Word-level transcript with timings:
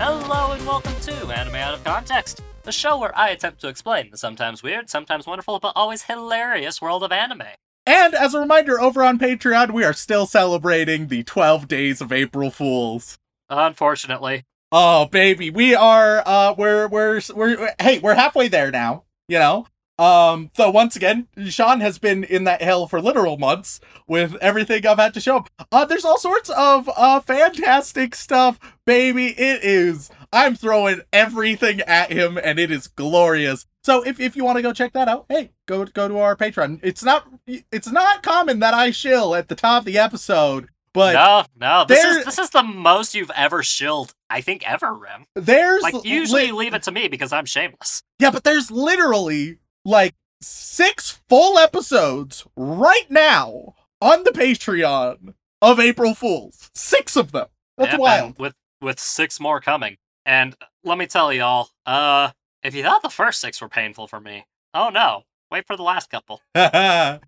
Hello 0.00 0.52
and 0.52 0.64
welcome 0.64 0.94
to 1.00 1.12
Anime 1.32 1.56
Out 1.56 1.74
of 1.74 1.82
Context, 1.82 2.40
the 2.62 2.70
show 2.70 2.96
where 2.98 3.18
I 3.18 3.30
attempt 3.30 3.60
to 3.62 3.68
explain 3.68 4.12
the 4.12 4.16
sometimes 4.16 4.62
weird, 4.62 4.88
sometimes 4.88 5.26
wonderful, 5.26 5.58
but 5.58 5.72
always 5.74 6.02
hilarious 6.02 6.80
world 6.80 7.02
of 7.02 7.10
anime. 7.10 7.42
And 7.84 8.14
as 8.14 8.32
a 8.32 8.38
reminder, 8.38 8.80
over 8.80 9.02
on 9.02 9.18
Patreon, 9.18 9.72
we 9.72 9.82
are 9.82 9.92
still 9.92 10.24
celebrating 10.24 11.08
the 11.08 11.24
12 11.24 11.66
days 11.66 12.00
of 12.00 12.12
April 12.12 12.52
Fools. 12.52 13.18
Unfortunately. 13.50 14.44
Oh, 14.70 15.06
baby, 15.06 15.50
we 15.50 15.74
are, 15.74 16.22
uh, 16.24 16.54
we're, 16.56 16.86
we're, 16.86 17.20
we're, 17.34 17.74
hey, 17.80 17.98
we're 17.98 18.14
halfway 18.14 18.46
there 18.46 18.70
now, 18.70 19.02
you 19.26 19.40
know? 19.40 19.66
Um, 19.98 20.50
so 20.54 20.70
once 20.70 20.94
again, 20.96 21.26
Sean 21.46 21.80
has 21.80 21.98
been 21.98 22.22
in 22.22 22.44
that 22.44 22.62
hell 22.62 22.86
for 22.86 23.00
literal 23.00 23.36
months 23.36 23.80
with 24.06 24.36
everything 24.36 24.86
I've 24.86 24.98
had 24.98 25.14
to 25.14 25.20
show 25.20 25.38
him. 25.38 25.44
Uh, 25.72 25.84
there's 25.84 26.04
all 26.04 26.18
sorts 26.18 26.50
of, 26.50 26.88
uh, 26.96 27.20
fantastic 27.20 28.14
stuff, 28.14 28.58
baby. 28.84 29.28
It 29.28 29.64
is, 29.64 30.10
I'm 30.32 30.54
throwing 30.54 31.00
everything 31.12 31.80
at 31.80 32.12
him 32.12 32.38
and 32.42 32.58
it 32.58 32.70
is 32.70 32.86
glorious. 32.86 33.66
So 33.82 34.06
if, 34.06 34.20
if 34.20 34.36
you 34.36 34.44
want 34.44 34.56
to 34.56 34.62
go 34.62 34.72
check 34.72 34.92
that 34.92 35.08
out, 35.08 35.26
hey, 35.28 35.50
go, 35.66 35.84
go 35.84 36.06
to 36.06 36.18
our 36.18 36.36
Patreon. 36.36 36.78
It's 36.82 37.02
not, 37.02 37.26
it's 37.46 37.90
not 37.90 38.22
common 38.22 38.60
that 38.60 38.74
I 38.74 38.92
shill 38.92 39.34
at 39.34 39.48
the 39.48 39.54
top 39.56 39.80
of 39.82 39.86
the 39.86 39.98
episode, 39.98 40.68
but 40.92 41.12
no, 41.12 41.44
no, 41.58 41.84
this 41.86 42.02
is 42.02 42.24
this 42.24 42.38
is 42.38 42.50
the 42.50 42.62
most 42.62 43.14
you've 43.14 43.30
ever 43.36 43.62
shilled, 43.62 44.14
I 44.30 44.40
think, 44.40 44.68
ever, 44.68 44.92
Rem. 44.92 45.26
there's 45.34 45.82
Like 45.82 46.04
usually 46.04 46.46
li- 46.46 46.52
leave 46.52 46.74
it 46.74 46.82
to 46.84 46.90
me 46.90 47.08
because 47.08 47.32
I'm 47.32 47.44
shameless. 47.44 48.02
Yeah, 48.18 48.30
but 48.30 48.42
there's 48.42 48.70
literally 48.70 49.58
like 49.88 50.14
six 50.40 51.18
full 51.28 51.58
episodes 51.58 52.46
right 52.56 53.10
now 53.10 53.74
on 54.00 54.22
the 54.24 54.30
Patreon 54.30 55.34
of 55.62 55.80
April 55.80 56.14
Fools. 56.14 56.70
Six 56.74 57.16
of 57.16 57.32
them. 57.32 57.46
That's 57.76 57.92
Yep, 57.92 58.00
wild. 58.00 58.38
With 58.38 58.54
with 58.80 59.00
six 59.00 59.40
more 59.40 59.60
coming. 59.60 59.96
And 60.24 60.54
let 60.84 60.98
me 60.98 61.06
tell 61.06 61.32
y'all, 61.32 61.70
uh, 61.86 62.30
if 62.62 62.74
you 62.74 62.82
thought 62.82 63.02
the 63.02 63.08
first 63.08 63.40
six 63.40 63.60
were 63.60 63.68
painful 63.68 64.06
for 64.06 64.20
me, 64.20 64.46
oh 64.74 64.90
no, 64.90 65.22
wait 65.50 65.66
for 65.66 65.76
the 65.76 65.82
last 65.82 66.10
couple. 66.10 66.42
uh, 66.54 67.18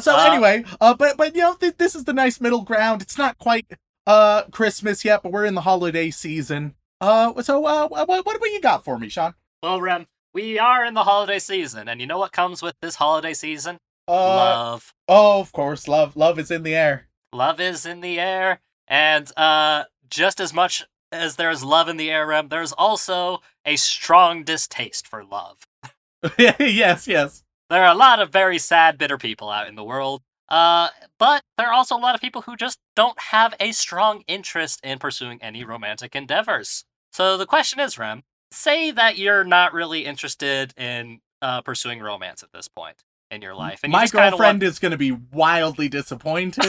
so 0.00 0.16
Uh, 0.16 0.24
anyway, 0.30 0.64
uh, 0.80 0.94
but 0.94 1.16
but 1.16 1.34
you 1.34 1.42
know 1.42 1.54
th- 1.54 1.76
this 1.78 1.94
is 1.94 2.04
the 2.04 2.12
nice 2.12 2.40
middle 2.40 2.62
ground. 2.62 3.02
It's 3.02 3.18
not 3.18 3.38
quite 3.38 3.66
uh 4.06 4.42
Christmas 4.52 5.04
yet, 5.04 5.22
but 5.22 5.32
we're 5.32 5.44
in 5.46 5.54
the 5.54 5.62
holiday 5.62 6.10
season. 6.10 6.74
Uh, 7.00 7.42
so 7.42 7.66
uh, 7.66 7.88
what 7.88 8.08
what 8.08 8.24
what 8.24 8.50
you 8.52 8.60
got 8.60 8.84
for 8.84 8.98
me, 8.98 9.08
Sean? 9.08 9.34
Well, 9.62 9.80
Rem, 9.80 10.06
we 10.32 10.58
are 10.58 10.84
in 10.84 10.94
the 10.94 11.04
holiday 11.04 11.38
season, 11.38 11.88
and 11.88 12.00
you 12.00 12.06
know 12.06 12.18
what 12.18 12.32
comes 12.32 12.62
with 12.62 12.74
this 12.80 12.96
holiday 12.96 13.34
season? 13.34 13.78
Uh, 14.08 14.12
Love. 14.12 14.94
oh, 15.08 15.40
of 15.40 15.52
course, 15.52 15.86
love 15.86 16.16
love 16.16 16.38
is 16.38 16.50
in 16.50 16.62
the 16.62 16.74
air. 16.74 17.08
Love 17.32 17.60
is 17.60 17.86
in 17.86 18.00
the 18.00 18.18
air, 18.18 18.60
and 18.88 19.30
uh, 19.36 19.84
just 20.10 20.40
as 20.40 20.52
much 20.52 20.84
as 21.12 21.36
there's 21.36 21.62
love 21.62 21.88
in 21.88 21.96
the 21.96 22.10
air, 22.10 22.26
Rem, 22.26 22.48
there's 22.48 22.72
also 22.72 23.40
a 23.64 23.76
strong 23.76 24.44
distaste 24.44 25.06
for 25.06 25.24
love. 25.24 25.58
yes, 26.38 27.06
yes. 27.06 27.42
There 27.70 27.82
are 27.82 27.92
a 27.92 27.96
lot 27.96 28.20
of 28.20 28.30
very 28.30 28.58
sad, 28.58 28.98
bitter 28.98 29.18
people 29.18 29.50
out 29.50 29.68
in 29.68 29.76
the 29.76 29.84
world. 29.84 30.22
Uh, 30.48 30.88
but 31.18 31.42
there 31.56 31.68
are 31.68 31.72
also 31.72 31.96
a 31.96 31.98
lot 31.98 32.14
of 32.14 32.20
people 32.20 32.42
who 32.42 32.56
just 32.56 32.78
don't 32.94 33.18
have 33.18 33.54
a 33.58 33.72
strong 33.72 34.22
interest 34.28 34.80
in 34.84 34.98
pursuing 34.98 35.42
any 35.42 35.64
romantic 35.64 36.14
endeavors. 36.14 36.84
So 37.12 37.38
the 37.38 37.46
question 37.46 37.80
is, 37.80 37.98
Rem, 37.98 38.22
say 38.52 38.90
that 38.92 39.18
you're 39.18 39.44
not 39.44 39.72
really 39.72 40.04
interested 40.04 40.72
in 40.78 41.20
uh, 41.40 41.60
pursuing 41.62 42.00
romance 42.00 42.42
at 42.42 42.52
this 42.52 42.68
point 42.68 42.96
in 43.30 43.42
your 43.42 43.54
life, 43.54 43.80
and 43.82 43.92
you 43.92 43.98
My 43.98 44.06
girlfriend 44.06 44.62
is 44.62 44.78
going 44.78 44.92
to 44.92 44.98
be 44.98 45.12
wildly 45.12 45.88
disappointed. 45.88 46.64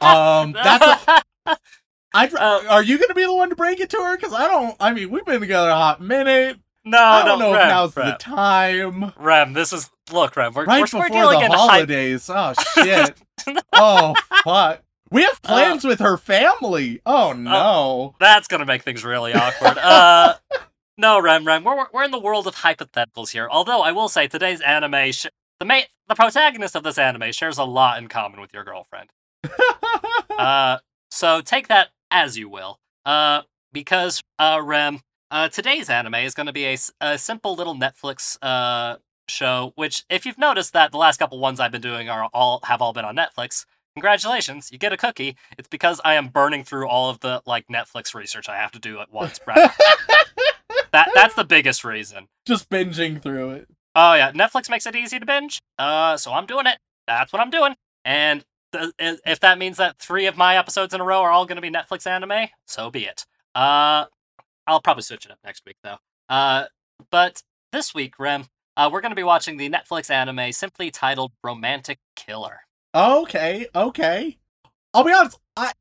um, 0.00 0.52
that's. 0.52 1.06
A, 1.46 1.56
Uh, 2.14 2.62
are 2.68 2.82
you 2.82 2.98
going 2.98 3.08
to 3.08 3.14
be 3.14 3.24
the 3.24 3.34
one 3.34 3.48
to 3.48 3.56
break 3.56 3.80
it 3.80 3.88
to 3.88 3.96
her? 3.96 4.16
Because 4.16 4.34
I 4.34 4.46
don't. 4.46 4.76
I 4.78 4.92
mean, 4.92 5.10
we've 5.10 5.24
been 5.24 5.40
together 5.40 5.70
a 5.70 5.74
hot 5.74 6.02
minute. 6.02 6.58
no, 6.84 6.98
I 6.98 7.24
don't 7.24 7.38
no, 7.38 7.52
know 7.52 7.54
Rem, 7.54 7.62
if 7.62 7.68
now's 7.68 7.96
Rem. 7.96 8.06
the 8.08 8.16
time. 8.18 9.12
Rem, 9.16 9.52
this 9.54 9.72
is 9.72 9.90
look, 10.12 10.36
Rem. 10.36 10.52
We're, 10.52 10.66
Right 10.66 10.80
we're, 10.80 10.84
before 10.84 11.00
we're 11.10 11.32
the 11.32 11.40
hype. 11.40 11.52
holidays. 11.52 12.28
Oh 12.28 12.52
shit. 12.74 13.16
oh 13.72 14.14
fuck. 14.44 14.82
We 15.12 15.24
Uh, 15.24 15.28
have 15.28 15.42
plans 15.42 15.84
with 15.84 16.00
her 16.00 16.16
family. 16.16 17.00
Oh 17.06 17.32
no. 17.32 18.14
That's 18.18 18.48
gonna 18.48 18.64
make 18.66 18.82
things 18.82 19.04
really 19.04 19.34
awkward. 19.34 19.78
Uh, 19.82 20.34
no, 20.98 21.20
Rem, 21.20 21.46
Rem, 21.46 21.64
we're 21.64 21.86
we're 21.92 22.04
in 22.04 22.10
the 22.10 22.18
world 22.18 22.46
of 22.46 22.56
hypotheticals 22.56 23.30
here. 23.30 23.48
Although 23.50 23.82
I 23.82 23.92
will 23.92 24.08
say 24.08 24.26
today's 24.28 24.60
anime, 24.60 25.12
sh- 25.12 25.26
the 25.58 25.64
main, 25.64 25.84
the 26.08 26.14
protagonist 26.14 26.76
of 26.76 26.82
this 26.82 26.98
anime 26.98 27.32
shares 27.32 27.58
a 27.58 27.64
lot 27.64 27.98
in 27.98 28.08
common 28.08 28.40
with 28.40 28.52
your 28.52 28.64
girlfriend. 28.64 29.10
Uh, 30.38 30.78
so 31.10 31.40
take 31.40 31.68
that 31.68 31.90
as 32.10 32.36
you 32.38 32.48
will. 32.48 32.80
Uh, 33.04 33.42
because 33.72 34.20
uh, 34.38 34.60
Rem, 34.62 35.00
uh, 35.30 35.48
today's 35.48 35.88
anime 35.90 36.14
is 36.16 36.34
going 36.34 36.46
to 36.46 36.52
be 36.52 36.64
a, 36.64 36.76
a 37.00 37.16
simple 37.18 37.54
little 37.54 37.74
Netflix 37.76 38.38
uh 38.42 38.96
show. 39.28 39.72
Which, 39.76 40.04
if 40.10 40.26
you've 40.26 40.38
noticed 40.38 40.72
that 40.72 40.90
the 40.90 40.98
last 40.98 41.18
couple 41.18 41.38
ones 41.38 41.60
I've 41.60 41.70
been 41.70 41.80
doing 41.82 42.08
are 42.08 42.28
all 42.32 42.60
have 42.64 42.80
all 42.82 42.92
been 42.92 43.04
on 43.04 43.14
Netflix. 43.14 43.66
Congratulations, 43.96 44.70
you 44.72 44.78
get 44.78 44.92
a 44.92 44.96
cookie. 44.96 45.36
It's 45.58 45.68
because 45.68 46.00
I 46.04 46.14
am 46.14 46.28
burning 46.28 46.64
through 46.64 46.88
all 46.88 47.10
of 47.10 47.20
the 47.20 47.42
like 47.44 47.66
Netflix 47.68 48.14
research 48.14 48.48
I 48.48 48.56
have 48.56 48.72
to 48.72 48.78
do 48.78 49.00
at 49.00 49.12
once. 49.12 49.38
Right? 49.46 49.56
that 50.92 51.08
that's 51.14 51.34
the 51.34 51.44
biggest 51.44 51.84
reason. 51.84 52.28
Just 52.46 52.70
binging 52.70 53.20
through 53.20 53.50
it. 53.50 53.68
Oh 53.94 54.14
yeah, 54.14 54.32
Netflix 54.32 54.70
makes 54.70 54.86
it 54.86 54.96
easy 54.96 55.18
to 55.18 55.26
binge. 55.26 55.60
Uh, 55.78 56.16
so 56.16 56.32
I'm 56.32 56.46
doing 56.46 56.66
it. 56.66 56.78
That's 57.06 57.32
what 57.32 57.40
I'm 57.40 57.50
doing. 57.50 57.74
And 58.04 58.44
th- 58.72 58.92
if 58.98 59.40
that 59.40 59.58
means 59.58 59.76
that 59.76 59.98
three 59.98 60.26
of 60.26 60.36
my 60.36 60.56
episodes 60.56 60.94
in 60.94 61.00
a 61.00 61.04
row 61.04 61.20
are 61.20 61.30
all 61.30 61.44
going 61.44 61.56
to 61.56 61.62
be 61.62 61.70
Netflix 61.70 62.06
anime, 62.06 62.48
so 62.66 62.90
be 62.90 63.04
it. 63.04 63.26
Uh, 63.54 64.06
I'll 64.66 64.80
probably 64.80 65.02
switch 65.02 65.26
it 65.26 65.32
up 65.32 65.38
next 65.44 65.62
week 65.66 65.76
though. 65.82 65.98
Uh, 66.30 66.64
but 67.10 67.42
this 67.72 67.94
week, 67.94 68.18
Rem, 68.18 68.46
uh, 68.76 68.88
we're 68.90 69.02
going 69.02 69.10
to 69.10 69.16
be 69.16 69.22
watching 69.22 69.58
the 69.58 69.68
Netflix 69.68 70.08
anime 70.10 70.52
simply 70.52 70.90
titled 70.90 71.32
"Romantic 71.44 71.98
Killer." 72.16 72.60
Okay, 72.94 73.66
okay. 73.74 74.38
I'll 74.92 75.04
be 75.04 75.12
honest. 75.12 75.38
I. 75.56 75.72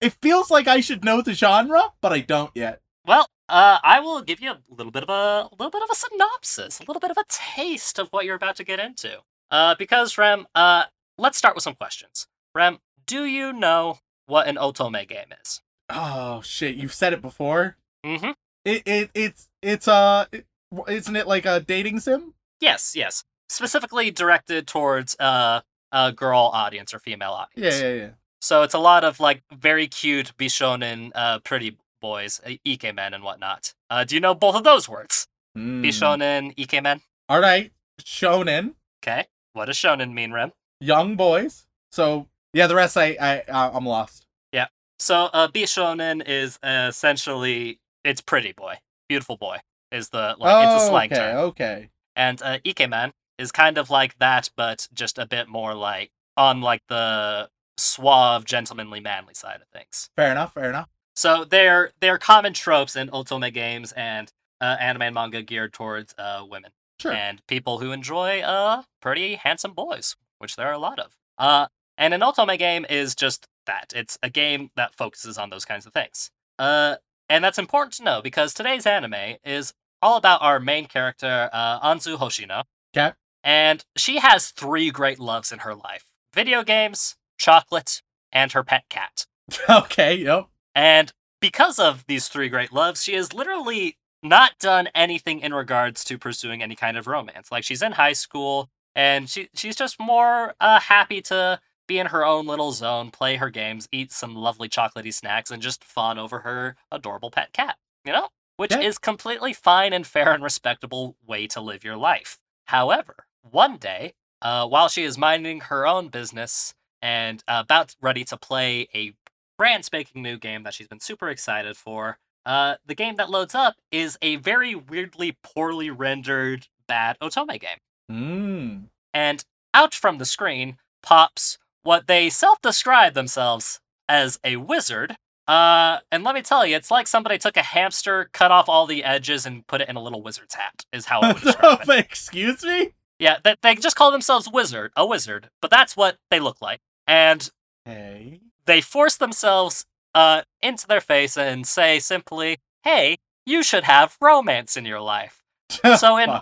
It 0.00 0.16
feels 0.20 0.50
like 0.50 0.68
I 0.68 0.80
should 0.80 1.04
know 1.04 1.22
the 1.22 1.32
genre, 1.32 1.82
but 2.00 2.12
I 2.12 2.20
don't 2.20 2.50
yet. 2.54 2.80
Well, 3.06 3.26
uh, 3.48 3.78
I 3.82 4.00
will 4.00 4.22
give 4.22 4.40
you 4.40 4.50
a 4.50 4.58
little 4.68 4.92
bit 4.92 5.02
of 5.02 5.08
a, 5.08 5.48
little 5.56 5.70
bit 5.70 5.82
of 5.82 5.88
a 5.90 5.94
synopsis, 5.94 6.80
a 6.80 6.84
little 6.84 7.00
bit 7.00 7.10
of 7.10 7.16
a 7.16 7.24
taste 7.28 7.98
of 7.98 8.08
what 8.08 8.24
you're 8.24 8.36
about 8.36 8.56
to 8.56 8.64
get 8.64 8.80
into. 8.80 9.20
Uh, 9.50 9.74
because 9.78 10.18
Rem, 10.18 10.46
uh, 10.54 10.84
let's 11.16 11.38
start 11.38 11.54
with 11.54 11.64
some 11.64 11.74
questions. 11.74 12.26
Rem, 12.54 12.78
do 13.06 13.24
you 13.24 13.52
know 13.52 13.98
what 14.26 14.48
an 14.48 14.56
otome 14.56 15.06
game 15.08 15.32
is? 15.42 15.62
Oh 15.88 16.42
shit! 16.42 16.74
You've 16.74 16.94
said 16.94 17.12
it 17.12 17.22
before. 17.22 17.76
Mm-hmm. 18.04 18.30
It 18.64 18.82
it 18.84 19.10
it's 19.14 19.48
it's 19.62 19.86
uh, 19.86 20.26
it, 20.32 20.46
isn't 20.88 21.16
it 21.16 21.28
like 21.28 21.46
a 21.46 21.60
dating 21.60 22.00
sim? 22.00 22.34
Yes, 22.60 22.94
yes. 22.96 23.24
Specifically 23.48 24.10
directed 24.10 24.66
towards 24.66 25.14
uh, 25.20 25.60
a 25.96 26.12
girl 26.12 26.50
audience 26.52 26.92
or 26.92 26.98
female 26.98 27.32
audience. 27.32 27.80
Yeah, 27.80 27.88
yeah, 27.88 27.94
yeah. 27.94 28.10
So 28.40 28.62
it's 28.62 28.74
a 28.74 28.78
lot 28.78 29.02
of 29.02 29.18
like 29.18 29.42
very 29.50 29.88
cute 29.88 30.32
bishonen, 30.38 31.10
uh, 31.14 31.38
pretty 31.40 31.78
boys, 32.00 32.40
uh, 32.46 32.50
ikemen 32.64 33.14
and 33.14 33.24
whatnot. 33.24 33.74
Uh, 33.88 34.04
do 34.04 34.14
you 34.14 34.20
know 34.20 34.34
both 34.34 34.54
of 34.54 34.62
those 34.62 34.88
words? 34.88 35.26
Mm. 35.56 35.82
Bishonen, 35.82 36.54
ikemen. 36.56 37.00
All 37.28 37.40
right, 37.40 37.72
shonen, 38.02 38.74
Okay. 39.02 39.24
What 39.54 39.64
does 39.64 39.76
shonen 39.76 40.12
mean, 40.12 40.32
Rem? 40.32 40.52
young 40.80 41.16
boys. 41.16 41.66
So 41.90 42.28
yeah, 42.52 42.66
the 42.66 42.74
rest 42.74 42.96
I 42.96 43.16
I 43.18 43.40
uh, 43.48 43.70
I'm 43.72 43.86
lost. 43.86 44.26
Yeah. 44.52 44.66
So, 44.98 45.28
uh, 45.32 45.48
Bishonen 45.48 46.22
is 46.26 46.58
uh, 46.62 46.86
essentially 46.90 47.80
it's 48.04 48.20
pretty 48.20 48.52
boy, 48.52 48.74
beautiful 49.08 49.36
boy 49.36 49.58
is 49.90 50.10
the 50.10 50.36
like 50.38 50.66
it's 50.66 50.84
a 50.84 50.86
slang 50.86 51.12
okay, 51.12 51.16
term, 51.16 51.36
okay. 51.36 51.88
and 52.14 52.42
uh, 52.42 52.58
Ikemen 52.64 53.12
is 53.38 53.52
kind 53.52 53.78
of 53.78 53.90
like 53.90 54.18
that, 54.18 54.50
but 54.56 54.88
just 54.94 55.18
a 55.18 55.26
bit 55.26 55.48
more 55.48 55.74
like 55.74 56.10
on 56.36 56.60
like 56.60 56.82
the 56.88 57.48
suave, 57.76 58.44
gentlemanly, 58.44 59.00
manly 59.00 59.34
side 59.34 59.60
of 59.60 59.68
things. 59.68 60.10
Fair 60.16 60.30
enough. 60.32 60.54
Fair 60.54 60.68
enough. 60.70 60.88
So 61.14 61.44
they're 61.44 61.92
they're 62.00 62.18
common 62.18 62.52
tropes 62.52 62.96
in 62.96 63.08
otome 63.08 63.52
games 63.52 63.92
and 63.92 64.30
uh, 64.60 64.76
anime 64.80 65.02
and 65.02 65.14
manga 65.14 65.42
geared 65.42 65.72
towards 65.72 66.14
uh, 66.18 66.42
women 66.48 66.72
Sure. 66.98 67.12
and 67.12 67.42
people 67.46 67.78
who 67.78 67.92
enjoy 67.92 68.40
uh 68.40 68.82
pretty 69.02 69.34
handsome 69.34 69.72
boys, 69.74 70.16
which 70.38 70.56
there 70.56 70.66
are 70.68 70.72
a 70.72 70.78
lot 70.78 70.98
of. 70.98 71.16
Uh, 71.38 71.66
And 71.98 72.12
an 72.14 72.20
otome 72.20 72.58
game 72.58 72.84
is 72.88 73.14
just 73.14 73.46
that. 73.66 73.92
It's 73.94 74.18
a 74.22 74.30
game 74.30 74.70
that 74.76 74.94
focuses 74.94 75.36
on 75.38 75.50
those 75.50 75.64
kinds 75.64 75.86
of 75.86 75.92
things. 75.92 76.30
Uh, 76.58 76.96
and 77.28 77.42
that's 77.44 77.58
important 77.58 77.92
to 77.94 78.04
know 78.04 78.20
because 78.22 78.54
today's 78.54 78.86
anime 78.86 79.36
is 79.44 79.74
all 80.00 80.16
about 80.16 80.40
our 80.42 80.60
main 80.60 80.86
character, 80.86 81.50
uh, 81.52 81.80
Anzu 81.80 82.16
Hoshino. 82.18 82.64
Okay. 82.96 83.12
And 83.46 83.84
she 83.96 84.18
has 84.18 84.50
three 84.50 84.90
great 84.90 85.20
loves 85.20 85.52
in 85.52 85.60
her 85.60 85.74
life 85.74 86.04
video 86.34 86.64
games, 86.64 87.14
chocolate, 87.38 88.02
and 88.32 88.50
her 88.52 88.64
pet 88.64 88.84
cat. 88.90 89.26
okay, 89.70 90.16
yep. 90.16 90.48
And 90.74 91.12
because 91.40 91.78
of 91.78 92.04
these 92.08 92.26
three 92.26 92.48
great 92.48 92.72
loves, 92.72 93.04
she 93.04 93.14
has 93.14 93.32
literally 93.32 93.98
not 94.20 94.58
done 94.58 94.88
anything 94.96 95.38
in 95.40 95.54
regards 95.54 96.02
to 96.04 96.18
pursuing 96.18 96.60
any 96.60 96.74
kind 96.74 96.96
of 96.96 97.06
romance. 97.06 97.52
Like 97.52 97.62
she's 97.62 97.82
in 97.82 97.92
high 97.92 98.14
school 98.14 98.68
and 98.96 99.30
she 99.30 99.48
she's 99.54 99.76
just 99.76 100.00
more 100.00 100.54
uh, 100.60 100.80
happy 100.80 101.22
to 101.22 101.60
be 101.86 102.00
in 102.00 102.08
her 102.08 102.24
own 102.26 102.46
little 102.46 102.72
zone, 102.72 103.12
play 103.12 103.36
her 103.36 103.48
games, 103.48 103.88
eat 103.92 104.10
some 104.10 104.34
lovely 104.34 104.68
chocolatey 104.68 105.14
snacks, 105.14 105.52
and 105.52 105.62
just 105.62 105.84
fawn 105.84 106.18
over 106.18 106.40
her 106.40 106.74
adorable 106.90 107.30
pet 107.30 107.52
cat. 107.52 107.76
You 108.04 108.12
know, 108.12 108.28
which 108.56 108.72
Yeah. 108.72 108.80
is 108.80 108.98
completely 108.98 109.52
fine 109.52 109.92
and 109.92 110.04
fair 110.04 110.32
and 110.32 110.42
respectable 110.42 111.16
way 111.24 111.46
to 111.48 111.60
live 111.60 111.84
your 111.84 111.96
life. 111.96 112.38
However, 112.64 113.26
one 113.50 113.76
day, 113.76 114.14
uh, 114.42 114.66
while 114.66 114.88
she 114.88 115.04
is 115.04 115.18
minding 115.18 115.60
her 115.60 115.86
own 115.86 116.08
business 116.08 116.74
and 117.02 117.42
uh, 117.48 117.62
about 117.64 117.94
ready 118.00 118.24
to 118.24 118.36
play 118.36 118.88
a 118.94 119.12
brand 119.58 119.84
spanking 119.84 120.22
new 120.22 120.38
game 120.38 120.62
that 120.64 120.74
she's 120.74 120.88
been 120.88 121.00
super 121.00 121.28
excited 121.28 121.76
for, 121.76 122.18
uh, 122.44 122.76
the 122.86 122.94
game 122.94 123.16
that 123.16 123.30
loads 123.30 123.54
up 123.54 123.74
is 123.90 124.16
a 124.22 124.36
very 124.36 124.74
weirdly 124.74 125.36
poorly 125.42 125.90
rendered 125.90 126.68
bad 126.86 127.16
otome 127.20 127.60
game. 127.60 127.78
Mm. 128.10 128.84
And 129.12 129.44
out 129.74 129.94
from 129.94 130.18
the 130.18 130.24
screen 130.24 130.78
pops 131.02 131.58
what 131.82 132.06
they 132.06 132.30
self 132.30 132.60
describe 132.62 133.14
themselves 133.14 133.80
as 134.08 134.38
a 134.44 134.56
wizard. 134.56 135.16
Uh, 135.48 135.98
and 136.10 136.24
let 136.24 136.34
me 136.34 136.42
tell 136.42 136.66
you, 136.66 136.74
it's 136.74 136.90
like 136.90 137.06
somebody 137.06 137.38
took 137.38 137.56
a 137.56 137.62
hamster, 137.62 138.28
cut 138.32 138.50
off 138.50 138.68
all 138.68 138.86
the 138.86 139.04
edges, 139.04 139.46
and 139.46 139.64
put 139.68 139.80
it 139.80 139.88
in 139.88 139.94
a 139.94 140.02
little 140.02 140.20
wizard's 140.20 140.54
hat, 140.54 140.84
is 140.92 141.06
how 141.06 141.20
I 141.20 141.32
would 141.32 141.42
describe 141.42 141.88
it. 141.88 141.98
Excuse 141.98 142.64
me? 142.64 142.92
Yeah, 143.18 143.38
they, 143.42 143.54
they 143.62 143.74
just 143.76 143.96
call 143.96 144.10
themselves 144.10 144.48
wizard, 144.50 144.92
a 144.96 145.06
wizard, 145.06 145.48
but 145.62 145.70
that's 145.70 145.96
what 145.96 146.18
they 146.30 146.40
look 146.40 146.60
like. 146.60 146.80
And 147.06 147.48
Hey. 147.84 148.40
they 148.66 148.80
force 148.80 149.16
themselves 149.16 149.86
uh, 150.14 150.42
into 150.62 150.86
their 150.86 151.00
face 151.00 151.36
and 151.36 151.66
say 151.66 151.98
simply, 151.98 152.58
hey, 152.84 153.16
you 153.46 153.62
should 153.62 153.84
have 153.84 154.16
romance 154.20 154.76
in 154.76 154.84
your 154.84 155.00
life. 155.00 155.42
So 155.98 156.16
in 156.16 156.40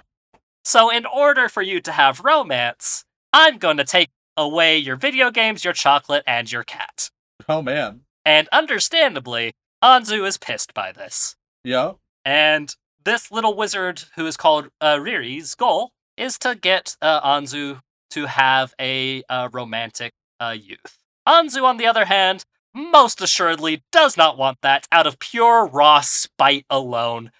so 0.64 0.90
in 0.90 1.04
order 1.06 1.48
for 1.48 1.60
you 1.62 1.80
to 1.82 1.92
have 1.92 2.20
romance, 2.24 3.04
I'm 3.32 3.58
going 3.58 3.76
to 3.76 3.84
take 3.84 4.08
away 4.36 4.78
your 4.78 4.96
video 4.96 5.30
games, 5.30 5.62
your 5.64 5.74
chocolate, 5.74 6.24
and 6.26 6.50
your 6.50 6.64
cat. 6.64 7.10
Oh 7.48 7.60
man. 7.62 8.00
And 8.24 8.48
understandably, 8.52 9.52
Anzu 9.82 10.26
is 10.26 10.38
pissed 10.38 10.72
by 10.72 10.92
this. 10.92 11.36
Yeah. 11.62 11.92
And 12.24 12.74
this 13.04 13.30
little 13.30 13.54
wizard 13.54 14.04
who 14.16 14.26
is 14.26 14.36
called 14.38 14.68
uh, 14.80 14.96
Riri's 14.96 15.54
goal 15.54 15.92
is 16.16 16.38
to 16.38 16.54
get 16.54 16.96
uh, 17.02 17.20
Anzu 17.20 17.80
to 18.10 18.26
have 18.26 18.74
a 18.80 19.22
uh, 19.28 19.48
romantic 19.52 20.12
uh, 20.40 20.54
youth. 20.58 20.98
Anzu, 21.26 21.62
on 21.64 21.76
the 21.76 21.86
other 21.86 22.04
hand, 22.04 22.44
most 22.74 23.20
assuredly 23.20 23.82
does 23.92 24.16
not 24.16 24.36
want 24.36 24.58
that 24.62 24.86
out 24.90 25.06
of 25.06 25.18
pure 25.18 25.66
raw 25.66 26.00
spite 26.00 26.66
alone, 26.68 27.30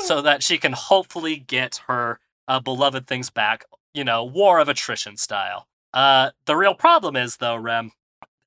so 0.00 0.20
that 0.20 0.42
she 0.42 0.58
can 0.58 0.72
hopefully 0.72 1.36
get 1.36 1.82
her 1.86 2.20
uh, 2.46 2.60
beloved 2.60 3.06
things 3.06 3.30
back, 3.30 3.64
you 3.94 4.04
know, 4.04 4.22
war 4.24 4.58
of 4.58 4.68
attrition 4.68 5.16
style. 5.16 5.66
Uh, 5.94 6.30
the 6.46 6.56
real 6.56 6.74
problem 6.74 7.16
is, 7.16 7.38
though, 7.38 7.56
Rem, 7.56 7.92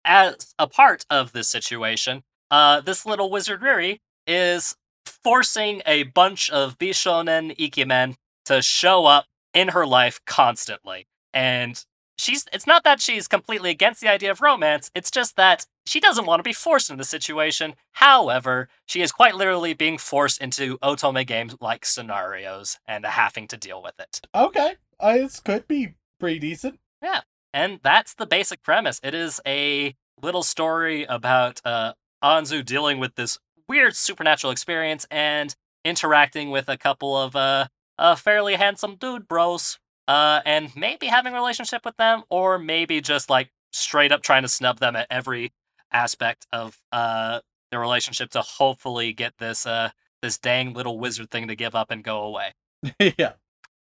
as 0.03 0.53
a 0.59 0.67
part 0.67 1.05
of 1.09 1.31
this 1.31 1.49
situation, 1.49 2.23
uh, 2.51 2.79
this 2.81 3.05
little 3.05 3.29
wizard 3.29 3.61
Riri 3.61 3.99
is 4.27 4.75
forcing 5.05 5.81
a 5.85 6.03
bunch 6.03 6.49
of 6.49 6.77
Bishonen 6.77 7.55
Ikemen 7.57 8.15
to 8.45 8.61
show 8.61 9.05
up 9.05 9.25
in 9.55 9.69
her 9.69 9.87
life 9.87 10.19
constantly. 10.27 11.07
And 11.33 11.83
she's 12.17 12.45
it's 12.53 12.67
not 12.67 12.83
that 12.83 13.01
she's 13.01 13.27
completely 13.27 13.71
against 13.71 14.01
the 14.01 14.07
idea 14.07 14.29
of 14.29 14.41
romance, 14.41 14.91
it's 14.93 15.09
just 15.09 15.35
that 15.37 15.65
she 15.87 15.99
doesn't 15.99 16.25
want 16.25 16.39
to 16.39 16.43
be 16.43 16.53
forced 16.53 16.89
into 16.89 17.01
the 17.01 17.05
situation. 17.05 17.75
However, 17.93 18.69
she 18.85 19.01
is 19.01 19.11
quite 19.11 19.35
literally 19.35 19.73
being 19.73 19.97
forced 19.97 20.41
into 20.41 20.77
otome 20.79 21.25
games 21.25 21.55
like 21.61 21.85
scenarios 21.85 22.77
and 22.87 23.05
having 23.05 23.47
to 23.47 23.57
deal 23.57 23.81
with 23.81 23.99
it. 23.99 24.21
Okay. 24.35 24.75
Uh, 24.99 25.13
this 25.13 25.39
could 25.39 25.67
be 25.67 25.95
pretty 26.19 26.39
decent. 26.39 26.79
Yeah. 27.01 27.21
And 27.53 27.79
that's 27.83 28.13
the 28.13 28.25
basic 28.25 28.63
premise. 28.63 28.99
It 29.03 29.13
is 29.13 29.39
a 29.45 29.95
little 30.21 30.43
story 30.43 31.03
about 31.05 31.61
uh, 31.63 31.93
Anzu 32.23 32.65
dealing 32.65 32.99
with 32.99 33.15
this 33.15 33.37
weird 33.67 33.95
supernatural 33.95 34.51
experience 34.51 35.05
and 35.11 35.55
interacting 35.83 36.49
with 36.49 36.67
a 36.67 36.77
couple 36.77 37.15
of 37.15 37.35
uh, 37.35 37.67
uh 37.97 38.15
fairly 38.15 38.55
handsome 38.55 38.95
dude 38.95 39.27
bros, 39.27 39.79
uh, 40.07 40.41
and 40.45 40.75
maybe 40.75 41.07
having 41.07 41.33
a 41.33 41.35
relationship 41.35 41.83
with 41.85 41.97
them, 41.97 42.23
or 42.29 42.57
maybe 42.59 43.01
just 43.01 43.29
like 43.29 43.51
straight 43.73 44.11
up 44.11 44.21
trying 44.21 44.41
to 44.43 44.47
snub 44.49 44.79
them 44.79 44.95
at 44.95 45.07
every 45.09 45.51
aspect 45.91 46.45
of 46.51 46.81
uh 46.91 47.39
the 47.71 47.79
relationship 47.79 48.29
to 48.29 48.41
hopefully 48.41 49.13
get 49.13 49.33
this 49.39 49.65
uh 49.65 49.89
this 50.21 50.37
dang 50.37 50.73
little 50.73 50.97
wizard 50.99 51.29
thing 51.29 51.47
to 51.47 51.55
give 51.55 51.75
up 51.75 51.91
and 51.91 52.03
go 52.03 52.21
away. 52.23 52.53
yeah. 53.17 53.33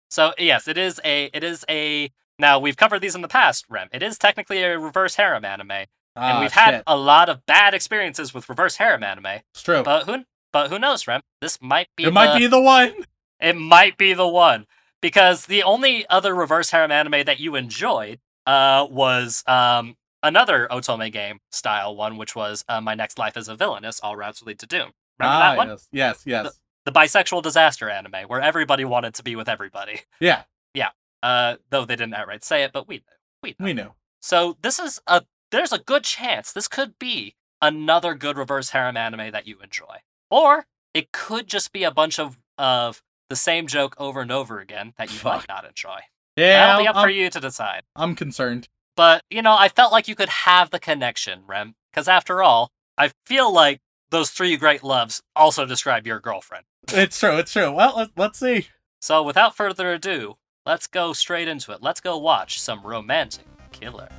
So 0.09 0.33
yes, 0.37 0.67
it 0.67 0.77
is 0.77 1.01
a 1.03 1.29
it 1.33 1.43
is 1.43 1.65
a 1.69 2.11
now 2.39 2.59
we've 2.59 2.77
covered 2.77 2.99
these 3.01 3.15
in 3.15 3.21
the 3.21 3.27
past, 3.27 3.65
Rem. 3.69 3.87
It 3.91 4.03
is 4.03 4.17
technically 4.17 4.61
a 4.63 4.77
reverse 4.77 5.15
harem 5.15 5.43
anime, 5.43 5.71
and 5.71 5.87
Ah, 6.15 6.39
we've 6.41 6.51
had 6.51 6.71
shit. 6.75 6.83
a 6.87 6.95
lot 6.97 7.29
of 7.29 7.45
bad 7.45 7.73
experiences 7.73 8.33
with 8.33 8.47
reverse 8.47 8.75
harem 8.77 9.03
anime. 9.03 9.41
It's 9.53 9.63
true. 9.63 9.83
But 9.83 10.05
who 10.05 10.23
but 10.53 10.69
who 10.69 10.79
knows, 10.79 11.07
Rem? 11.07 11.21
This 11.41 11.57
might 11.61 11.87
be 11.97 12.03
it 12.05 12.13
might 12.13 12.37
be 12.37 12.47
the 12.47 12.61
one. 12.61 12.93
It 13.39 13.55
might 13.55 13.97
be 13.97 14.13
the 14.13 14.27
one 14.27 14.65
because 15.01 15.45
the 15.45 15.63
only 15.63 16.07
other 16.09 16.33
reverse 16.33 16.71
harem 16.71 16.91
anime 16.91 17.25
that 17.25 17.39
you 17.39 17.55
enjoyed 17.55 18.19
uh 18.45 18.87
was 18.89 19.43
um 19.47 19.95
another 20.23 20.67
otome 20.69 21.11
game 21.11 21.39
style 21.51 21.95
one, 21.95 22.17
which 22.17 22.35
was 22.35 22.63
uh, 22.67 22.81
My 22.81 22.95
Next 22.95 23.17
Life 23.17 23.37
as 23.37 23.47
a 23.47 23.55
Villainess, 23.55 23.99
All 24.01 24.15
Routes 24.15 24.41
Lead 24.41 24.59
to 24.59 24.67
Doom. 24.67 24.91
Remember 25.19 25.35
ah, 25.35 25.39
that 25.39 25.57
one? 25.57 25.67
Yes. 25.69 25.87
Yes. 25.91 26.23
Yes. 26.25 26.59
The 26.85 26.91
bisexual 26.91 27.43
disaster 27.43 27.89
anime 27.89 28.27
where 28.27 28.41
everybody 28.41 28.85
wanted 28.85 29.13
to 29.15 29.23
be 29.23 29.35
with 29.35 29.49
everybody. 29.49 30.01
Yeah. 30.19 30.43
Yeah. 30.73 30.89
Uh, 31.23 31.55
though 31.71 31.85
they 31.85 31.95
didn't 31.95 32.13
outright 32.13 32.43
say 32.43 32.61
it, 32.61 32.71
but 32.71 32.87
we 32.87 33.03
we 33.41 33.55
know. 33.57 33.65
We 33.65 33.73
know. 33.73 33.95
So 34.21 34.57
this 34.61 34.77
is 34.77 35.01
a 35.07 35.23
there's 35.49 35.73
a 35.73 35.79
good 35.79 36.03
chance 36.03 36.51
this 36.51 36.67
could 36.67 36.99
be 36.99 37.33
another 37.63 38.13
good 38.13 38.37
reverse 38.37 38.69
harem 38.71 38.95
anime 38.95 39.31
that 39.31 39.47
you 39.47 39.57
enjoy. 39.63 40.01
Or 40.29 40.67
it 40.93 41.11
could 41.11 41.47
just 41.47 41.73
be 41.73 41.83
a 41.83 41.89
bunch 41.89 42.19
of 42.19 42.37
of 42.59 43.01
the 43.29 43.35
same 43.35 43.67
joke 43.67 43.95
over 43.97 44.21
and 44.21 44.31
over 44.31 44.59
again 44.59 44.93
that 44.97 45.11
you 45.11 45.19
might 45.23 45.47
not 45.47 45.65
enjoy. 45.65 45.99
Yeah. 46.35 46.67
That'll 46.67 46.83
be 46.83 46.87
up 46.87 46.95
I'm, 46.95 47.03
for 47.03 47.09
you 47.09 47.29
to 47.29 47.39
decide. 47.39 47.83
I'm 47.95 48.15
concerned. 48.15 48.67
But, 48.95 49.23
you 49.29 49.41
know, 49.41 49.55
I 49.57 49.69
felt 49.69 49.91
like 49.91 50.07
you 50.07 50.15
could 50.15 50.29
have 50.29 50.69
the 50.69 50.79
connection, 50.79 51.41
Rem, 51.45 51.75
because 51.91 52.07
after 52.07 52.41
all, 52.41 52.71
I 52.97 53.11
feel 53.25 53.53
like 53.53 53.79
those 54.09 54.29
three 54.29 54.55
great 54.57 54.83
loves 54.83 55.21
also 55.35 55.65
describe 55.65 56.07
your 56.07 56.19
girlfriend. 56.19 56.65
It's 56.93 57.19
true. 57.19 57.37
It's 57.37 57.51
true. 57.51 57.71
Well, 57.71 57.93
let, 57.97 58.09
let's 58.15 58.39
see. 58.39 58.67
So 59.01 59.21
without 59.21 59.55
further 59.55 59.91
ado, 59.91 60.37
let's 60.65 60.87
go 60.87 61.13
straight 61.13 61.47
into 61.47 61.71
it. 61.71 61.83
Let's 61.83 61.99
go 61.99 62.17
watch 62.17 62.59
some 62.59 62.81
romantic 62.83 63.45
killer. 63.71 64.09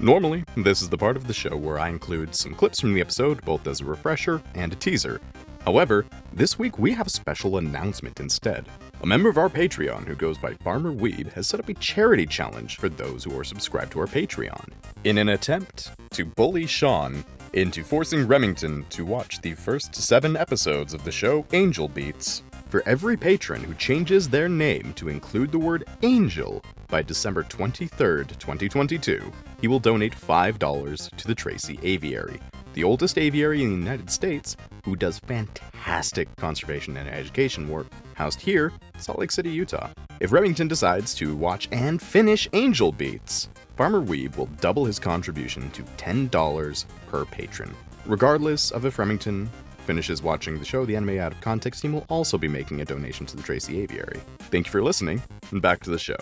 Normally, 0.00 0.44
this 0.56 0.80
is 0.80 0.88
the 0.88 0.98
part 0.98 1.16
of 1.16 1.26
the 1.26 1.34
show 1.34 1.56
where 1.56 1.80
I 1.80 1.88
include 1.88 2.34
some 2.34 2.54
clips 2.54 2.80
from 2.80 2.94
the 2.94 3.00
episode 3.00 3.44
both 3.44 3.66
as 3.66 3.80
a 3.80 3.84
refresher 3.84 4.40
and 4.54 4.72
a 4.72 4.76
teaser. 4.76 5.20
However, 5.64 6.06
this 6.32 6.58
week 6.58 6.78
we 6.78 6.92
have 6.92 7.06
a 7.06 7.10
special 7.10 7.58
announcement 7.58 8.20
instead. 8.20 8.66
A 9.02 9.06
member 9.06 9.28
of 9.28 9.38
our 9.38 9.48
Patreon 9.48 10.06
who 10.06 10.14
goes 10.14 10.38
by 10.38 10.54
Farmer 10.54 10.92
Weeb 10.92 11.32
has 11.32 11.46
set 11.46 11.60
up 11.60 11.68
a 11.68 11.74
charity 11.74 12.26
challenge 12.26 12.76
for 12.76 12.88
those 12.88 13.24
who 13.24 13.38
are 13.38 13.44
subscribed 13.44 13.92
to 13.92 14.00
our 14.00 14.06
Patreon. 14.06 14.70
In 15.04 15.18
an 15.18 15.30
attempt 15.30 15.92
to 16.12 16.24
bully 16.24 16.66
Sean 16.66 17.24
into 17.52 17.82
forcing 17.82 18.26
Remington 18.26 18.84
to 18.90 19.04
watch 19.04 19.40
the 19.40 19.54
first 19.54 19.94
seven 19.94 20.36
episodes 20.36 20.94
of 20.94 21.04
the 21.04 21.12
show 21.12 21.46
Angel 21.52 21.88
Beats, 21.88 22.42
for 22.68 22.82
every 22.86 23.16
patron 23.16 23.62
who 23.62 23.74
changes 23.74 24.28
their 24.28 24.48
name 24.48 24.92
to 24.94 25.08
include 25.08 25.50
the 25.50 25.58
word 25.58 25.84
angel 26.02 26.62
by 26.88 27.02
December 27.02 27.42
23rd, 27.44 28.38
2022, 28.38 29.32
he 29.60 29.68
will 29.68 29.80
donate 29.80 30.14
$5 30.14 31.16
to 31.16 31.26
the 31.26 31.34
Tracy 31.34 31.78
Aviary, 31.82 32.38
the 32.74 32.84
oldest 32.84 33.18
aviary 33.18 33.62
in 33.62 33.70
the 33.70 33.76
United 33.76 34.10
States 34.10 34.56
who 34.84 34.96
does 34.96 35.18
fantastic 35.20 36.28
conservation 36.36 36.96
and 36.96 37.08
education 37.08 37.68
work, 37.68 37.86
housed 38.14 38.40
here, 38.40 38.72
Salt 38.98 39.18
Lake 39.18 39.30
City, 39.30 39.50
Utah. 39.50 39.90
If 40.20 40.32
Remington 40.32 40.68
decides 40.68 41.14
to 41.14 41.36
watch 41.36 41.68
and 41.72 42.00
finish 42.00 42.48
Angel 42.52 42.92
Beats, 42.92 43.48
Farmer 43.76 44.00
Weeb 44.00 44.36
will 44.36 44.46
double 44.60 44.84
his 44.84 44.98
contribution 44.98 45.70
to 45.70 45.82
$10 45.82 46.84
per 47.08 47.24
patron. 47.24 47.74
Regardless 48.06 48.70
of 48.70 48.84
if 48.84 48.98
Remington 48.98 49.48
finishes 49.86 50.22
watching 50.22 50.58
the 50.58 50.64
show, 50.64 50.84
the 50.84 50.96
anime 50.96 51.18
out 51.18 51.32
of 51.32 51.40
context 51.40 51.82
team 51.82 51.92
will 51.92 52.04
also 52.08 52.36
be 52.36 52.48
making 52.48 52.80
a 52.80 52.84
donation 52.84 53.24
to 53.26 53.36
the 53.36 53.42
Tracy 53.42 53.80
Aviary. 53.80 54.20
Thank 54.50 54.66
you 54.66 54.72
for 54.72 54.82
listening, 54.82 55.22
and 55.50 55.62
back 55.62 55.82
to 55.84 55.90
the 55.90 55.98
show. 55.98 56.16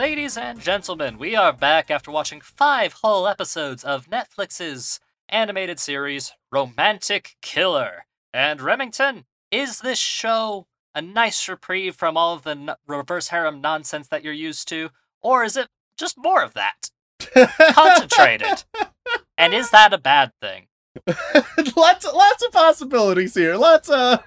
Ladies 0.00 0.38
and 0.38 0.58
gentlemen, 0.58 1.18
we 1.18 1.36
are 1.36 1.52
back 1.52 1.90
after 1.90 2.10
watching 2.10 2.40
five 2.40 2.94
whole 3.02 3.28
episodes 3.28 3.84
of 3.84 4.08
Netflix's 4.08 4.98
animated 5.28 5.78
series 5.78 6.32
Romantic 6.50 7.36
Killer. 7.42 8.06
And 8.32 8.62
Remington, 8.62 9.26
is 9.50 9.80
this 9.80 9.98
show 9.98 10.66
a 10.94 11.02
nice 11.02 11.46
reprieve 11.46 11.96
from 11.96 12.16
all 12.16 12.32
of 12.32 12.44
the 12.44 12.52
n- 12.52 12.70
reverse 12.86 13.28
harem 13.28 13.60
nonsense 13.60 14.08
that 14.08 14.24
you're 14.24 14.32
used 14.32 14.68
to, 14.68 14.88
or 15.20 15.44
is 15.44 15.54
it 15.54 15.68
just 15.98 16.16
more 16.16 16.42
of 16.42 16.54
that? 16.54 16.90
Concentrated. 17.74 18.64
and 19.36 19.52
is 19.52 19.70
that 19.70 19.92
a 19.92 19.98
bad 19.98 20.32
thing? 20.40 20.68
lots 21.76 22.06
lots 22.06 22.42
of 22.42 22.52
possibilities 22.52 23.34
here. 23.34 23.56
Lots 23.56 23.90
of 23.90 24.24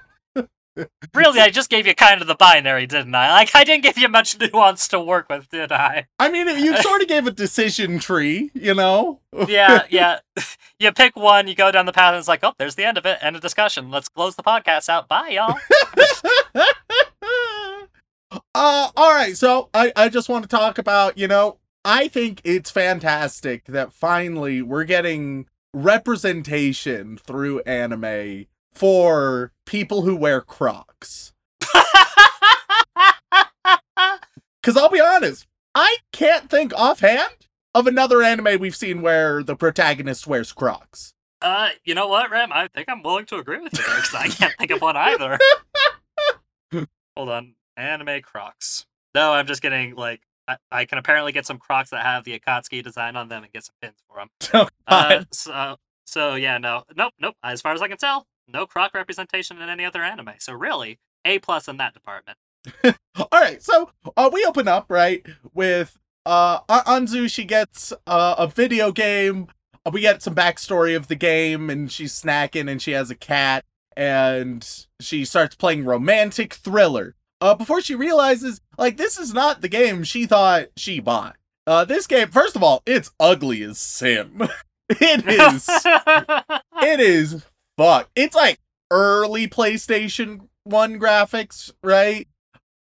Really, 1.14 1.40
I 1.40 1.50
just 1.50 1.70
gave 1.70 1.86
you 1.86 1.94
kind 1.94 2.22
of 2.22 2.28
the 2.28 2.36
binary, 2.36 2.88
didn't 2.88 3.14
I? 3.14 3.32
Like, 3.32 3.56
I 3.56 3.64
didn't 3.64 3.84
give 3.84 3.98
you 3.98 4.10
much 4.10 4.40
nuance 4.54 4.88
to 4.88 5.00
work 5.00 5.30
with, 5.30 5.50
did 5.50 5.72
I? 5.72 6.08
I 6.18 6.30
mean, 6.30 6.48
you 6.48 6.76
sort 6.82 7.02
of 7.02 7.08
gave 7.08 7.28
a 7.28 7.32
decision 7.32 8.00
tree, 8.00 8.50
you 8.54 8.74
know? 8.74 9.20
Yeah, 9.48 9.84
yeah. 9.90 10.20
You 10.80 10.92
pick 10.92 11.16
one, 11.16 11.48
you 11.48 11.56
go 11.56 11.72
down 11.72 11.86
the 11.86 11.94
path, 11.94 12.14
and 12.14 12.20
it's 12.20 12.28
like, 12.28 12.44
oh, 12.44 12.54
there's 12.58 12.76
the 12.76 12.86
end 12.86 12.98
of 12.98 13.06
it. 13.06 13.20
End 13.22 13.36
of 13.36 13.42
discussion. 13.42 13.92
Let's 13.92 14.10
close 14.10 14.36
the 14.36 14.44
podcast 14.44 14.90
out. 14.90 15.08
Bye, 15.08 15.30
y'all. 15.30 15.60
uh, 18.56 18.90
all 18.96 19.14
right. 19.14 19.38
So 19.38 19.70
I, 19.74 19.92
I 19.96 20.10
just 20.10 20.30
want 20.30 20.44
to 20.44 20.50
talk 20.50 20.80
about, 20.80 21.18
you 21.18 21.28
know, 21.28 21.60
I 21.86 22.08
think 22.08 22.42
it's 22.44 22.72
fantastic 22.72 23.66
that 23.66 23.94
finally 23.94 24.62
we're 24.62 24.86
getting 24.86 25.48
representation 25.74 27.18
through 27.18 27.60
anime 27.62 28.46
for 28.74 29.52
people 29.66 30.02
who 30.04 30.16
wear 30.16 30.42
Crocs. 30.42 31.34
Because 34.62 34.78
I'll 34.78 34.90
be 34.90 35.02
honest, 35.02 35.46
I 35.76 35.98
can't 36.14 36.50
think 36.50 36.74
offhand 36.74 37.48
of 37.76 37.86
another 37.86 38.24
anime 38.24 38.62
we've 38.62 38.76
seen 38.76 39.02
where 39.02 39.44
the 39.44 39.58
protagonist 39.58 40.26
wears 40.26 40.54
Crocs. 40.54 41.14
Uh, 41.42 41.72
you 41.84 41.94
know 41.94 42.08
what, 42.08 42.32
Rem? 42.32 42.50
I 42.54 42.70
think 42.70 42.88
I'm 42.88 43.04
willing 43.04 43.26
to 43.26 43.36
agree 43.40 43.60
with 43.60 43.74
you 43.74 43.84
because 43.84 44.16
I 44.16 44.28
can't 44.30 44.54
think 44.58 44.72
of 44.72 44.82
one 44.82 44.96
either. 44.96 45.38
Hold 47.18 47.30
on, 47.30 47.56
anime 47.76 48.22
Crocs. 48.22 48.86
No, 49.14 49.34
I'm 49.34 49.48
just 49.48 49.62
getting 49.62 49.96
like 49.96 50.22
I, 50.48 50.56
I 50.72 50.86
can 50.86 50.98
apparently 50.98 51.34
get 51.34 51.46
some 51.46 51.58
Crocs 51.58 51.90
that 51.90 52.04
have 52.04 52.24
the 52.24 52.40
Akatsuki 52.40 52.82
design 52.82 53.18
on 53.18 53.28
them 53.28 53.44
and 53.44 53.52
get 53.52 53.66
some 53.66 53.76
pins 53.82 53.98
for 54.08 54.18
them. 54.18 54.30
Oh, 54.54 54.68
Uh, 54.88 55.24
so 55.32 55.76
so 56.06 56.36
yeah, 56.36 56.58
no, 56.58 56.84
nope, 56.96 57.12
nope. 57.20 57.36
As 57.44 57.60
far 57.60 57.74
as 57.74 57.82
I 57.82 57.90
can 57.90 57.98
tell, 57.98 58.26
no 58.48 58.66
Croc 58.66 58.94
representation 58.94 59.62
in 59.62 59.70
any 59.70 59.86
other 59.86 60.02
anime. 60.02 60.34
So 60.40 60.54
really, 60.54 61.00
a 61.26 61.40
plus 61.40 61.68
in 61.68 61.78
that 61.78 61.94
department. 61.94 62.38
All 63.16 63.28
right, 63.32 63.62
so 63.62 63.92
uh, 64.16 64.30
we 64.32 64.46
open 64.46 64.68
up 64.68 64.86
right 64.90 65.26
with 65.54 65.98
uh 66.26 66.62
Anzu. 66.62 67.30
She 67.30 67.44
gets 67.44 67.92
uh, 68.08 68.36
a 68.38 68.48
video 68.48 68.92
game. 68.92 69.48
Uh, 69.86 69.92
we 69.92 70.02
get 70.02 70.22
some 70.22 70.36
backstory 70.36 70.96
of 70.96 71.08
the 71.08 71.16
game, 71.16 71.70
and 71.70 71.92
she's 71.92 72.14
snacking, 72.14 72.72
and 72.72 72.82
she 72.82 72.92
has 72.92 73.10
a 73.10 73.16
cat, 73.16 73.66
and 73.98 74.86
she 75.00 75.26
starts 75.26 75.56
playing 75.56 75.86
romantic 75.86 76.54
thriller. 76.54 77.16
Uh, 77.42 77.54
before 77.54 77.82
she 77.82 77.94
realizes, 77.94 78.62
like, 78.78 78.96
this 78.96 79.20
is 79.20 79.34
not 79.34 79.60
the 79.60 79.68
game 79.68 80.06
she 80.06 80.26
thought 80.26 80.68
she 80.78 81.02
bought. 81.02 81.36
Uh, 81.68 81.84
this 81.84 82.08
game, 82.08 82.30
first 82.30 82.56
of 82.56 82.64
all, 82.64 82.82
it's 82.86 83.12
ugly 83.20 83.62
as 83.64 83.78
sin. 83.78 84.48
it 84.90 85.28
is. 85.28 85.68
it 86.82 87.00
is 87.02 87.46
fuck. 87.78 88.10
It's 88.16 88.36
like 88.36 88.60
early 88.92 89.48
PlayStation 89.48 90.48
1 90.64 91.00
graphics, 91.00 91.72
right? 91.84 92.28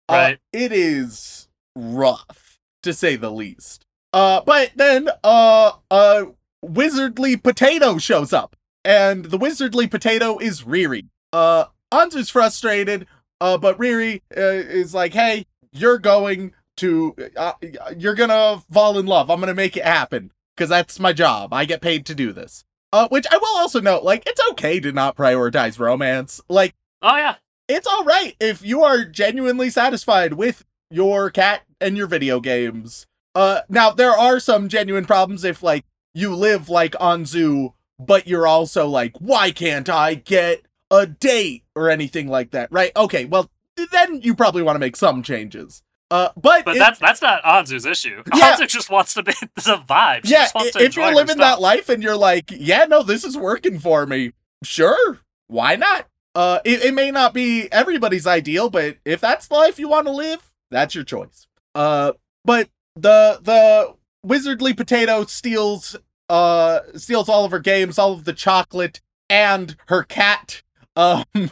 Uh, 0.10 0.14
Right. 0.14 0.40
it 0.52 0.72
is 0.72 1.48
rough, 1.76 2.60
to 2.84 2.94
say 2.94 3.16
the 3.16 3.32
least. 3.32 3.86
Uh, 4.12 4.42
but 4.42 4.72
then, 4.76 5.10
uh, 5.24 5.72
a 5.90 6.26
wizardly 6.64 7.42
potato 7.42 7.98
shows 7.98 8.32
up, 8.34 8.56
and 8.86 9.26
the 9.26 9.40
wizardly 9.40 9.90
potato 9.90 10.38
is 10.38 10.62
Riri. 10.64 11.08
Uh, 11.32 11.66
Anzu's 11.92 12.30
frustrated, 12.30 13.08
uh, 13.42 13.58
but 13.58 13.78
Riri 13.80 14.22
uh, 14.38 14.42
is 14.42 14.94
like, 14.94 15.14
hey, 15.14 15.46
you're 15.72 15.98
going 15.98 16.54
to, 16.78 17.16
uh, 17.38 17.54
you're 17.98 18.14
gonna 18.14 18.62
fall 18.72 19.00
in 19.00 19.06
love. 19.08 19.30
I'm 19.32 19.40
gonna 19.40 19.54
make 19.56 19.76
it 19.78 19.86
happen, 19.86 20.32
because 20.56 20.70
that's 20.70 21.00
my 21.00 21.14
job. 21.14 21.54
I 21.54 21.66
get 21.66 21.82
paid 21.82 22.06
to 22.08 22.16
do 22.16 22.32
this. 22.34 22.64
Uh, 22.94 23.08
which 23.08 23.26
I 23.32 23.38
will 23.38 23.58
also 23.58 23.82
note, 23.82 24.04
like, 24.04 24.22
it's 24.28 24.40
okay 24.52 24.80
to 24.80 24.92
not 24.92 25.18
prioritize 25.18 25.80
romance. 25.80 26.40
Like, 26.48 26.76
oh 27.02 27.18
yeah, 27.18 27.36
it's 27.68 27.88
all 27.88 28.04
right 28.04 28.36
if 28.40 28.64
you 28.64 28.84
are 28.84 29.04
genuinely 29.04 29.72
satisfied 29.72 30.34
with 30.34 30.64
your 30.92 31.32
cat 31.32 31.64
and 31.82 31.98
your 31.98 32.06
video 32.06 32.40
games. 32.40 33.08
Uh, 33.34 33.62
now 33.68 33.90
there 33.90 34.12
are 34.12 34.40
some 34.40 34.70
genuine 34.70 35.06
problems 35.06 35.44
if 35.44 35.64
like 35.64 35.86
you 36.14 36.36
live 36.36 36.70
like 36.70 36.92
Anzu, 36.94 37.74
but 37.98 38.28
you're 38.28 38.46
also 38.46 38.88
like, 38.88 39.18
why 39.18 39.50
can't 39.50 39.90
I 39.90 40.14
get 40.14 40.62
a 40.92 41.08
date 41.08 41.64
or 41.76 41.90
anything 41.90 42.28
like 42.28 42.52
that, 42.52 42.72
right? 42.72 42.92
Okay, 42.96 43.26
well 43.26 43.50
then 43.92 44.22
you 44.22 44.36
probably 44.36 44.62
want 44.62 44.76
to 44.76 44.80
make 44.80 44.96
some 44.96 45.24
changes. 45.24 45.82
Uh, 46.14 46.30
but 46.40 46.64
but 46.64 46.76
if- 46.76 46.80
that's 46.80 47.00
that's 47.00 47.22
not 47.24 47.42
Anzu's 47.44 47.88
issue. 47.88 48.22
Yeah. 48.36 48.56
Anzu 48.56 48.68
just 48.68 48.92
wants 48.92 49.16
to 49.16 49.24
be 49.24 49.32
the 49.56 49.84
vibe. 49.90 50.26
She 50.26 50.34
yeah, 50.34 50.44
just 50.44 50.54
wants 50.54 50.74
to 50.74 50.84
if 50.84 50.96
you're 50.96 51.14
living 51.14 51.38
that 51.38 51.60
life 51.60 51.90
and 51.90 52.04
you're 52.04 52.16
like, 52.16 52.52
yeah, 52.56 52.86
no, 52.86 53.02
this 53.02 53.24
is 53.24 53.36
working 53.36 53.80
for 53.80 54.06
me, 54.06 54.34
sure, 54.64 55.20
why 55.48 55.76
not? 55.76 56.06
Uh, 56.36 56.60
it, 56.64 56.84
it 56.84 56.94
may 56.94 57.10
not 57.10 57.34
be 57.34 57.68
everybody's 57.72 58.28
ideal, 58.28 58.70
but 58.70 58.98
if 59.06 59.22
that's 59.22 59.48
the 59.48 59.56
life 59.56 59.80
you 59.80 59.88
want 59.88 60.06
to 60.06 60.12
live, 60.12 60.52
that's 60.70 60.94
your 60.94 61.04
choice. 61.04 61.48
Uh, 61.74 62.14
but 62.46 62.70
the 62.96 63.40
the 63.42 63.96
wizardly 64.24 64.78
potato 64.78 65.26
steals 65.26 65.96
uh 66.30 66.80
steals 66.96 67.28
all 67.28 67.44
of 67.44 67.52
her 67.52 67.60
games, 67.60 67.98
all 67.98 68.14
of 68.14 68.26
the 68.26 68.34
chocolate, 68.34 69.02
and 69.32 69.78
her 69.88 70.04
cat. 70.04 70.62
Um, 70.96 71.24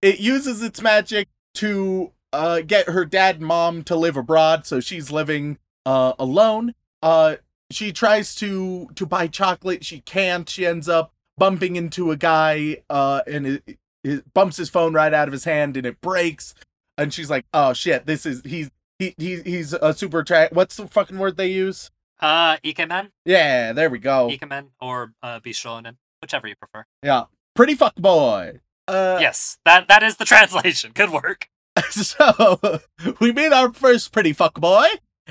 it 0.00 0.18
uses 0.18 0.62
its 0.62 0.80
magic 0.80 1.28
to 1.56 2.12
uh 2.32 2.60
get 2.60 2.88
her 2.88 3.04
dad 3.04 3.36
and 3.36 3.46
mom 3.46 3.82
to 3.84 3.96
live 3.96 4.16
abroad, 4.16 4.66
so 4.66 4.80
she's 4.80 5.10
living 5.10 5.58
uh 5.86 6.12
alone. 6.18 6.74
Uh, 7.02 7.36
she 7.70 7.92
tries 7.92 8.34
to 8.36 8.88
to 8.94 9.06
buy 9.06 9.26
chocolate. 9.26 9.84
She 9.84 10.00
can't. 10.00 10.48
She 10.48 10.66
ends 10.66 10.88
up 10.88 11.12
bumping 11.36 11.76
into 11.76 12.10
a 12.10 12.16
guy. 12.16 12.78
Uh, 12.90 13.20
and 13.26 13.46
it, 13.46 13.78
it 14.02 14.34
bumps 14.34 14.56
his 14.56 14.68
phone 14.70 14.92
right 14.94 15.12
out 15.14 15.28
of 15.28 15.32
his 15.32 15.44
hand, 15.44 15.76
and 15.76 15.86
it 15.86 16.00
breaks. 16.00 16.54
And 16.96 17.12
she's 17.14 17.30
like, 17.30 17.44
"Oh 17.54 17.72
shit! 17.74 18.06
This 18.06 18.26
is 18.26 18.42
he's 18.44 18.70
he, 18.98 19.14
he 19.18 19.42
he's 19.42 19.72
a 19.74 19.92
super 19.94 20.24
track. 20.24 20.50
What's 20.52 20.76
the 20.76 20.86
fucking 20.88 21.18
word 21.18 21.36
they 21.36 21.48
use? 21.48 21.90
uh, 22.20 22.56
Ikemen, 22.64 23.10
Yeah, 23.24 23.72
there 23.72 23.88
we 23.90 23.98
go. 24.00 24.28
Ikemen, 24.28 24.70
or 24.80 25.12
uh, 25.22 25.38
Bishonen, 25.38 25.96
whichever 26.20 26.48
you 26.48 26.56
prefer. 26.56 26.84
Yeah, 27.04 27.24
pretty 27.54 27.74
fuck 27.76 27.94
boy. 27.94 28.58
Uh, 28.88 29.18
yes, 29.20 29.58
that 29.64 29.86
that 29.88 30.02
is 30.02 30.16
the 30.16 30.24
translation. 30.34 30.90
Good 30.94 31.10
work. 31.10 31.48
so 31.90 32.80
we 33.20 33.32
meet 33.32 33.52
our 33.52 33.72
first 33.72 34.12
pretty 34.12 34.32
fuck 34.32 34.54
boy, 34.54 34.86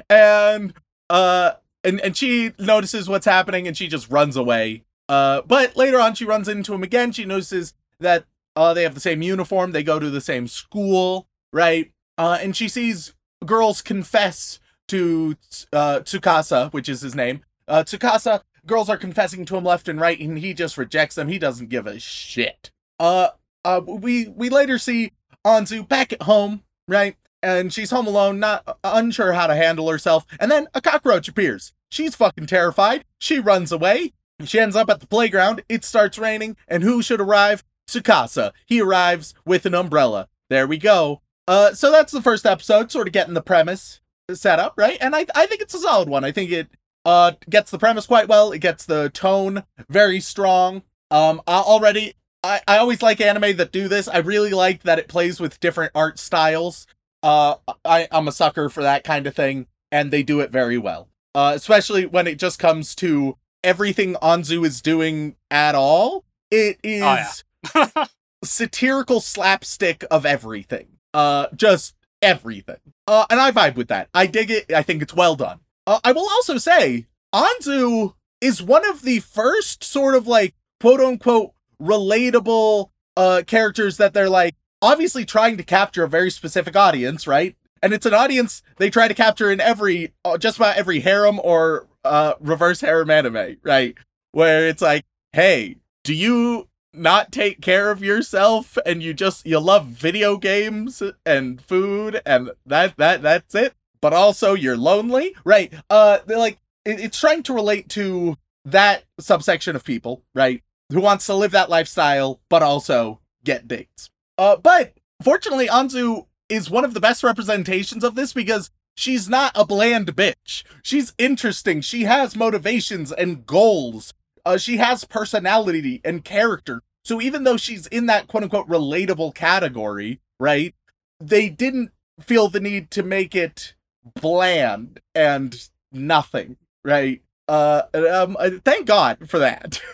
and 0.09 0.73
uh, 1.09 1.51
and 1.83 1.99
and 2.01 2.17
she 2.17 2.51
notices 2.59 3.07
what's 3.09 3.25
happening, 3.25 3.67
and 3.67 3.77
she 3.77 3.87
just 3.87 4.09
runs 4.09 4.35
away. 4.35 4.83
Uh, 5.09 5.41
but 5.41 5.77
later 5.77 5.99
on, 5.99 6.15
she 6.15 6.25
runs 6.25 6.47
into 6.47 6.73
him 6.73 6.83
again. 6.83 7.11
She 7.11 7.25
notices 7.25 7.73
that 7.99 8.25
uh, 8.55 8.73
they 8.73 8.83
have 8.83 8.93
the 8.93 8.99
same 8.99 9.21
uniform. 9.21 9.71
They 9.71 9.83
go 9.83 9.99
to 9.99 10.09
the 10.09 10.21
same 10.21 10.47
school, 10.47 11.27
right? 11.53 11.91
Uh, 12.17 12.39
and 12.41 12.55
she 12.55 12.67
sees 12.67 13.13
girls 13.45 13.81
confess 13.81 14.59
to 14.87 15.35
uh, 15.71 15.99
Tsukasa, 15.99 16.71
which 16.73 16.89
is 16.89 17.01
his 17.01 17.15
name. 17.15 17.41
Uh, 17.67 17.83
Tsukasa, 17.83 18.41
girls 18.65 18.89
are 18.89 18.97
confessing 18.97 19.45
to 19.45 19.57
him 19.57 19.63
left 19.63 19.87
and 19.87 19.99
right, 19.99 20.19
and 20.19 20.39
he 20.39 20.53
just 20.53 20.77
rejects 20.77 21.15
them. 21.15 21.27
He 21.27 21.39
doesn't 21.39 21.69
give 21.69 21.87
a 21.87 21.99
shit. 21.99 22.71
Uh, 22.99 23.29
uh, 23.63 23.81
we 23.85 24.27
we 24.27 24.49
later 24.49 24.77
see 24.77 25.11
Anzu 25.45 25.87
back 25.87 26.13
at 26.13 26.23
home, 26.23 26.63
right? 26.87 27.15
And 27.43 27.71
she's 27.71 27.91
home 27.91 28.07
alone, 28.07 28.39
not 28.39 28.77
unsure 28.83 29.33
how 29.33 29.47
to 29.47 29.55
handle 29.55 29.89
herself. 29.89 30.25
And 30.39 30.51
then 30.51 30.67
a 30.73 30.81
cockroach 30.81 31.27
appears. 31.27 31.73
She's 31.89 32.15
fucking 32.15 32.47
terrified. 32.47 33.05
She 33.19 33.39
runs 33.39 33.71
away. 33.71 34.13
She 34.43 34.59
ends 34.59 34.75
up 34.75 34.89
at 34.89 34.99
the 34.99 35.07
playground. 35.07 35.63
It 35.69 35.83
starts 35.83 36.19
raining, 36.19 36.57
and 36.67 36.83
who 36.83 37.01
should 37.01 37.21
arrive? 37.21 37.63
Tsukasa. 37.87 38.51
He 38.65 38.81
arrives 38.81 39.33
with 39.45 39.65
an 39.65 39.73
umbrella. 39.73 40.27
There 40.49 40.67
we 40.67 40.77
go. 40.77 41.21
Uh, 41.47 41.73
so 41.73 41.91
that's 41.91 42.11
the 42.11 42.21
first 42.21 42.45
episode, 42.45 42.91
sort 42.91 43.07
of 43.07 43.13
getting 43.13 43.33
the 43.33 43.41
premise 43.41 44.01
set 44.33 44.59
up, 44.59 44.73
right? 44.77 44.97
And 44.99 45.15
I 45.15 45.25
I 45.33 45.45
think 45.45 45.61
it's 45.61 45.73
a 45.73 45.79
solid 45.79 46.09
one. 46.09 46.25
I 46.25 46.31
think 46.31 46.51
it 46.51 46.67
uh 47.05 47.31
gets 47.49 47.71
the 47.71 47.79
premise 47.79 48.05
quite 48.05 48.27
well. 48.27 48.51
It 48.51 48.59
gets 48.59 48.85
the 48.85 49.09
tone 49.09 49.63
very 49.89 50.19
strong. 50.19 50.83
Um, 51.09 51.41
already 51.47 52.15
I, 52.47 52.61
I 52.67 52.77
always 52.77 53.01
like 53.01 53.19
anime 53.19 53.57
that 53.57 53.71
do 53.71 53.87
this. 53.87 54.07
I 54.07 54.19
really 54.19 54.51
like 54.51 54.83
that 54.83 54.99
it 54.99 55.07
plays 55.07 55.39
with 55.39 55.59
different 55.59 55.91
art 55.93 56.17
styles. 56.17 56.87
Uh, 57.21 57.55
I, 57.83 58.07
I'm 58.11 58.27
a 58.27 58.31
sucker 58.31 58.69
for 58.69 58.81
that 58.83 59.03
kind 59.03 59.27
of 59.27 59.35
thing, 59.35 59.67
and 59.91 60.11
they 60.11 60.23
do 60.23 60.39
it 60.39 60.49
very 60.49 60.77
well. 60.77 61.09
Uh, 61.35 61.51
especially 61.55 62.05
when 62.05 62.25
it 62.25 62.39
just 62.39 62.57
comes 62.57 62.95
to 62.95 63.37
everything 63.63 64.15
Anzu 64.15 64.65
is 64.65 64.81
doing 64.81 65.35
at 65.51 65.75
all. 65.75 66.23
It 66.49 66.79
is 66.83 67.43
Oh, 67.75 67.85
yeah. 67.95 68.05
satirical 68.43 69.19
slapstick 69.19 70.05
of 70.09 70.25
everything. 70.25 70.87
Uh, 71.13 71.47
just 71.55 71.95
everything. 72.21 72.79
Uh, 73.07 73.25
and 73.29 73.39
I 73.39 73.51
vibe 73.51 73.75
with 73.75 73.89
that. 73.89 74.09
I 74.13 74.25
dig 74.25 74.49
it. 74.49 74.71
I 74.71 74.83
think 74.83 75.01
it's 75.01 75.13
well 75.13 75.35
done. 75.35 75.59
Uh, 75.85 75.99
I 76.03 76.11
will 76.11 76.29
also 76.29 76.57
say, 76.57 77.07
Anzu 77.35 78.13
is 78.41 78.61
one 78.63 78.87
of 78.89 79.01
the 79.01 79.19
first 79.19 79.83
sort 79.83 80.15
of 80.15 80.27
like 80.27 80.55
quote 80.79 80.99
unquote 80.99 81.51
relatable 81.81 82.89
uh 83.15 83.41
characters 83.45 83.97
that 83.97 84.13
they're 84.13 84.29
like 84.29 84.55
obviously 84.81 85.25
trying 85.25 85.57
to 85.57 85.63
capture 85.63 86.03
a 86.03 86.09
very 86.09 86.29
specific 86.29 86.75
audience, 86.75 87.27
right? 87.27 87.55
And 87.81 87.93
it's 87.93 88.05
an 88.05 88.13
audience 88.13 88.63
they 88.77 88.89
try 88.89 89.07
to 89.07 89.13
capture 89.13 89.51
in 89.51 89.59
every 89.59 90.13
uh, 90.25 90.37
just 90.37 90.57
about 90.57 90.77
every 90.77 90.99
harem 90.99 91.39
or 91.43 91.87
uh 92.03 92.33
reverse 92.39 92.81
harem 92.81 93.09
anime, 93.09 93.57
right? 93.63 93.95
Where 94.31 94.67
it's 94.67 94.81
like, 94.81 95.05
"Hey, 95.33 95.77
do 96.03 96.13
you 96.13 96.67
not 96.93 97.31
take 97.31 97.61
care 97.61 97.91
of 97.91 98.03
yourself 98.03 98.77
and 98.85 99.03
you 99.03 99.13
just 99.13 99.45
you 99.45 99.59
love 99.59 99.85
video 99.85 100.37
games 100.37 101.03
and 101.25 101.61
food 101.61 102.21
and 102.25 102.51
that 102.65 102.95
that 102.97 103.21
that's 103.21 103.53
it 103.53 103.73
but 104.01 104.13
also 104.13 104.53
you're 104.53 104.77
lonely 104.77 105.35
right 105.43 105.73
uh 105.89 106.17
they're 106.25 106.39
like 106.39 106.57
it, 106.85 106.99
it's 106.99 107.19
trying 107.19 107.43
to 107.43 107.53
relate 107.53 107.87
to 107.89 108.35
that 108.65 109.03
subsection 109.19 109.75
of 109.75 109.83
people 109.83 110.23
right 110.33 110.63
who 110.91 111.01
wants 111.01 111.25
to 111.25 111.33
live 111.33 111.51
that 111.51 111.69
lifestyle 111.69 112.39
but 112.49 112.63
also 112.63 113.19
get 113.43 113.67
dates 113.67 114.09
uh 114.37 114.55
but 114.55 114.93
fortunately 115.21 115.67
anzu 115.67 116.25
is 116.49 116.69
one 116.69 116.85
of 116.85 116.93
the 116.93 116.99
best 116.99 117.23
representations 117.23 118.03
of 118.03 118.15
this 118.15 118.33
because 118.33 118.69
she's 118.95 119.27
not 119.29 119.51
a 119.55 119.65
bland 119.65 120.15
bitch 120.15 120.63
she's 120.81 121.13
interesting 121.17 121.81
she 121.81 122.03
has 122.03 122.35
motivations 122.35 123.11
and 123.11 123.45
goals 123.45 124.13
uh, 124.47 124.57
she 124.57 124.77
has 124.77 125.03
personality 125.03 125.99
and 126.05 126.23
character. 126.23 126.81
So 127.03 127.19
even 127.21 127.43
though 127.43 127.57
she's 127.57 127.85
in 127.87 128.05
that 128.05 128.27
quote 128.27 128.43
unquote 128.43 128.69
relatable 128.69 129.35
category, 129.35 130.21
right? 130.39 130.73
They 131.19 131.49
didn't 131.49 131.91
feel 132.21 132.47
the 132.47 132.61
need 132.61 132.89
to 132.91 133.03
make 133.03 133.35
it 133.35 133.75
bland 134.15 135.01
and 135.13 135.67
nothing, 135.91 136.55
right? 136.85 137.21
Uh, 137.49 137.83
um, 137.93 138.37
uh, 138.39 138.51
thank 138.63 138.87
God 138.87 139.29
for 139.29 139.39
that. 139.39 139.81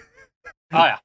Oh 0.73 0.85
yeah. 0.85 0.97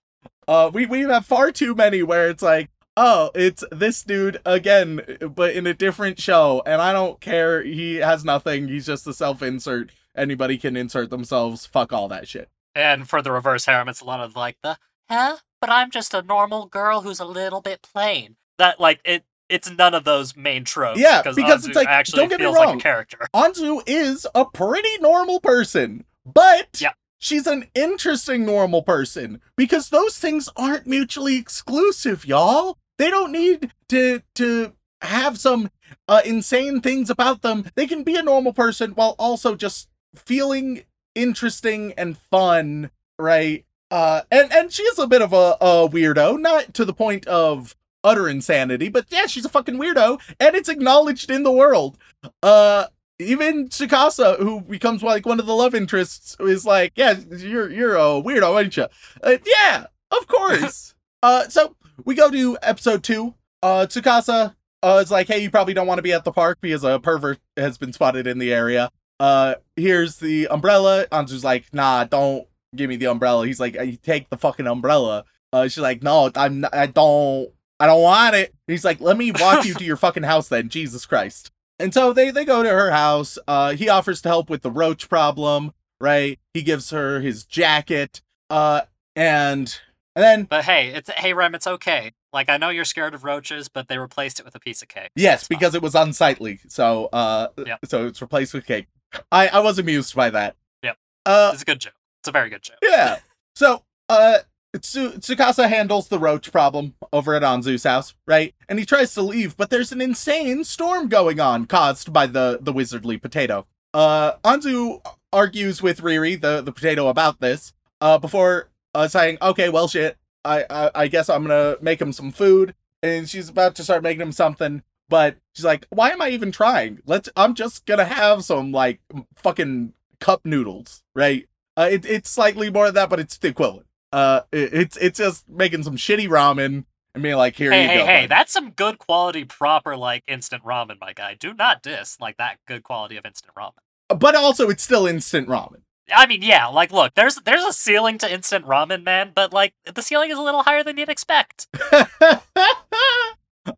Uh, 0.46 0.70
we 0.72 0.86
we 0.86 1.00
have 1.00 1.26
far 1.26 1.52
too 1.52 1.74
many 1.74 2.02
where 2.02 2.28
it's 2.30 2.42
like, 2.42 2.70
oh, 2.96 3.30
it's 3.34 3.62
this 3.70 4.02
dude 4.02 4.40
again, 4.46 5.00
but 5.34 5.54
in 5.54 5.66
a 5.66 5.74
different 5.74 6.18
show, 6.20 6.62
and 6.64 6.80
I 6.80 6.92
don't 6.92 7.20
care. 7.20 7.62
He 7.62 7.96
has 7.96 8.24
nothing. 8.24 8.68
He's 8.68 8.86
just 8.86 9.06
a 9.06 9.12
self 9.12 9.42
insert. 9.42 9.90
Anybody 10.16 10.56
can 10.58 10.76
insert 10.76 11.10
themselves. 11.10 11.66
Fuck 11.66 11.92
all 11.92 12.08
that 12.08 12.26
shit. 12.26 12.48
And 12.74 13.08
for 13.08 13.22
the 13.22 13.30
reverse 13.30 13.66
harem, 13.66 13.88
it's 13.88 14.00
a 14.00 14.04
lot 14.04 14.20
of 14.20 14.34
like 14.36 14.56
the 14.62 14.78
huh? 15.10 15.36
But 15.60 15.70
I'm 15.70 15.90
just 15.90 16.14
a 16.14 16.22
normal 16.22 16.66
girl 16.66 17.02
who's 17.02 17.20
a 17.20 17.24
little 17.24 17.60
bit 17.60 17.82
plain. 17.82 18.36
That 18.58 18.80
like 18.80 19.00
it. 19.04 19.24
It's 19.48 19.70
none 19.70 19.94
of 19.94 20.04
those 20.04 20.36
main 20.36 20.64
tropes. 20.64 21.00
Yeah, 21.00 21.22
because 21.22 21.66
it's 21.66 21.74
like, 21.74 21.88
actually 21.88 22.20
don't 22.20 22.28
get 22.28 22.38
me 22.38 22.44
feels 22.44 22.56
like 22.56 22.68
wrong. 22.68 22.76
a 22.76 22.80
character. 22.80 23.18
Anzu 23.34 23.82
is 23.86 24.26
a 24.34 24.44
pretty 24.44 24.98
normal 25.00 25.40
person, 25.40 26.04
but 26.26 26.78
Yeah. 26.80 26.92
She's 27.18 27.46
an 27.46 27.66
interesting 27.74 28.46
normal 28.46 28.82
person 28.82 29.40
because 29.56 29.90
those 29.90 30.18
things 30.18 30.48
aren't 30.56 30.86
mutually 30.86 31.36
exclusive, 31.36 32.26
y'all. 32.26 32.78
They 32.96 33.10
don't 33.10 33.32
need 33.32 33.72
to 33.88 34.22
to 34.36 34.72
have 35.02 35.38
some 35.38 35.70
uh, 36.08 36.22
insane 36.24 36.80
things 36.80 37.10
about 37.10 37.42
them. 37.42 37.64
They 37.74 37.86
can 37.86 38.02
be 38.02 38.16
a 38.16 38.22
normal 38.22 38.52
person 38.52 38.92
while 38.92 39.14
also 39.18 39.54
just 39.54 39.88
feeling 40.14 40.82
interesting 41.14 41.92
and 41.96 42.16
fun, 42.16 42.90
right? 43.18 43.64
Uh, 43.90 44.22
and 44.30 44.52
and 44.52 44.72
she 44.72 44.82
is 44.82 44.98
a 44.98 45.06
bit 45.06 45.22
of 45.22 45.32
a, 45.32 45.56
a 45.60 45.88
weirdo, 45.88 46.40
not 46.40 46.74
to 46.74 46.84
the 46.84 46.92
point 46.92 47.26
of 47.26 47.74
utter 48.04 48.28
insanity, 48.28 48.88
but 48.88 49.06
yeah, 49.10 49.26
she's 49.26 49.44
a 49.44 49.48
fucking 49.48 49.76
weirdo, 49.76 50.20
and 50.38 50.54
it's 50.54 50.68
acknowledged 50.68 51.30
in 51.30 51.42
the 51.42 51.52
world. 51.52 51.96
Uh, 52.42 52.86
even 53.18 53.68
Tsukasa, 53.68 54.38
who 54.38 54.60
becomes 54.60 55.02
like 55.02 55.26
one 55.26 55.40
of 55.40 55.46
the 55.46 55.54
love 55.54 55.74
interests, 55.74 56.36
is 56.40 56.64
like, 56.64 56.92
yeah, 56.96 57.14
you're 57.30 57.70
you're 57.70 57.96
a 57.96 58.22
weirdo, 58.22 58.54
aren't 58.54 58.76
you? 58.76 58.86
Uh, 59.22 59.38
yeah, 59.44 59.86
of 60.10 60.26
course. 60.26 60.94
uh, 61.22 61.48
so 61.48 61.76
we 62.04 62.14
go 62.14 62.30
to 62.30 62.58
episode 62.62 63.02
two. 63.02 63.34
Uh, 63.62 63.86
Tsukasa 63.88 64.54
uh, 64.82 65.00
is 65.02 65.10
like, 65.10 65.26
hey, 65.26 65.40
you 65.40 65.50
probably 65.50 65.74
don't 65.74 65.86
want 65.86 65.98
to 65.98 66.02
be 66.02 66.12
at 66.12 66.24
the 66.24 66.32
park 66.32 66.58
because 66.60 66.84
a 66.84 67.00
pervert 67.00 67.38
has 67.56 67.78
been 67.78 67.92
spotted 67.92 68.26
in 68.26 68.38
the 68.38 68.52
area. 68.52 68.90
Uh, 69.18 69.56
here's 69.76 70.18
the 70.18 70.46
umbrella. 70.48 71.06
Anzu's 71.10 71.42
like, 71.42 71.66
nah, 71.72 72.04
don't 72.04 72.46
give 72.74 72.88
me 72.88 72.96
the 72.96 73.06
umbrella. 73.06 73.46
He's 73.46 73.58
like, 73.58 73.74
you 73.74 73.96
take 73.96 74.30
the 74.30 74.36
fucking 74.36 74.66
umbrella. 74.66 75.24
Uh, 75.52 75.64
she's 75.64 75.78
like, 75.78 76.02
no, 76.02 76.30
I'm, 76.36 76.60
not, 76.60 76.74
I 76.74 76.86
don't, 76.86 77.50
I 77.80 77.86
don't 77.86 78.02
want 78.02 78.36
it. 78.36 78.54
He's 78.66 78.84
like, 78.84 79.00
let 79.00 79.16
me 79.16 79.32
walk 79.32 79.64
you 79.64 79.74
to 79.74 79.84
your 79.84 79.96
fucking 79.96 80.22
house 80.22 80.48
then. 80.48 80.68
Jesus 80.68 81.06
Christ. 81.06 81.50
And 81.78 81.94
so 81.94 82.12
they 82.12 82.30
they 82.30 82.44
go 82.44 82.62
to 82.62 82.68
her 82.68 82.90
house. 82.90 83.38
Uh, 83.46 83.72
he 83.74 83.88
offers 83.88 84.20
to 84.22 84.28
help 84.28 84.50
with 84.50 84.62
the 84.62 84.70
roach 84.70 85.08
problem. 85.08 85.72
Right. 86.00 86.38
He 86.54 86.62
gives 86.62 86.90
her 86.90 87.20
his 87.20 87.44
jacket. 87.44 88.20
Uh, 88.50 88.82
and 89.16 89.78
and 90.16 90.24
then 90.24 90.42
But 90.44 90.64
hey, 90.64 90.88
it's 90.88 91.10
hey 91.10 91.32
Rem, 91.34 91.54
it's 91.54 91.66
okay. 91.66 92.12
Like 92.32 92.48
I 92.48 92.56
know 92.56 92.68
you're 92.68 92.84
scared 92.84 93.14
of 93.14 93.24
roaches, 93.24 93.68
but 93.68 93.88
they 93.88 93.98
replaced 93.98 94.38
it 94.40 94.44
with 94.44 94.54
a 94.54 94.60
piece 94.60 94.82
of 94.82 94.88
cake. 94.88 95.10
Yes, 95.16 95.40
It's 95.40 95.48
fine. 95.48 95.58
because 95.58 95.74
it 95.74 95.82
was 95.82 95.94
unsightly. 95.94 96.60
So 96.68 97.06
uh 97.12 97.48
Yep. 97.64 97.78
so 97.86 98.06
it's 98.06 98.20
replaced 98.20 98.54
with 98.54 98.66
cake. 98.66 98.86
I 99.32 99.48
I 99.48 99.60
was 99.60 99.78
amused 99.78 100.14
by 100.14 100.30
that. 100.30 100.56
Yep. 100.82 100.96
Uh 101.26 101.50
it's 101.52 101.62
a 101.62 101.64
good 101.64 101.80
joke. 101.80 101.94
It's 102.20 102.28
a 102.28 102.32
very 102.32 102.50
good 102.50 102.62
joke. 102.62 102.78
yeah. 102.82 103.18
So 103.54 103.82
uh 104.08 104.38
Tsu- 104.76 105.18
Tsukasa 105.18 105.68
handles 105.68 106.08
the 106.08 106.18
roach 106.18 106.52
problem 106.52 106.94
over 107.12 107.34
at 107.34 107.42
Anzu's 107.42 107.84
house, 107.84 108.14
right? 108.26 108.54
And 108.68 108.78
he 108.78 108.84
tries 108.84 109.14
to 109.14 109.22
leave, 109.22 109.56
but 109.56 109.70
there's 109.70 109.92
an 109.92 110.00
insane 110.02 110.62
storm 110.64 111.08
going 111.08 111.40
on 111.40 111.64
caused 111.66 112.12
by 112.12 112.26
the 112.26 112.58
the 112.60 112.72
wizardly 112.72 113.20
potato. 113.20 113.66
Uh 113.94 114.32
Anzu 114.44 115.00
argues 115.32 115.82
with 115.82 116.02
Riri, 116.02 116.38
the 116.40 116.60
the 116.60 116.72
potato, 116.72 117.08
about 117.08 117.40
this, 117.40 117.72
uh 118.02 118.18
before 118.18 118.68
uh 118.94 119.08
saying, 119.08 119.38
"Okay, 119.40 119.70
well 119.70 119.88
shit. 119.88 120.18
I 120.44 120.64
I, 120.68 120.90
I 120.94 121.08
guess 121.08 121.30
I'm 121.30 121.46
to 121.48 121.78
make 121.80 122.00
him 122.00 122.12
some 122.12 122.30
food." 122.30 122.74
And 123.02 123.28
she's 123.28 123.48
about 123.48 123.74
to 123.76 123.84
start 123.84 124.02
making 124.02 124.20
him 124.20 124.32
something, 124.32 124.82
but 125.08 125.36
she's 125.54 125.64
like, 125.64 125.86
"Why 125.90 126.10
am 126.10 126.20
I 126.20 126.28
even 126.28 126.52
trying? 126.52 127.00
Let's 127.06 127.30
I'm 127.36 127.54
just 127.54 127.86
to 127.86 128.04
have 128.04 128.44
some 128.44 128.70
like 128.72 129.00
fucking 129.36 129.94
cup 130.20 130.42
noodles, 130.44 131.02
right?" 131.14 131.48
Uh, 131.76 131.88
it, 131.90 132.04
it's 132.04 132.28
slightly 132.28 132.70
more 132.70 132.86
than 132.86 132.96
that, 132.96 133.08
but 133.08 133.20
it's 133.20 133.38
the 133.38 133.48
equivalent. 133.48 133.86
Uh, 134.12 134.40
it, 134.52 134.72
it's 134.72 134.96
it's 134.96 135.18
just 135.18 135.48
making 135.48 135.82
some 135.82 135.96
shitty 135.96 136.28
ramen 136.28 136.84
and 137.14 137.22
being 137.22 137.36
like, 137.36 137.56
"Here 137.56 137.70
Hey, 137.72 137.82
you 137.82 137.88
hey, 137.88 137.96
go." 137.98 138.06
hey, 138.06 138.20
bud." 138.22 138.30
that's 138.30 138.52
some 138.52 138.70
good 138.70 138.98
quality, 138.98 139.44
proper 139.44 139.96
like 139.96 140.24
instant 140.26 140.64
ramen, 140.64 140.96
my 141.00 141.12
guy. 141.12 141.34
Do 141.34 141.52
not 141.54 141.82
diss 141.82 142.18
like 142.20 142.36
that 142.38 142.58
good 142.66 142.82
quality 142.82 143.16
of 143.16 143.24
instant 143.26 143.52
ramen. 143.56 143.72
But 144.18 144.34
also, 144.34 144.70
it's 144.70 144.82
still 144.82 145.06
instant 145.06 145.48
ramen. 145.48 145.82
I 146.14 146.26
mean, 146.26 146.40
yeah, 146.42 146.66
like 146.68 146.90
look, 146.90 147.14
there's 147.14 147.36
there's 147.36 147.64
a 147.64 147.72
ceiling 147.72 148.16
to 148.18 148.32
instant 148.32 148.64
ramen, 148.64 149.04
man, 149.04 149.32
but 149.34 149.52
like 149.52 149.74
the 149.92 150.00
ceiling 150.00 150.30
is 150.30 150.38
a 150.38 150.42
little 150.42 150.62
higher 150.62 150.82
than 150.82 150.96
you'd 150.96 151.10
expect. 151.10 151.66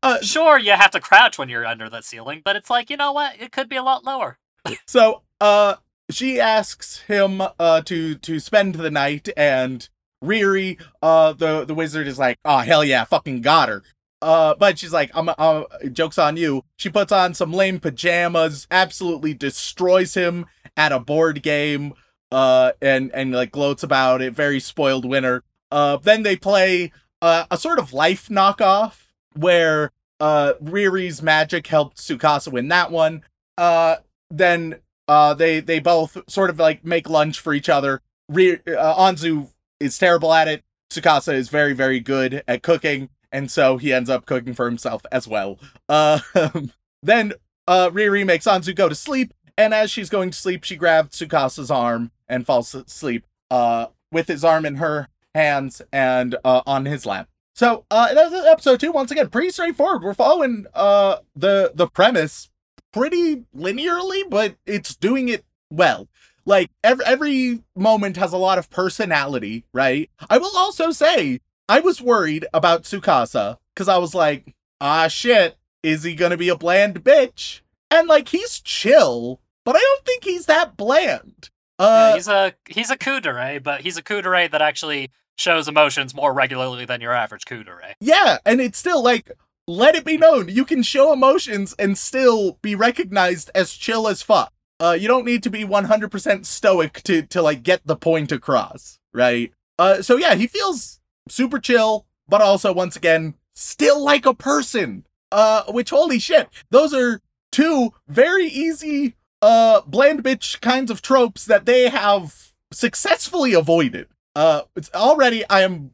uh, 0.02 0.20
Sure, 0.22 0.58
you 0.58 0.72
have 0.72 0.90
to 0.92 1.00
crouch 1.00 1.38
when 1.38 1.48
you're 1.48 1.66
under 1.66 1.88
that 1.88 2.04
ceiling, 2.04 2.42
but 2.44 2.54
it's 2.56 2.70
like, 2.70 2.90
you 2.90 2.96
know 2.96 3.12
what? 3.12 3.40
It 3.40 3.52
could 3.52 3.68
be 3.68 3.76
a 3.76 3.82
lot 3.82 4.04
lower. 4.04 4.38
so, 4.86 5.22
uh, 5.40 5.76
she 6.10 6.40
asks 6.40 7.00
him 7.02 7.40
uh 7.58 7.80
to 7.82 8.14
to 8.16 8.38
spend 8.40 8.76
the 8.76 8.90
night, 8.90 9.28
and 9.36 9.88
Riri, 10.22 10.80
uh, 11.02 11.32
the 11.32 11.64
the 11.64 11.74
wizard 11.74 12.06
is 12.06 12.18
like, 12.18 12.38
"Oh 12.44 12.58
hell 12.58 12.84
yeah, 12.84 13.04
fucking 13.04 13.40
got 13.40 13.68
her." 13.68 13.82
Uh, 14.22 14.54
but 14.58 14.78
she's 14.78 14.92
like, 14.92 15.10
"I'm, 15.14 15.30
uh, 15.36 15.62
jokes 15.92 16.18
on 16.18 16.36
you." 16.36 16.62
She 16.76 16.90
puts 16.90 17.10
on 17.12 17.34
some 17.34 17.52
lame 17.52 17.80
pajamas, 17.80 18.66
absolutely 18.70 19.32
destroys 19.34 20.14
him 20.14 20.46
at 20.76 20.92
a 20.92 21.00
board 21.00 21.42
game, 21.42 21.94
uh, 22.30 22.72
and 22.82 23.10
and 23.14 23.32
like 23.32 23.50
gloats 23.52 23.82
about 23.82 24.20
it. 24.22 24.34
Very 24.34 24.60
spoiled 24.60 25.04
winner. 25.04 25.42
Uh, 25.70 25.96
then 25.96 26.22
they 26.22 26.36
play 26.36 26.92
uh, 27.22 27.44
a 27.50 27.56
sort 27.56 27.78
of 27.78 27.92
life 27.92 28.28
knockoff 28.28 29.06
where 29.34 29.90
uh 30.18 30.54
Riri's 30.62 31.22
magic 31.22 31.66
helped 31.68 31.96
Tsukasa 31.96 32.52
win 32.52 32.68
that 32.68 32.90
one. 32.90 33.22
Uh, 33.56 33.96
then 34.30 34.80
uh 35.08 35.34
they 35.34 35.60
they 35.60 35.78
both 35.78 36.18
sort 36.28 36.50
of 36.50 36.58
like 36.58 36.84
make 36.84 37.08
lunch 37.08 37.40
for 37.40 37.54
each 37.54 37.68
other. 37.68 38.02
Re- 38.28 38.60
uh, 38.66 38.94
Anzu 38.96 39.50
is 39.80 39.98
terrible 39.98 40.32
at 40.32 40.48
it. 40.48 40.62
Tsukasa 40.90 41.34
is 41.34 41.48
very 41.48 41.72
very 41.72 42.00
good 42.00 42.42
at 42.46 42.62
cooking, 42.62 43.08
and 43.32 43.50
so 43.50 43.76
he 43.76 43.92
ends 43.92 44.10
up 44.10 44.26
cooking 44.26 44.54
for 44.54 44.66
himself 44.66 45.02
as 45.10 45.26
well. 45.26 45.58
Uh, 45.88 46.20
then 47.02 47.32
uh 47.66 47.90
Riri 47.90 48.24
makes 48.24 48.46
Anzu 48.46 48.74
go 48.74 48.88
to 48.88 48.94
sleep, 48.94 49.34
and 49.58 49.74
as 49.74 49.90
she's 49.90 50.10
going 50.10 50.30
to 50.30 50.38
sleep, 50.38 50.64
she 50.64 50.76
grabs 50.76 51.18
Tsukasa's 51.18 51.70
arm 51.70 52.10
and 52.28 52.46
falls 52.46 52.74
asleep. 52.74 53.24
Uh, 53.50 53.86
with 54.12 54.28
his 54.28 54.44
arm 54.44 54.64
in 54.64 54.76
her 54.76 55.08
hands 55.34 55.80
and 55.92 56.36
uh 56.44 56.62
on 56.66 56.84
his 56.84 57.06
lap. 57.06 57.28
So 57.54 57.84
uh 57.90 58.08
episode 58.48 58.80
two. 58.80 58.92
Once 58.92 59.10
again, 59.10 59.28
pretty 59.28 59.50
straightforward. 59.50 60.02
We're 60.02 60.14
following 60.14 60.66
uh 60.74 61.16
the 61.36 61.72
the 61.74 61.86
premise 61.86 62.50
pretty 62.92 63.44
linearly, 63.56 64.22
but 64.28 64.56
it's 64.66 64.96
doing 64.96 65.28
it 65.28 65.44
well. 65.70 66.08
Like 66.50 66.70
every 66.82 67.04
every 67.04 67.62
moment 67.76 68.16
has 68.16 68.32
a 68.32 68.36
lot 68.36 68.58
of 68.58 68.70
personality, 68.70 69.64
right? 69.72 70.10
I 70.28 70.38
will 70.38 70.56
also 70.56 70.90
say 70.90 71.40
I 71.68 71.78
was 71.78 72.02
worried 72.02 72.44
about 72.52 72.82
Tsukasa 72.82 73.58
because 73.72 73.86
I 73.88 73.98
was 73.98 74.16
like, 74.16 74.54
ah 74.80 75.06
shit, 75.06 75.56
Is 75.84 76.02
he 76.02 76.16
gonna 76.16 76.36
be 76.36 76.48
a 76.48 76.56
bland 76.56 77.04
bitch? 77.04 77.60
And 77.88 78.08
like 78.08 78.28
he's 78.30 78.58
chill, 78.58 79.40
but 79.64 79.76
I 79.76 79.78
don't 79.78 80.04
think 80.04 80.24
he's 80.24 80.46
that 80.46 80.76
bland. 80.76 81.50
Yeah, 81.78 81.86
Uh, 81.86 82.14
he's 82.14 82.28
a 82.28 82.52
he's 82.68 82.90
a 82.90 82.98
kudere, 82.98 83.62
but 83.62 83.82
he's 83.82 83.96
a 83.96 84.02
kudere 84.02 84.50
that 84.50 84.60
actually 84.60 85.10
shows 85.38 85.68
emotions 85.68 86.14
more 86.14 86.32
regularly 86.34 86.84
than 86.84 87.00
your 87.00 87.14
average 87.14 87.44
kudere. 87.44 87.94
yeah, 88.00 88.38
and 88.44 88.60
it's 88.60 88.76
still 88.78 89.04
like 89.04 89.30
let 89.68 89.94
it 89.94 90.04
be 90.04 90.18
known 90.18 90.48
you 90.48 90.64
can 90.64 90.82
show 90.82 91.12
emotions 91.12 91.76
and 91.78 91.96
still 91.96 92.58
be 92.60 92.74
recognized 92.74 93.52
as 93.54 93.72
chill 93.72 94.08
as 94.08 94.20
fuck. 94.20 94.52
Uh, 94.80 94.96
you 94.98 95.06
don't 95.06 95.26
need 95.26 95.42
to 95.42 95.50
be 95.50 95.64
100% 95.64 96.46
stoic 96.46 97.02
to 97.02 97.22
to 97.22 97.42
like 97.42 97.62
get 97.62 97.86
the 97.86 97.96
point 97.96 98.32
across, 98.32 98.98
right? 99.12 99.52
Uh, 99.78 100.00
so 100.00 100.16
yeah, 100.16 100.34
he 100.34 100.46
feels 100.46 101.00
super 101.28 101.58
chill, 101.58 102.06
but 102.28 102.40
also 102.40 102.72
once 102.72 102.96
again 102.96 103.34
still 103.54 104.02
like 104.02 104.24
a 104.24 104.34
person. 104.34 105.06
Uh, 105.30 105.62
which 105.68 105.90
holy 105.90 106.18
shit, 106.18 106.48
those 106.70 106.92
are 106.92 107.20
two 107.52 107.92
very 108.08 108.46
easy 108.46 109.16
uh 109.42 109.80
bland 109.86 110.22
bitch 110.22 110.60
kinds 110.60 110.90
of 110.90 111.00
tropes 111.00 111.46
that 111.46 111.64
they 111.64 111.88
have 111.88 112.52
successfully 112.72 113.52
avoided. 113.52 114.08
Uh, 114.34 114.62
it's 114.76 114.90
already 114.94 115.48
I 115.48 115.60
am 115.62 115.92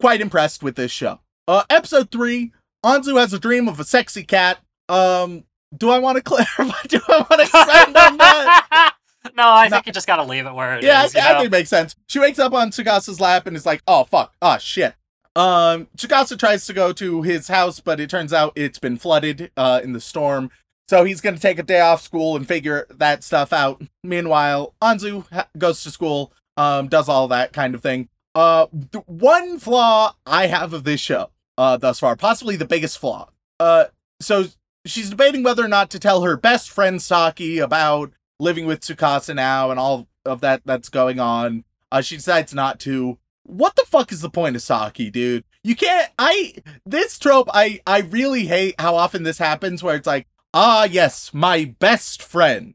quite 0.00 0.20
impressed 0.20 0.62
with 0.62 0.76
this 0.76 0.92
show. 0.92 1.20
Uh, 1.46 1.64
episode 1.70 2.10
three, 2.10 2.52
Anzu 2.84 3.18
has 3.18 3.32
a 3.32 3.38
dream 3.38 3.68
of 3.68 3.80
a 3.80 3.84
sexy 3.84 4.22
cat. 4.22 4.58
Um, 4.88 5.44
do 5.76 5.90
I 5.90 5.98
want 5.98 6.16
to 6.16 6.22
clarify? 6.24 6.82
Do 6.88 7.00
I 7.08 7.16
want 7.18 7.28
to 7.32 7.42
expand 7.42 7.96
on 7.96 8.16
that? 8.18 8.94
no, 9.36 9.44
I 9.48 9.68
No. 9.68 9.76
think 9.76 9.86
you 9.86 9.92
just 9.92 10.06
gotta 10.06 10.24
leave 10.24 10.46
it 10.46 10.54
where 10.54 10.74
it 10.76 10.84
is. 10.84 10.84
yeah, 10.84 11.00
I, 11.00 11.04
you 11.04 11.20
I 11.20 11.32
know? 11.32 11.38
think 11.40 11.46
it 11.46 11.52
makes 11.52 11.68
sense. 11.70 11.94
She 12.06 12.18
wakes 12.18 12.38
up 12.38 12.52
on 12.52 12.70
Tsukasa's 12.70 13.20
lap 13.20 13.46
and 13.46 13.56
is 13.56 13.66
like, 13.66 13.82
"Oh 13.86 14.04
fuck, 14.04 14.34
oh 14.42 14.58
shit." 14.58 14.94
Um, 15.36 15.86
Tsukasa 15.96 16.36
tries 16.38 16.66
to 16.66 16.72
go 16.72 16.92
to 16.94 17.22
his 17.22 17.48
house, 17.48 17.78
but 17.80 18.00
it 18.00 18.10
turns 18.10 18.32
out 18.32 18.52
it's 18.56 18.78
been 18.80 18.96
flooded 18.96 19.50
uh, 19.56 19.80
in 19.84 19.92
the 19.92 20.00
storm. 20.00 20.50
So 20.88 21.04
he's 21.04 21.20
gonna 21.20 21.38
take 21.38 21.58
a 21.58 21.62
day 21.62 21.80
off 21.80 22.00
school 22.02 22.34
and 22.36 22.48
figure 22.48 22.86
that 22.90 23.22
stuff 23.22 23.52
out. 23.52 23.82
Meanwhile, 24.02 24.74
Anzu 24.82 25.30
ha- 25.32 25.48
goes 25.58 25.82
to 25.84 25.90
school, 25.90 26.32
um, 26.56 26.88
does 26.88 27.08
all 27.08 27.28
that 27.28 27.52
kind 27.52 27.74
of 27.74 27.82
thing. 27.82 28.08
Uh, 28.34 28.66
the 28.72 29.00
one 29.00 29.58
flaw 29.58 30.14
I 30.26 30.46
have 30.46 30.72
of 30.72 30.84
this 30.84 31.00
show, 31.00 31.30
uh, 31.58 31.76
thus 31.76 32.00
far, 32.00 32.16
possibly 32.16 32.56
the 32.56 32.64
biggest 32.64 32.98
flaw. 32.98 33.28
Uh, 33.60 33.86
so 34.20 34.46
she's 34.88 35.10
debating 35.10 35.42
whether 35.42 35.64
or 35.64 35.68
not 35.68 35.90
to 35.90 35.98
tell 35.98 36.22
her 36.22 36.36
best 36.36 36.70
friend 36.70 37.00
Saki 37.00 37.58
about 37.58 38.12
living 38.40 38.66
with 38.66 38.80
Tsukasa 38.80 39.34
now 39.34 39.70
and 39.70 39.78
all 39.78 40.08
of 40.24 40.40
that 40.40 40.62
that's 40.64 40.88
going 40.88 41.20
on. 41.20 41.64
Uh, 41.90 42.00
she 42.00 42.16
decides 42.16 42.54
not 42.54 42.78
to. 42.80 43.18
What 43.44 43.76
the 43.76 43.86
fuck 43.86 44.12
is 44.12 44.20
the 44.20 44.28
point 44.28 44.56
of 44.56 44.62
Saki, 44.62 45.10
dude? 45.10 45.44
You 45.64 45.74
can't. 45.74 46.10
I 46.18 46.54
this 46.84 47.18
trope. 47.18 47.48
I 47.52 47.80
I 47.86 48.00
really 48.00 48.46
hate 48.46 48.74
how 48.78 48.94
often 48.96 49.22
this 49.22 49.38
happens, 49.38 49.82
where 49.82 49.96
it's 49.96 50.06
like, 50.06 50.26
ah, 50.52 50.84
yes, 50.84 51.32
my 51.32 51.74
best 51.78 52.22
friend. 52.22 52.74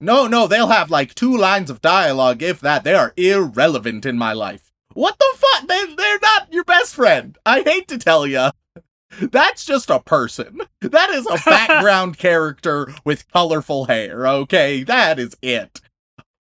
No, 0.00 0.26
no, 0.26 0.46
they'll 0.46 0.68
have 0.68 0.90
like 0.90 1.14
two 1.14 1.36
lines 1.36 1.70
of 1.70 1.80
dialogue, 1.80 2.42
if 2.42 2.60
that. 2.60 2.84
They 2.84 2.94
are 2.94 3.12
irrelevant 3.16 4.06
in 4.06 4.18
my 4.18 4.32
life. 4.32 4.72
What 4.94 5.18
the 5.18 5.36
fuck? 5.36 5.68
They 5.68 5.94
they're 5.94 6.18
not 6.20 6.52
your 6.52 6.64
best 6.64 6.94
friend. 6.94 7.36
I 7.44 7.60
hate 7.62 7.88
to 7.88 7.98
tell 7.98 8.26
ya. 8.26 8.52
That's 9.20 9.64
just 9.64 9.90
a 9.90 10.00
person. 10.00 10.60
That 10.80 11.10
is 11.10 11.26
a 11.26 11.38
background 11.48 12.18
character 12.18 12.92
with 13.04 13.30
colorful 13.32 13.86
hair. 13.86 14.26
Okay, 14.26 14.82
that 14.84 15.18
is 15.18 15.36
it. 15.42 15.80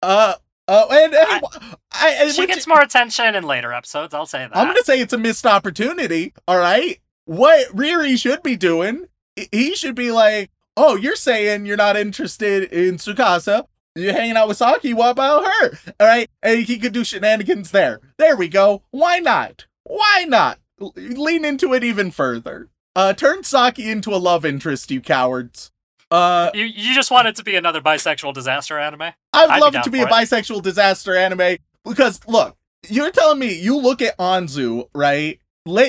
Uh, 0.02 0.34
uh, 0.68 0.86
and, 0.92 1.14
and 1.14 1.44
I- 1.92 2.18
I, 2.22 2.30
She 2.32 2.42
which- 2.42 2.50
gets 2.50 2.68
more 2.68 2.82
attention 2.82 3.36
in 3.36 3.44
later 3.44 3.74
episodes. 3.74 4.14
I'll 4.14 4.26
say 4.26 4.40
that. 4.40 4.56
I'm 4.56 4.68
gonna 4.68 4.84
say 4.84 5.00
it's 5.00 5.14
a 5.14 5.18
missed 5.18 5.46
opportunity. 5.46 6.34
All 6.48 6.58
right, 6.60 7.00
what 7.26 7.68
Riri 7.76 8.20
should 8.20 8.44
be 8.44 8.56
doing, 8.56 9.06
he 9.52 9.74
should 9.76 9.96
be 9.96 10.12
like, 10.12 10.52
"Oh, 10.76 10.96
you're 10.96 11.16
saying 11.16 11.66
you're 11.66 11.78
not 11.78 11.98
interested 11.98 12.64
in 12.72 12.96
Tsukasa? 12.98 13.66
You're 13.96 14.14
hanging 14.14 14.38
out 14.38 14.48
with 14.48 14.58
Saki. 14.58 14.94
What 14.94 15.10
about 15.12 15.44
her? 15.46 15.72
All 16.00 16.08
right, 16.08 16.30
and 16.44 16.60
he 16.64 16.78
could 16.78 16.94
do 16.94 17.04
shenanigans 17.04 17.72
there. 17.72 18.00
There 18.18 18.36
we 18.36 18.48
go. 18.48 18.84
Why 18.92 19.18
not? 19.20 19.66
Why 19.86 20.26
not? 20.28 20.60
Lean 20.80 21.44
into 21.46 21.74
it 21.74 21.84
even 21.84 22.12
further. 22.12 22.70
Uh, 22.96 23.14
turn 23.14 23.44
Saki 23.44 23.90
into 23.90 24.12
a 24.14 24.18
love 24.18 24.46
interest, 24.46 24.92
you 24.92 25.02
cowards. 25.02 25.72
Uh, 26.10 26.50
You 26.54 26.64
you 26.66 26.96
just 26.96 27.12
want 27.12 27.28
it 27.28 27.36
to 27.36 27.44
be 27.44 27.56
another 27.56 27.82
bisexual 27.82 28.34
disaster 28.34 28.78
anime? 28.80 29.02
I'd 29.02 29.14
I'd 29.34 29.62
love 29.62 29.76
it 29.76 29.84
to 29.84 29.90
be 29.90 30.00
a 30.00 30.04
it. 30.06 30.10
bisexual 30.10 30.62
disaster 30.64 31.16
anime 31.16 31.58
because 31.84 32.22
look, 32.28 32.56
you're 32.90 33.12
telling 33.12 33.40
me 33.40 33.54
you 33.60 33.78
look 33.78 34.02
at 34.02 34.18
Anzu, 34.18 34.88
right? 34.96 35.40
La- 35.66 35.84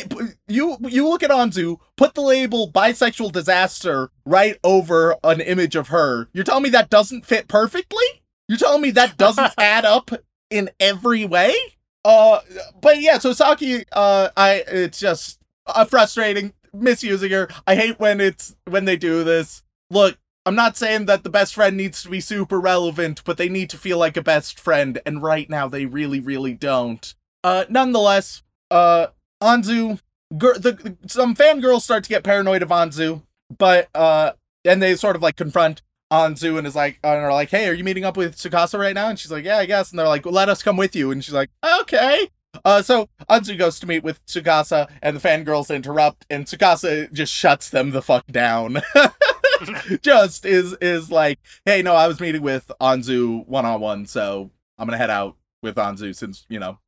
you 0.48 0.76
you 0.88 1.08
look 1.08 1.22
at 1.22 1.30
Anzu, 1.30 1.76
put 1.96 2.14
the 2.14 2.20
label 2.20 2.70
bisexual 2.72 3.30
disaster 3.32 4.10
right 4.26 4.58
over 4.64 5.14
an 5.22 5.40
image 5.40 5.76
of 5.76 5.88
her. 5.88 6.28
You're 6.32 6.44
telling 6.44 6.64
me 6.64 6.70
that 6.70 6.90
doesn't 6.90 7.24
fit 7.24 7.46
perfectly? 7.46 8.04
You're 8.48 8.58
telling 8.58 8.82
me 8.82 8.90
that 8.92 9.16
doesn't 9.16 9.52
add 9.58 9.84
up 9.84 10.10
in 10.50 10.70
every 10.80 11.24
way? 11.26 11.54
Uh 12.04 12.40
but 12.80 13.00
yeah, 13.00 13.18
so 13.18 13.32
Saki 13.32 13.84
uh 13.92 14.28
I 14.36 14.64
it's 14.66 14.98
just 14.98 15.40
uh, 15.66 15.84
frustrating 15.84 16.52
misusing 16.72 17.30
her. 17.30 17.48
I 17.66 17.74
hate 17.76 17.98
when 17.98 18.20
it's 18.20 18.56
when 18.66 18.84
they 18.84 18.96
do 18.96 19.24
this. 19.24 19.62
Look, 19.90 20.18
I'm 20.46 20.54
not 20.54 20.76
saying 20.76 21.06
that 21.06 21.24
the 21.24 21.30
best 21.30 21.54
friend 21.54 21.76
needs 21.76 22.02
to 22.02 22.08
be 22.08 22.20
super 22.20 22.60
relevant, 22.60 23.22
but 23.24 23.36
they 23.36 23.48
need 23.48 23.70
to 23.70 23.78
feel 23.78 23.98
like 23.98 24.16
a 24.16 24.22
best 24.22 24.58
friend, 24.58 25.00
and 25.04 25.22
right 25.22 25.48
now 25.48 25.68
they 25.68 25.86
really, 25.86 26.20
really 26.20 26.54
don't. 26.54 27.14
Uh, 27.44 27.64
nonetheless, 27.68 28.42
uh, 28.70 29.08
Anzu, 29.42 30.00
gir- 30.36 30.58
the, 30.58 30.96
some 31.06 31.34
fangirls 31.34 31.82
start 31.82 32.04
to 32.04 32.08
get 32.08 32.24
paranoid 32.24 32.62
of 32.62 32.70
Anzu, 32.70 33.22
but 33.56 33.88
uh, 33.94 34.32
and 34.64 34.82
they 34.82 34.94
sort 34.96 35.16
of 35.16 35.22
like 35.22 35.36
confront 35.36 35.82
Anzu 36.10 36.58
and 36.58 36.66
is 36.66 36.74
like, 36.74 36.98
and 37.02 37.20
are 37.20 37.32
like, 37.32 37.50
hey, 37.50 37.68
are 37.68 37.74
you 37.74 37.84
meeting 37.84 38.04
up 38.04 38.16
with 38.16 38.36
Tsukasa 38.36 38.78
right 38.78 38.94
now? 38.94 39.08
And 39.08 39.18
she's 39.18 39.30
like, 39.30 39.44
yeah, 39.44 39.58
I 39.58 39.66
guess. 39.66 39.90
And 39.90 39.98
they're 39.98 40.08
like, 40.08 40.24
let 40.26 40.48
us 40.48 40.62
come 40.62 40.76
with 40.76 40.96
you. 40.96 41.10
And 41.10 41.22
she's 41.22 41.34
like, 41.34 41.50
okay. 41.80 42.28
Uh, 42.64 42.82
so 42.82 43.08
Anzu 43.28 43.56
goes 43.58 43.78
to 43.80 43.86
meet 43.86 44.02
with 44.02 44.24
Tsukasa, 44.26 44.88
and 45.02 45.16
the 45.16 45.28
fangirls 45.28 45.74
interrupt, 45.74 46.26
and 46.30 46.46
Tsukasa 46.46 47.12
just 47.12 47.32
shuts 47.32 47.68
them 47.70 47.90
the 47.90 48.02
fuck 48.02 48.26
down. 48.26 48.80
just 50.02 50.46
is 50.46 50.74
is 50.80 51.10
like, 51.10 51.38
hey, 51.64 51.82
no, 51.82 51.94
I 51.94 52.08
was 52.08 52.20
meeting 52.20 52.42
with 52.42 52.70
Anzu 52.80 53.46
one 53.46 53.66
on 53.66 53.80
one, 53.80 54.06
so 54.06 54.50
I'm 54.78 54.86
gonna 54.86 54.98
head 54.98 55.10
out 55.10 55.36
with 55.62 55.76
Anzu 55.76 56.14
since 56.16 56.46
you 56.48 56.58
know 56.58 56.78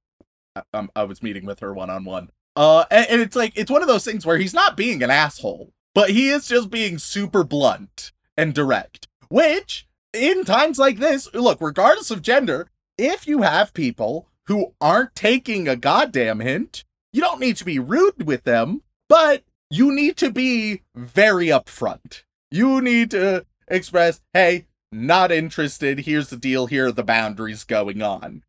I, 0.73 0.89
I 0.97 1.05
was 1.05 1.23
meeting 1.23 1.45
with 1.45 1.61
her 1.61 1.73
one 1.73 1.91
on 1.91 2.05
one. 2.05 2.31
Uh, 2.57 2.85
and, 2.91 3.07
and 3.09 3.21
it's 3.21 3.37
like 3.37 3.53
it's 3.55 3.71
one 3.71 3.83
of 3.83 3.89
those 3.89 4.05
things 4.05 4.27
where 4.27 4.39
he's 4.39 4.55
not 4.55 4.77
being 4.77 5.03
an 5.03 5.11
asshole, 5.11 5.73
but 5.95 6.11
he 6.11 6.31
is 6.31 6.49
just 6.49 6.71
being 6.71 6.99
super 6.99 7.45
blunt 7.45 8.13
and 8.37 8.55
direct. 8.55 9.09
Which 9.31 9.87
in 10.13 10.45
times 10.45 10.79
like 10.79 10.99
this, 10.99 11.33
look, 11.33 11.61
regardless 11.61 12.11
of 12.11 12.21
gender, 12.21 12.69
if 12.99 13.27
you 13.27 13.43
have 13.43 13.73
people 13.73 14.29
who 14.47 14.75
aren't 14.81 15.15
taking 15.15 15.67
a 15.67 15.77
goddamn 15.77 16.41
hint, 16.41 16.85
you 17.13 17.23
don't 17.23 17.41
need 17.41 17.57
to 17.57 17.65
be 17.65 17.79
rude 17.79 18.27
with 18.27 18.45
them, 18.45 18.83
but 19.09 19.45
you 19.71 19.95
need 19.95 20.17
to 20.19 20.31
be 20.31 20.83
very 20.95 21.47
upfront. 21.47 22.25
You 22.51 22.81
need 22.81 23.13
to 23.13 23.47
express, 23.69 24.21
hey, 24.35 24.67
not 24.93 25.31
interested. 25.31 26.01
Here's 26.01 26.29
the 26.29 26.37
deal. 26.37 26.67
Here 26.67 26.89
are 26.89 26.93
the 26.93 27.05
boundaries 27.05 27.63
going 27.63 28.03
on. 28.03 28.43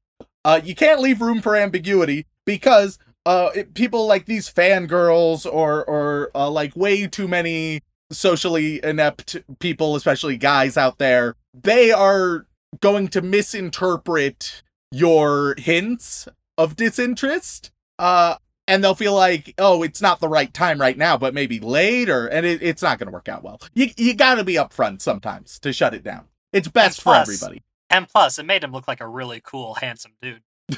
Uh, 0.44 0.60
you 0.64 0.74
can't 0.74 1.00
leave 1.00 1.22
room 1.22 1.42
for 1.42 1.56
ambiguity 1.56 2.26
because 2.46 2.98
uh, 3.26 3.52
it, 3.56 3.76
people 3.76 4.08
like 4.08 4.26
these 4.26 4.52
fangirls 4.52 5.46
or 5.46 5.86
or 5.86 6.32
uh, 6.34 6.50
like 6.50 6.76
way 6.76 7.06
too 7.06 7.28
many 7.28 7.82
socially 8.12 8.84
inept 8.84 9.38
people, 9.60 9.96
especially 9.96 10.38
guys 10.38 10.78
out 10.78 10.98
there, 10.98 11.36
they 11.54 11.92
are 11.92 12.46
going 12.80 13.08
to 13.10 13.22
misinterpret 13.22 14.64
your 14.92 15.56
hints 15.58 16.28
of 16.58 16.76
disinterest. 16.76 17.72
Uh, 17.98 18.36
and 18.68 18.84
they'll 18.84 18.96
feel 18.96 19.14
like, 19.14 19.54
oh, 19.58 19.84
it's 19.84 20.02
not 20.02 20.20
the 20.20 20.30
right 20.30 20.54
time 20.54 20.80
right 20.80 20.98
now, 20.98 21.18
but 21.18 21.34
maybe 21.34 21.60
later, 21.60 22.28
and 22.28 22.46
it, 22.46 22.62
it's 22.62 22.82
not 22.82 23.00
going 23.00 23.08
to 23.08 23.12
work 23.12 23.28
out 23.28 23.44
well. 23.44 23.60
You 23.74 23.90
you 23.98 24.14
got 24.14 24.36
to 24.36 24.44
be 24.44 24.54
upfront 24.54 25.02
sometimes 25.02 25.60
to 25.60 25.74
shut 25.74 25.94
it 25.94 26.04
down. 26.04 26.26
It's 26.54 26.68
best 26.68 27.02
for 27.02 27.16
everybody. 27.16 27.64
And 27.90 28.08
plus, 28.08 28.40
it 28.40 28.46
made 28.46 28.64
him 28.64 28.72
look 28.72 28.88
like 28.88 29.02
a 29.02 29.08
really 29.08 29.42
cool, 29.44 29.76
handsome 29.76 30.14
dude. 30.22 30.44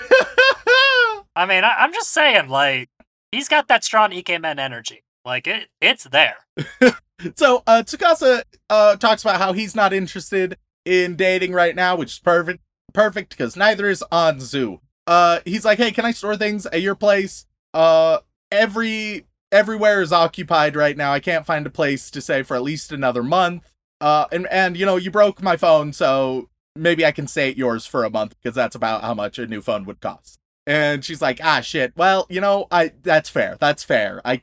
I 1.35 1.45
mean, 1.45 1.63
I, 1.63 1.75
I'm 1.79 1.93
just 1.93 2.11
saying, 2.11 2.49
like, 2.49 2.89
he's 3.31 3.47
got 3.47 3.67
that 3.67 3.83
strong 3.83 4.11
Ikemen 4.11 4.59
energy. 4.59 5.02
Like, 5.25 5.47
it, 5.47 5.69
it's 5.81 6.05
there. 6.05 6.37
so 7.35 7.63
uh, 7.65 7.83
Tsukasa 7.85 8.43
uh, 8.69 8.95
talks 8.97 9.23
about 9.23 9.39
how 9.39 9.53
he's 9.53 9.75
not 9.75 9.93
interested 9.93 10.57
in 10.85 11.15
dating 11.15 11.53
right 11.53 11.75
now, 11.75 11.95
which 11.95 12.13
is 12.13 12.19
perfect, 12.19 12.59
perfect 12.93 13.29
because 13.31 13.55
neither 13.55 13.89
is 13.89 14.03
Anzu. 14.11 14.79
Uh, 15.07 15.39
he's 15.45 15.65
like, 15.65 15.77
hey, 15.77 15.91
can 15.91 16.05
I 16.05 16.11
store 16.11 16.37
things 16.37 16.65
at 16.67 16.81
your 16.81 16.95
place? 16.95 17.45
Uh, 17.73 18.19
every 18.51 19.25
everywhere 19.51 20.01
is 20.01 20.11
occupied 20.11 20.75
right 20.75 20.97
now. 20.97 21.13
I 21.13 21.19
can't 21.19 21.45
find 21.45 21.65
a 21.65 21.69
place 21.69 22.09
to 22.11 22.21
stay 22.21 22.43
for 22.43 22.55
at 22.55 22.63
least 22.63 22.91
another 22.91 23.23
month. 23.23 23.73
Uh, 24.01 24.25
and 24.31 24.47
and 24.47 24.77
you 24.77 24.85
know, 24.85 24.95
you 24.95 25.11
broke 25.11 25.41
my 25.41 25.55
phone, 25.55 25.93
so 25.93 26.49
maybe 26.75 27.05
I 27.05 27.11
can 27.11 27.27
stay 27.27 27.49
at 27.49 27.57
yours 27.57 27.85
for 27.85 28.03
a 28.03 28.09
month 28.09 28.35
because 28.41 28.55
that's 28.55 28.75
about 28.75 29.01
how 29.01 29.13
much 29.13 29.39
a 29.39 29.47
new 29.47 29.61
phone 29.61 29.85
would 29.85 30.01
cost. 30.01 30.39
And 30.65 31.03
she's 31.03 31.21
like, 31.21 31.39
ah, 31.43 31.61
shit. 31.61 31.93
Well, 31.95 32.25
you 32.29 32.41
know, 32.41 32.67
I 32.71 32.91
that's 33.01 33.29
fair. 33.29 33.57
That's 33.59 33.83
fair. 33.83 34.21
I, 34.25 34.41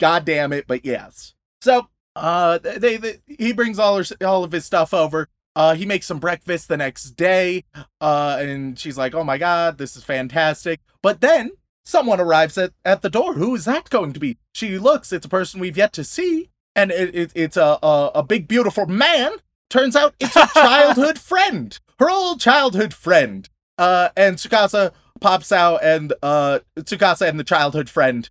God 0.00 0.24
damn 0.24 0.52
it, 0.52 0.66
but 0.66 0.84
yes. 0.84 1.34
So 1.62 1.88
Uh, 2.16 2.58
they, 2.58 2.96
they 2.96 3.18
he 3.26 3.52
brings 3.52 3.78
all 3.78 3.96
her, 3.98 4.04
all 4.24 4.44
of 4.44 4.52
his 4.52 4.64
stuff 4.64 4.94
over. 4.94 5.28
Uh, 5.56 5.74
he 5.74 5.84
makes 5.86 6.06
some 6.06 6.18
breakfast 6.20 6.68
the 6.68 6.76
next 6.76 7.10
day. 7.16 7.64
Uh, 8.00 8.36
and 8.40 8.78
she's 8.78 8.96
like, 8.98 9.14
"Oh 9.14 9.24
my 9.24 9.36
god, 9.38 9.78
this 9.78 9.96
is 9.96 10.04
fantastic!" 10.04 10.80
But 11.02 11.20
then 11.20 11.50
someone 11.84 12.20
arrives 12.20 12.56
at 12.56 12.72
at 12.84 13.02
the 13.02 13.10
door. 13.10 13.34
Who 13.34 13.54
is 13.54 13.64
that 13.64 13.90
going 13.90 14.12
to 14.12 14.20
be? 14.20 14.38
She 14.52 14.78
looks. 14.78 15.12
It's 15.12 15.26
a 15.26 15.28
person 15.28 15.60
we've 15.60 15.76
yet 15.76 15.92
to 15.94 16.04
see, 16.04 16.50
and 16.76 16.90
it, 16.92 17.14
it 17.14 17.32
it's 17.34 17.56
a, 17.56 17.78
a 17.82 18.10
a 18.16 18.22
big 18.22 18.46
beautiful 18.46 18.86
man. 18.86 19.32
Turns 19.70 19.96
out 19.96 20.14
it's 20.20 20.34
her 20.34 20.46
childhood 20.54 21.18
friend, 21.18 21.78
her 21.98 22.08
old 22.10 22.40
childhood 22.40 22.94
friend. 22.94 23.48
Uh, 23.76 24.10
and 24.16 24.36
Tsukasa 24.36 24.92
pops 25.20 25.50
out, 25.50 25.82
and 25.82 26.12
uh, 26.22 26.60
Tsukasa 26.78 27.28
and 27.28 27.40
the 27.40 27.44
childhood 27.44 27.88
friend. 27.90 28.30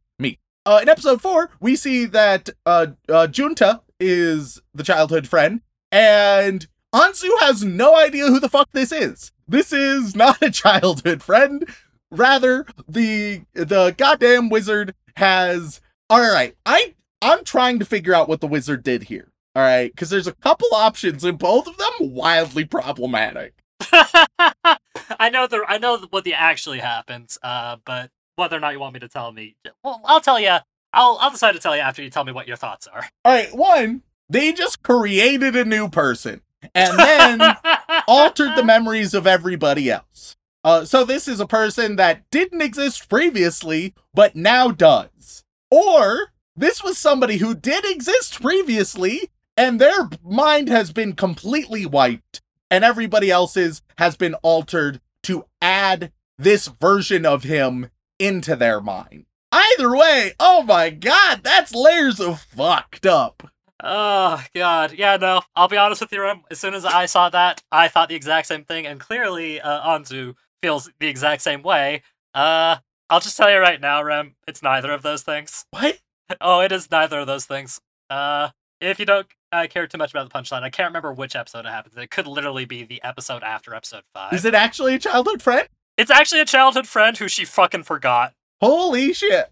Uh, 0.66 0.80
in 0.82 0.88
episode 0.88 1.22
four, 1.22 1.50
we 1.60 1.76
see 1.76 2.06
that 2.06 2.50
uh, 2.66 2.88
uh, 3.10 3.28
Junta 3.28 3.82
is 4.00 4.62
the 4.74 4.84
childhood 4.84 5.28
friend, 5.28 5.62
and 5.92 6.68
Anzu 6.96 7.30
has 7.42 7.64
no 7.64 7.98
idea 7.98 8.28
who 8.28 8.40
the 8.40 8.50
fuck 8.50 8.70
this 8.72 8.92
is. 8.92 9.32
This 9.48 9.74
is 9.74 10.16
not 10.16 10.42
a 10.42 10.50
childhood 10.52 11.22
friend. 11.22 11.68
Rather, 12.12 12.66
the 12.88 13.42
the 13.54 13.94
goddamn 13.98 14.50
wizard 14.50 14.94
has. 15.18 15.82
All 16.10 16.22
right, 16.22 16.56
I 16.66 16.96
I'm 17.22 17.44
trying 17.44 17.80
to 17.80 17.86
figure 17.86 18.14
out 18.14 18.30
what 18.30 18.40
the 18.40 18.48
wizard 18.48 18.84
did 18.84 19.04
here. 19.04 19.32
All 19.56 19.64
right, 19.64 19.92
because 19.92 20.10
there's 20.10 20.28
a 20.28 20.34
couple 20.36 20.70
options, 20.74 21.26
and 21.26 21.38
both 21.38 21.68
of 21.68 21.78
them 21.78 22.14
wildly 22.14 22.64
problematic. 22.66 23.54
I 23.92 25.30
know 25.30 25.46
the 25.46 25.66
I 25.68 25.78
know 25.78 25.98
what 26.10 26.24
the 26.24 26.34
actually 26.36 26.80
happens, 26.80 27.38
uh, 27.44 27.78
but 27.84 28.12
whether 28.36 28.58
or 28.58 28.60
not 28.60 28.74
you 28.74 28.80
want 28.80 28.94
me 28.94 29.00
to 29.00 29.08
tell 29.08 29.32
me, 29.32 29.56
well, 29.84 30.02
I'll 30.06 30.22
tell 30.22 30.40
you. 30.40 30.58
I'll 30.96 31.18
I'll 31.20 31.32
decide 31.32 31.54
to 31.54 31.60
tell 31.60 31.76
you 31.76 31.82
after 31.82 32.04
you 32.04 32.10
tell 32.10 32.24
me 32.24 32.32
what 32.32 32.48
your 32.48 32.58
thoughts 32.58 32.88
are. 32.88 33.04
All 33.26 33.34
right, 33.34 33.54
one, 33.56 34.04
they 34.30 34.54
just 34.54 34.84
created 34.84 35.56
a 35.56 35.66
new 35.66 35.90
person 35.90 36.42
and 36.76 36.98
then 36.98 37.56
altered 38.08 38.56
the 38.56 38.64
memories 38.64 39.14
of 39.14 39.26
everybody 39.26 39.90
else. 39.90 40.36
Uh, 40.64 40.86
so 40.86 41.04
this 41.04 41.28
is 41.28 41.40
a 41.40 41.48
person 41.48 41.98
that 41.98 42.24
didn't 42.32 42.62
exist 42.62 43.10
previously, 43.10 43.94
but 44.14 44.36
now 44.36 44.70
does. 44.72 45.44
Or 45.70 46.32
this 46.56 46.84
was 46.84 46.98
somebody 46.98 47.38
who 47.38 47.54
did 47.56 47.84
exist 47.86 48.42
previously, 48.42 49.30
and 49.58 49.82
their 49.82 50.10
mind 50.24 50.70
has 50.70 50.94
been 50.94 51.14
completely 51.14 51.86
wiped, 51.86 52.42
and 52.72 52.84
everybody 52.84 53.30
else's 53.30 53.82
has 53.98 54.16
been 54.16 54.36
altered 54.36 55.02
to 55.24 55.46
add 55.62 56.12
this 56.38 56.68
version 56.68 57.26
of 57.26 57.44
him 57.44 57.90
into 58.24 58.56
their 58.56 58.80
mind. 58.80 59.26
Either 59.52 59.96
way, 59.96 60.34
oh 60.40 60.64
my 60.64 60.90
god, 60.90 61.42
that's 61.44 61.76
layers 61.76 62.20
of 62.20 62.42
fucked 62.42 63.06
up. 63.06 63.52
Oh 63.84 64.44
god, 64.56 64.94
yeah, 64.94 65.18
no. 65.18 65.42
I'll 65.56 65.68
be 65.68 65.78
honest 65.78 66.02
with 66.02 66.12
you, 66.12 66.22
Rem. 66.22 66.44
As 66.50 66.60
soon 66.60 66.74
as 66.74 66.86
I 66.86 67.06
saw 67.06 67.30
that, 67.30 67.62
I 67.72 67.88
thought 67.88 68.10
the 68.10 68.16
exact 68.16 68.48
same 68.48 68.64
thing, 68.64 68.88
and 68.88 69.00
clearly, 69.00 69.60
uh, 69.60 69.88
Anzu 69.88 70.36
feels 70.62 70.90
the 71.00 71.08
exact 71.08 71.42
same 71.42 71.62
way. 71.62 72.02
Uh, 72.34 72.78
I'll 73.10 73.20
just 73.20 73.38
tell 73.38 73.52
you 73.52 73.60
right 73.60 73.82
now, 73.82 74.02
Rem. 74.02 74.36
It's 74.48 74.64
neither 74.64 74.92
of 74.92 75.04
those 75.04 75.22
things. 75.24 75.66
What? 75.72 76.00
Oh, 76.42 76.62
it 76.62 76.72
is 76.72 76.90
neither 76.90 77.20
of 77.20 77.28
those 77.28 77.46
things. 77.46 77.80
Uh, 78.10 78.50
if 78.82 78.98
you 78.98 79.06
don't 79.06 79.28
uh, 79.52 79.68
care 79.70 79.86
too 79.86 79.98
much 79.98 80.12
about 80.12 80.28
the 80.28 80.34
punchline, 80.34 80.64
I 80.64 80.70
can't 80.70 80.90
remember 80.90 81.14
which 81.14 81.36
episode 81.36 81.66
it 81.66 81.70
happens. 81.70 81.96
It 81.96 82.10
could 82.10 82.26
literally 82.26 82.66
be 82.66 82.86
the 82.86 83.04
episode 83.04 83.44
after 83.44 83.76
episode 83.76 84.04
five. 84.14 84.34
Is 84.34 84.46
it 84.46 84.56
actually 84.56 84.96
a 84.96 85.00
childhood 85.00 85.42
friend? 85.42 85.68
It's 85.98 86.12
actually 86.12 86.42
a 86.42 86.46
childhood 86.46 86.88
friend 86.88 87.18
who 87.18 87.28
she 87.28 87.46
fucking 87.46 87.84
forgot. 87.84 88.34
Holy 88.62 89.14
shit. 89.14 89.52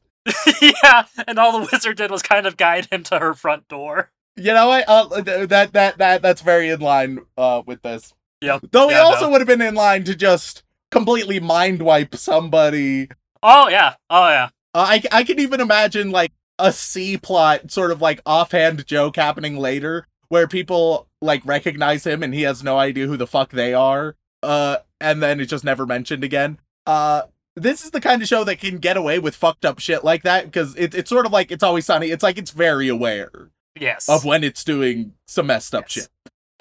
yeah, 0.62 1.06
and 1.28 1.40
all 1.40 1.60
the 1.60 1.70
wizard 1.72 1.98
did 1.98 2.12
was 2.12 2.22
kind 2.22 2.46
of 2.46 2.58
guide 2.58 2.88
him 2.92 3.04
to 3.04 3.20
her 3.20 3.34
front 3.34 3.68
door. 3.68 4.12
You 4.36 4.54
know 4.54 4.68
what? 4.68 4.86
Uh, 4.88 5.22
th- 5.22 5.50
that 5.50 5.74
that 5.74 5.98
that 5.98 6.22
that's 6.22 6.42
very 6.42 6.70
in 6.70 6.80
line 6.80 7.20
uh 7.38 7.62
with 7.66 7.82
this. 7.82 8.14
Yep. 8.42 8.66
Though 8.72 8.88
he 8.90 8.96
Yeah, 8.96 9.02
also 9.02 9.26
no. 9.26 9.32
would 9.32 9.42
have 9.42 9.48
been 9.48 9.62
in 9.62 9.76
line 9.76 10.04
to 10.06 10.16
just 10.16 10.64
completely 10.90 11.40
mind 11.40 11.82
wipe 11.82 12.16
somebody. 12.16 13.10
Oh 13.44 13.68
yeah. 13.68 13.96
Oh 14.10 14.30
yeah. 14.30 14.50
Uh, 14.74 14.86
I 14.88 15.04
I 15.12 15.24
can 15.24 15.40
even 15.40 15.60
imagine 15.60 16.12
like 16.12 16.32
a 16.60 16.72
C 16.72 17.18
plot, 17.18 17.72
sort 17.72 17.92
of 17.92 18.02
like 18.02 18.22
offhand 18.26 18.86
joke 18.88 19.16
happening 19.16 19.58
later, 19.58 20.08
where 20.30 20.48
people 20.48 21.08
like 21.22 21.42
recognize 21.46 22.06
him 22.06 22.24
and 22.24 22.34
he 22.34 22.44
has 22.44 22.64
no 22.64 22.78
idea 22.78 23.08
who 23.08 23.18
the 23.18 23.28
fuck 23.28 23.50
they 23.52 23.74
are. 23.74 24.16
Uh, 24.44 24.78
and 25.02 25.22
then 25.22 25.40
it's 25.40 25.50
just 25.50 25.64
never 25.64 25.86
mentioned 25.86 26.24
again. 26.24 26.60
Uh, 26.86 27.24
this 27.56 27.84
is 27.84 27.92
the 27.92 28.00
kind 28.02 28.22
of 28.22 28.28
show 28.28 28.44
that 28.46 28.60
can 28.60 28.78
get 28.78 28.96
away 28.98 29.20
with 29.20 29.36
fucked 29.36 29.66
up 29.66 29.80
shit 29.80 30.04
like 30.04 30.24
that 30.24 30.46
because 30.46 30.76
it, 30.78 30.96
it's 30.96 31.10
sort 31.10 31.26
of 31.26 31.32
like 31.32 31.52
it's 31.52 31.64
always 31.64 31.86
sunny. 31.86 32.08
It's 32.12 32.24
like 32.24 32.38
it's 32.38 32.52
very 32.52 32.88
aware 32.88 33.50
Yes. 33.80 34.08
of 34.08 34.24
when 34.26 34.44
it's 34.44 34.64
doing 34.64 35.14
some 35.28 35.48
messed 35.48 35.76
up 35.76 35.84
Yes. 35.86 35.92
shit. 35.92 36.10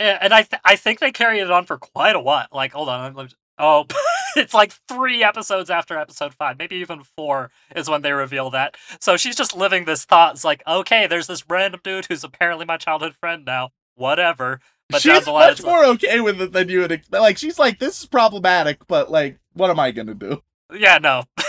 Yeah, 0.01 0.19
and 0.21 0.33
I 0.33 0.43
th- 0.43 0.61
I 0.65 0.77
think 0.77 0.99
they 0.99 1.13
carried 1.13 1.43
it 1.43 1.51
on 1.51 1.65
for 1.67 1.77
quite 1.79 2.17
a 2.17 2.21
while. 2.21 2.47
Like, 2.53 2.73
hold 2.73 2.89
on, 2.89 3.15
let 3.15 3.27
me- 3.27 3.33
oh, 3.59 3.85
it's 4.37 4.55
like 4.55 4.73
three 4.89 5.23
episodes 5.23 5.69
after 5.71 5.99
episode 5.99 6.33
five, 6.35 6.59
maybe 6.59 6.77
even 6.77 7.03
four 7.05 7.51
is 7.77 7.89
when 7.91 8.01
they 8.03 8.13
reveal 8.13 8.49
that. 8.51 8.77
So 9.01 9.17
she's 9.19 9.37
just 9.37 9.55
living 9.55 9.85
this 9.85 10.05
thought. 10.07 10.35
It's 10.35 10.45
like, 10.45 10.63
okay, 10.67 11.07
there's 11.07 11.27
this 11.27 11.45
random 11.49 11.81
dude 11.85 12.07
who's 12.07 12.25
apparently 12.25 12.65
my 12.65 12.79
childhood 12.79 13.15
friend 13.21 13.45
now. 13.45 13.71
Whatever. 13.95 14.61
But 14.91 15.03
she's 15.03 15.27
much 15.27 15.63
more 15.63 15.85
okay 15.87 16.21
with 16.21 16.41
it 16.41 16.53
than 16.53 16.69
you 16.69 16.81
would 16.81 16.93
expect. 16.93 17.21
Like 17.21 17.39
she's 17.39 17.59
like, 17.59 17.79
this 17.79 18.01
is 18.01 18.07
problematic, 18.07 18.87
but 18.87 19.11
like, 19.11 19.39
what 19.53 19.71
am 19.71 19.79
I 19.79 19.91
gonna 19.91 20.15
do? 20.15 20.43
yeah, 20.73 20.99
no. 20.99 21.25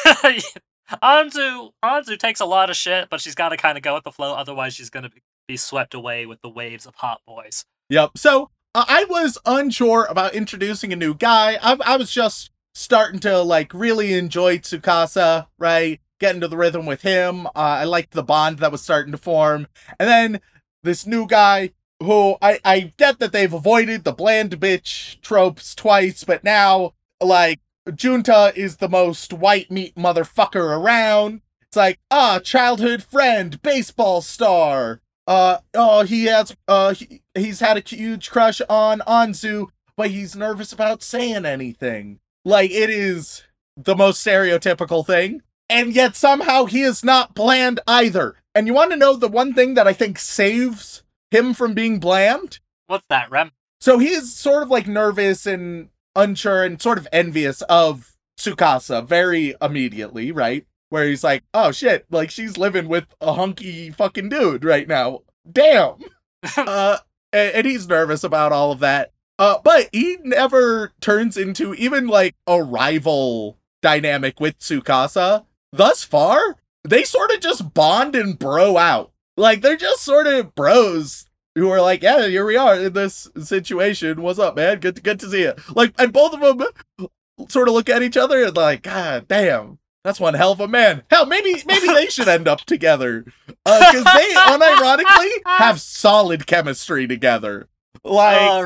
Anzu 1.02 1.72
Anzu 1.84 2.18
takes 2.18 2.40
a 2.40 2.46
lot 2.46 2.70
of 2.70 2.76
shit, 2.76 3.10
but 3.10 3.22
she's 3.22 3.36
got 3.36 3.50
to 3.50 3.58
kind 3.58 3.78
of 3.78 3.84
go 3.84 3.94
with 3.94 4.04
the 4.04 4.12
flow. 4.12 4.34
Otherwise, 4.34 4.74
she's 4.74 4.90
gonna 4.90 5.10
be 5.48 5.58
swept 5.58 5.94
away 5.94 6.26
with 6.26 6.42
the 6.42 6.50
waves 6.50 6.86
of 6.86 6.96
hot 6.96 7.22
boys. 7.26 7.66
Yep. 7.90 8.18
So 8.18 8.50
uh, 8.74 8.86
I 8.88 9.06
was 9.10 9.38
unsure 9.46 10.06
about 10.10 10.34
introducing 10.34 10.94
a 10.94 10.96
new 10.96 11.14
guy. 11.14 11.58
I, 11.62 11.78
I 11.86 11.98
was 11.98 12.12
just 12.12 12.52
starting 12.74 13.20
to 13.22 13.42
like 13.42 13.74
really 13.74 14.14
enjoy 14.14 14.60
Tsukasa, 14.60 15.48
right? 15.58 16.00
Get 16.20 16.36
into 16.36 16.48
the 16.48 16.58
rhythm 16.58 16.86
with 16.86 17.02
him. 17.02 17.48
Uh, 17.48 17.50
I 17.56 17.84
liked 17.86 18.12
the 18.12 18.24
bond 18.24 18.60
that 18.60 18.72
was 18.72 18.82
starting 18.82 19.12
to 19.12 19.18
form, 19.18 19.68
and 20.00 20.08
then 20.08 20.42
this 20.84 21.06
new 21.06 21.28
guy 21.28 21.72
who 22.02 22.38
I 22.42 22.60
I 22.66 22.94
get 22.98 23.20
that 23.20 23.32
they've 23.32 23.54
avoided 23.54 24.04
the 24.04 24.12
bland 24.12 24.60
bitch 24.60 25.20
tropes 25.22 25.76
twice, 25.76 26.24
but 26.24 26.44
now 26.44 26.94
like 27.22 27.60
Junta 27.96 28.54
is 28.56 28.78
the 28.78 28.90
most 28.90 29.34
white 29.34 29.72
meat 29.72 29.96
motherfucker 29.96 30.78
around. 30.78 31.42
It's 31.64 31.78
like, 31.78 32.00
ah, 32.10 32.40
childhood 32.40 33.04
friend, 33.04 33.62
baseball 33.62 34.22
star. 34.22 35.02
Uh, 35.26 35.60
oh, 35.74 36.04
he 36.04 36.26
has, 36.26 36.56
uh, 36.68 36.94
he, 36.94 37.22
he's 37.34 37.60
had 37.60 37.78
a 37.78 37.96
huge 37.96 38.30
crush 38.30 38.62
on 38.68 39.00
Anzu, 39.08 39.68
but 39.96 40.12
he's 40.12 40.36
nervous 40.36 40.74
about 40.74 41.02
saying 41.02 41.46
anything. 41.46 42.20
Like, 42.44 42.72
it 42.72 42.90
is 42.90 43.44
the 43.78 43.96
most 43.96 44.26
stereotypical 44.26 45.06
thing. 45.06 45.42
And 45.70 45.94
yet 45.94 46.16
somehow 46.16 46.66
he 46.66 46.82
is 46.82 47.04
not 47.04 47.34
bland 47.34 47.80
either. 47.88 48.36
And 48.54 48.68
you 48.68 48.74
want 48.74 48.92
to 48.92 48.98
know 48.98 49.16
the 49.16 49.30
one 49.30 49.54
thing 49.54 49.76
that 49.76 49.88
I 49.88 49.94
think 49.94 50.20
saves 50.20 51.04
him 51.32 51.54
from 51.54 51.74
being 51.74 52.00
bland? 52.00 52.60
What's 52.88 53.06
that, 53.10 53.32
Rem? 53.32 53.52
So 53.80 53.98
he's 53.98 54.34
sort 54.34 54.63
of 54.63 54.70
like 54.70 54.88
nervous 54.88 55.46
and 55.48 55.89
unsure 56.15 56.63
and 56.63 56.80
sort 56.80 56.98
of 56.98 57.08
envious 57.12 57.62
of 57.63 58.15
Tsukasa 58.38 59.06
very 59.06 59.56
immediately, 59.62 60.32
right? 60.32 60.65
Where 60.89 61.08
he's 61.08 61.24
like, 61.24 61.44
oh 61.54 61.72
shit, 61.72 62.06
like 62.12 62.30
she's 62.30 62.58
living 62.58 62.88
with 62.88 63.06
a 63.22 63.34
hunky 63.34 63.89
fucking 63.89 64.30
dude 64.30 64.63
right 64.63 64.88
now. 64.88 65.22
Damn. 65.50 65.96
uh, 66.58 66.98
and, 67.32 67.56
and 67.56 67.67
he's 67.67 67.88
nervous 67.88 68.24
about 68.24 68.52
all 68.52 68.72
of 68.72 68.80
that. 68.80 69.12
Uh, 69.39 69.58
but 69.63 69.89
he 69.91 70.17
never 70.24 70.91
turns 71.02 71.38
into 71.38 71.74
even 71.74 72.08
like 72.08 72.36
a 72.46 72.62
rival 72.62 73.58
dynamic 73.82 74.39
with 74.39 74.60
Tsukasa. 74.60 75.46
Thus 75.72 76.04
far, 76.04 76.58
they 76.84 77.04
sort 77.04 77.32
of 77.32 77.39
just 77.39 77.74
bond 77.74 78.15
and 78.15 78.38
bro 78.38 78.78
out. 78.78 79.11
Like 79.38 79.62
they're 79.62 79.78
just 79.78 80.04
sort 80.04 80.28
of 80.28 80.56
bros 80.56 81.26
who 81.56 81.70
are 81.70 81.82
like, 81.82 82.02
yeah, 82.02 82.28
here 82.28 82.46
we 82.46 82.56
are 82.56 82.76
in 82.76 82.94
this 82.94 83.30
situation. 83.41 84.22
What's 84.22 84.39
up, 84.39 84.56
man? 84.56 84.80
Good, 84.80 85.04
good 85.04 85.20
to 85.20 85.30
see 85.30 85.41
you. 85.41 85.54
Like, 85.76 85.94
and 86.00 86.13
both 86.13 86.34
of 86.34 86.58
them 86.58 87.10
sort 87.50 87.67
of 87.67 87.74
look 87.74 87.89
at 87.89 88.04
each 88.04 88.17
other 88.17 88.44
and 88.44 88.56
like, 88.56 88.84
God 88.84 89.28
damn, 89.28 89.80
that's 90.04 90.20
one 90.20 90.34
hell 90.34 90.54
of 90.54 90.60
a 90.60 90.67
man. 90.67 91.04
Hell, 91.10 91.26
maybe, 91.26 91.56
maybe 91.65 91.88
they 91.88 92.08
should 92.08 92.28
end 92.28 92.48
up 92.48 92.62
together 92.62 93.26
because 93.48 94.04
they 94.04 94.34
unironically 94.36 95.30
have 95.46 95.82
solid 95.82 96.48
chemistry 96.48 97.08
together. 97.08 97.67
Like, 98.04 98.41
oh, 98.41 98.62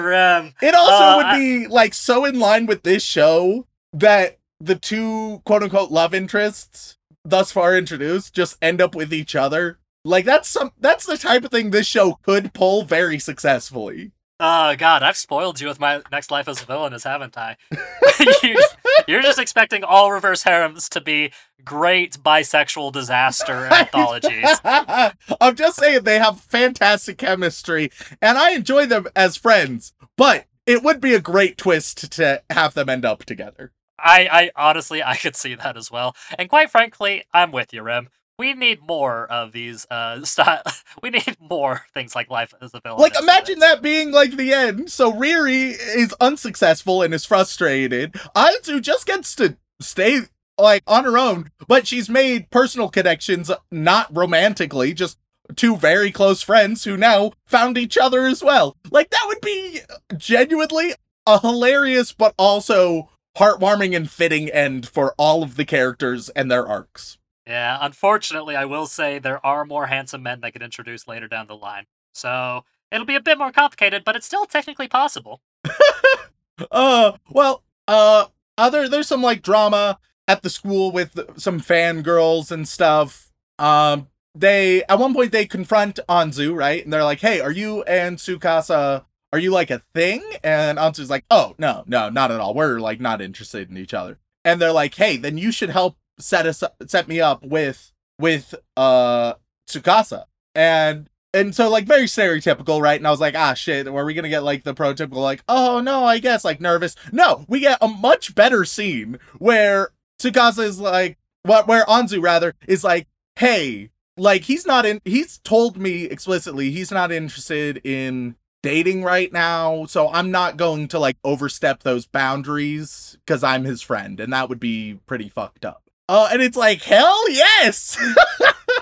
it 0.61 0.75
also 0.75 1.03
uh, 1.03 1.17
would 1.17 1.37
be 1.37 1.67
like 1.67 1.93
so 1.93 2.23
in 2.23 2.39
line 2.39 2.67
with 2.67 2.83
this 2.83 3.03
show 3.03 3.67
that 3.91 4.37
the 4.61 4.75
two 4.75 5.41
quote 5.45 5.63
unquote 5.63 5.91
love 5.91 6.13
interests 6.13 6.97
thus 7.25 7.51
far 7.51 7.75
introduced 7.75 8.33
just 8.33 8.57
end 8.61 8.79
up 8.79 8.95
with 8.95 9.13
each 9.13 9.35
other. 9.35 9.79
Like 10.05 10.23
that's 10.23 10.47
some 10.47 10.71
that's 10.79 11.07
the 11.07 11.17
type 11.17 11.43
of 11.43 11.51
thing 11.51 11.71
this 11.71 11.87
show 11.87 12.19
could 12.21 12.53
pull 12.53 12.83
very 12.83 13.17
successfully. 13.17 14.11
Oh 14.39 14.75
God, 14.75 15.01
I've 15.01 15.17
spoiled 15.17 15.59
you 15.59 15.67
with 15.67 15.79
my 15.79 16.01
next 16.11 16.29
life 16.29 16.47
as 16.47 16.61
a 16.61 16.65
villainess, 16.65 17.05
haven't 17.05 17.35
I? 17.37 17.57
you, 18.43 18.61
You're 19.07 19.23
just 19.23 19.39
expecting 19.39 19.83
all 19.83 20.11
reverse 20.11 20.43
harems 20.43 20.89
to 20.89 21.01
be 21.01 21.31
great 21.63 22.19
bisexual 22.21 22.91
disaster 22.91 23.65
anthologies. 23.71 24.59
I'm 24.63 25.55
just 25.55 25.79
saying 25.79 26.03
they 26.03 26.19
have 26.19 26.39
fantastic 26.39 27.17
chemistry, 27.17 27.91
and 28.21 28.37
I 28.37 28.51
enjoy 28.51 28.85
them 28.85 29.07
as 29.15 29.37
friends. 29.37 29.93
But 30.17 30.45
it 30.67 30.83
would 30.83 31.01
be 31.01 31.15
a 31.15 31.19
great 31.19 31.57
twist 31.57 32.11
to 32.11 32.43
have 32.51 32.75
them 32.75 32.89
end 32.89 33.05
up 33.05 33.25
together. 33.25 33.71
I, 33.97 34.27
I 34.31 34.51
honestly, 34.55 35.01
I 35.01 35.15
could 35.15 35.35
see 35.35 35.55
that 35.55 35.77
as 35.77 35.89
well. 35.89 36.15
And 36.37 36.49
quite 36.49 36.69
frankly, 36.69 37.23
I'm 37.33 37.51
with 37.51 37.73
you, 37.73 37.81
Rem. 37.81 38.09
We 38.37 38.53
need 38.53 38.81
more 38.85 39.25
of 39.31 39.51
these 39.51 39.85
uh 39.89 40.21
style. 40.23 40.61
We 41.03 41.09
need 41.09 41.37
more 41.39 41.85
things 41.93 42.15
like 42.15 42.29
life 42.29 42.53
as 42.61 42.73
a 42.73 42.79
villain. 42.79 42.99
Like, 43.01 43.19
imagine 43.19 43.59
that 43.59 43.81
being 43.81 44.11
like 44.11 44.37
the 44.37 44.53
end. 44.53 44.89
So 44.89 45.11
Riri 45.11 45.75
is 45.95 46.15
unsuccessful 46.19 47.01
and 47.01 47.13
is 47.13 47.25
frustrated. 47.25 48.13
Anzu 48.35 48.81
just 48.81 49.05
gets 49.05 49.35
to 49.35 49.57
stay 49.81 50.21
like 50.57 50.81
on 50.87 51.03
her 51.03 51.17
own, 51.17 51.51
but 51.67 51.85
she's 51.85 52.09
made 52.09 52.49
personal 52.49 52.89
connections, 52.89 53.51
not 53.71 54.15
romantically, 54.15 54.93
just 54.93 55.19
two 55.55 55.75
very 55.75 56.11
close 56.11 56.41
friends 56.41 56.85
who 56.85 56.97
now 56.97 57.33
found 57.45 57.77
each 57.77 57.97
other 57.97 58.25
as 58.25 58.41
well. 58.43 58.77
Like, 58.89 59.09
that 59.11 59.25
would 59.27 59.41
be 59.41 59.81
genuinely 60.17 60.93
a 61.27 61.39
hilarious, 61.39 62.13
but 62.13 62.33
also 62.37 63.09
heartwarming 63.37 63.95
and 63.95 64.09
fitting 64.09 64.49
end 64.49 64.87
for 64.87 65.13
all 65.17 65.43
of 65.43 65.55
the 65.55 65.65
characters 65.65 66.29
and 66.29 66.49
their 66.49 66.65
arcs. 66.65 67.17
Yeah, 67.47 67.77
unfortunately, 67.81 68.55
I 68.55 68.65
will 68.65 68.87
say 68.87 69.19
there 69.19 69.45
are 69.45 69.65
more 69.65 69.85
handsome 69.87 70.23
men 70.23 70.41
that 70.41 70.53
get 70.53 70.63
introduced 70.63 71.07
later 71.07 71.27
down 71.27 71.47
the 71.47 71.55
line. 71.55 71.85
So 72.13 72.65
it'll 72.91 73.05
be 73.05 73.15
a 73.15 73.21
bit 73.21 73.37
more 73.37 73.51
complicated, 73.51 74.03
but 74.03 74.15
it's 74.15 74.25
still 74.25 74.45
technically 74.45 74.87
possible. 74.87 75.41
uh, 76.71 77.13
well, 77.29 77.63
uh, 77.87 78.25
other 78.57 78.87
there's 78.87 79.07
some 79.07 79.21
like 79.21 79.43
drama 79.43 79.99
at 80.27 80.41
the 80.41 80.49
school 80.49 80.91
with 80.91 81.19
some 81.37 81.59
fangirls 81.59 82.51
and 82.51 82.67
stuff. 82.67 83.31
Um, 83.59 84.07
they 84.33 84.83
at 84.83 84.99
one 84.99 85.13
point 85.13 85.31
they 85.31 85.45
confront 85.45 85.99
Anzu, 86.09 86.55
right? 86.55 86.83
And 86.83 86.91
they're 86.91 87.03
like, 87.03 87.21
"Hey, 87.21 87.39
are 87.39 87.51
you 87.51 87.83
and 87.83 88.17
Tsukasa 88.17 89.05
are 89.31 89.39
you 89.39 89.51
like 89.51 89.69
a 89.69 89.83
thing?" 89.93 90.23
And 90.43 90.77
Anzu's 90.77 91.09
like, 91.09 91.25
"Oh, 91.29 91.55
no, 91.57 91.83
no, 91.85 92.09
not 92.09 92.31
at 92.31 92.39
all. 92.39 92.53
We're 92.53 92.79
like 92.79 92.99
not 92.99 93.21
interested 93.21 93.69
in 93.69 93.77
each 93.77 93.93
other." 93.93 94.17
And 94.43 94.61
they're 94.61 94.71
like, 94.71 94.95
"Hey, 94.95 95.17
then 95.17 95.37
you 95.37 95.51
should 95.51 95.69
help 95.69 95.97
set 96.19 96.45
us 96.45 96.63
up, 96.63 96.75
set 96.87 97.07
me 97.07 97.19
up 97.19 97.43
with 97.43 97.91
with 98.19 98.55
uh 98.77 99.33
Tsukasa." 99.67 100.25
And 100.53 101.09
and 101.33 101.53
so 101.53 101.69
like 101.69 101.85
very 101.85 102.05
stereotypical, 102.05 102.81
right? 102.81 102.99
And 102.99 103.05
I 103.05 103.11
was 103.11 103.19
like, 103.19 103.35
ah 103.35 103.53
shit, 103.53 103.87
are 103.87 104.05
we 104.05 104.13
gonna 104.13 104.29
get 104.29 104.43
like 104.43 104.63
the 104.63 104.73
prototypical 104.73 105.21
like, 105.21 105.43
oh 105.49 105.81
no, 105.81 106.05
I 106.05 106.19
guess 106.19 106.45
like 106.45 106.61
nervous. 106.61 106.95
No, 107.11 107.45
we 107.47 107.59
get 107.59 107.77
a 107.81 107.87
much 107.87 108.35
better 108.35 108.63
scene 108.63 109.19
where 109.37 109.89
Tsukasa 110.19 110.63
is 110.63 110.79
like 110.79 111.17
what 111.43 111.67
where 111.67 111.85
Anzu 111.85 112.21
rather 112.21 112.55
is 112.67 112.83
like, 112.83 113.07
hey, 113.35 113.89
like 114.17 114.43
he's 114.43 114.65
not 114.65 114.85
in 114.85 115.01
he's 115.03 115.39
told 115.39 115.77
me 115.77 116.05
explicitly 116.05 116.71
he's 116.71 116.91
not 116.91 117.11
interested 117.11 117.81
in 117.85 118.35
dating 118.63 119.03
right 119.03 119.31
now, 119.31 119.85
so 119.85 120.09
I'm 120.09 120.31
not 120.31 120.57
going 120.57 120.87
to 120.87 120.99
like 120.99 121.17
overstep 121.23 121.83
those 121.83 122.07
boundaries 122.07 123.17
because 123.25 123.43
I'm 123.43 123.63
his 123.63 123.81
friend, 123.81 124.19
and 124.19 124.33
that 124.33 124.49
would 124.49 124.59
be 124.59 124.99
pretty 125.05 125.29
fucked 125.29 125.65
up. 125.65 125.84
Uh, 126.07 126.29
and 126.31 126.41
it's 126.41 126.57
like, 126.57 126.81
hell 126.83 127.29
yes! 127.31 127.97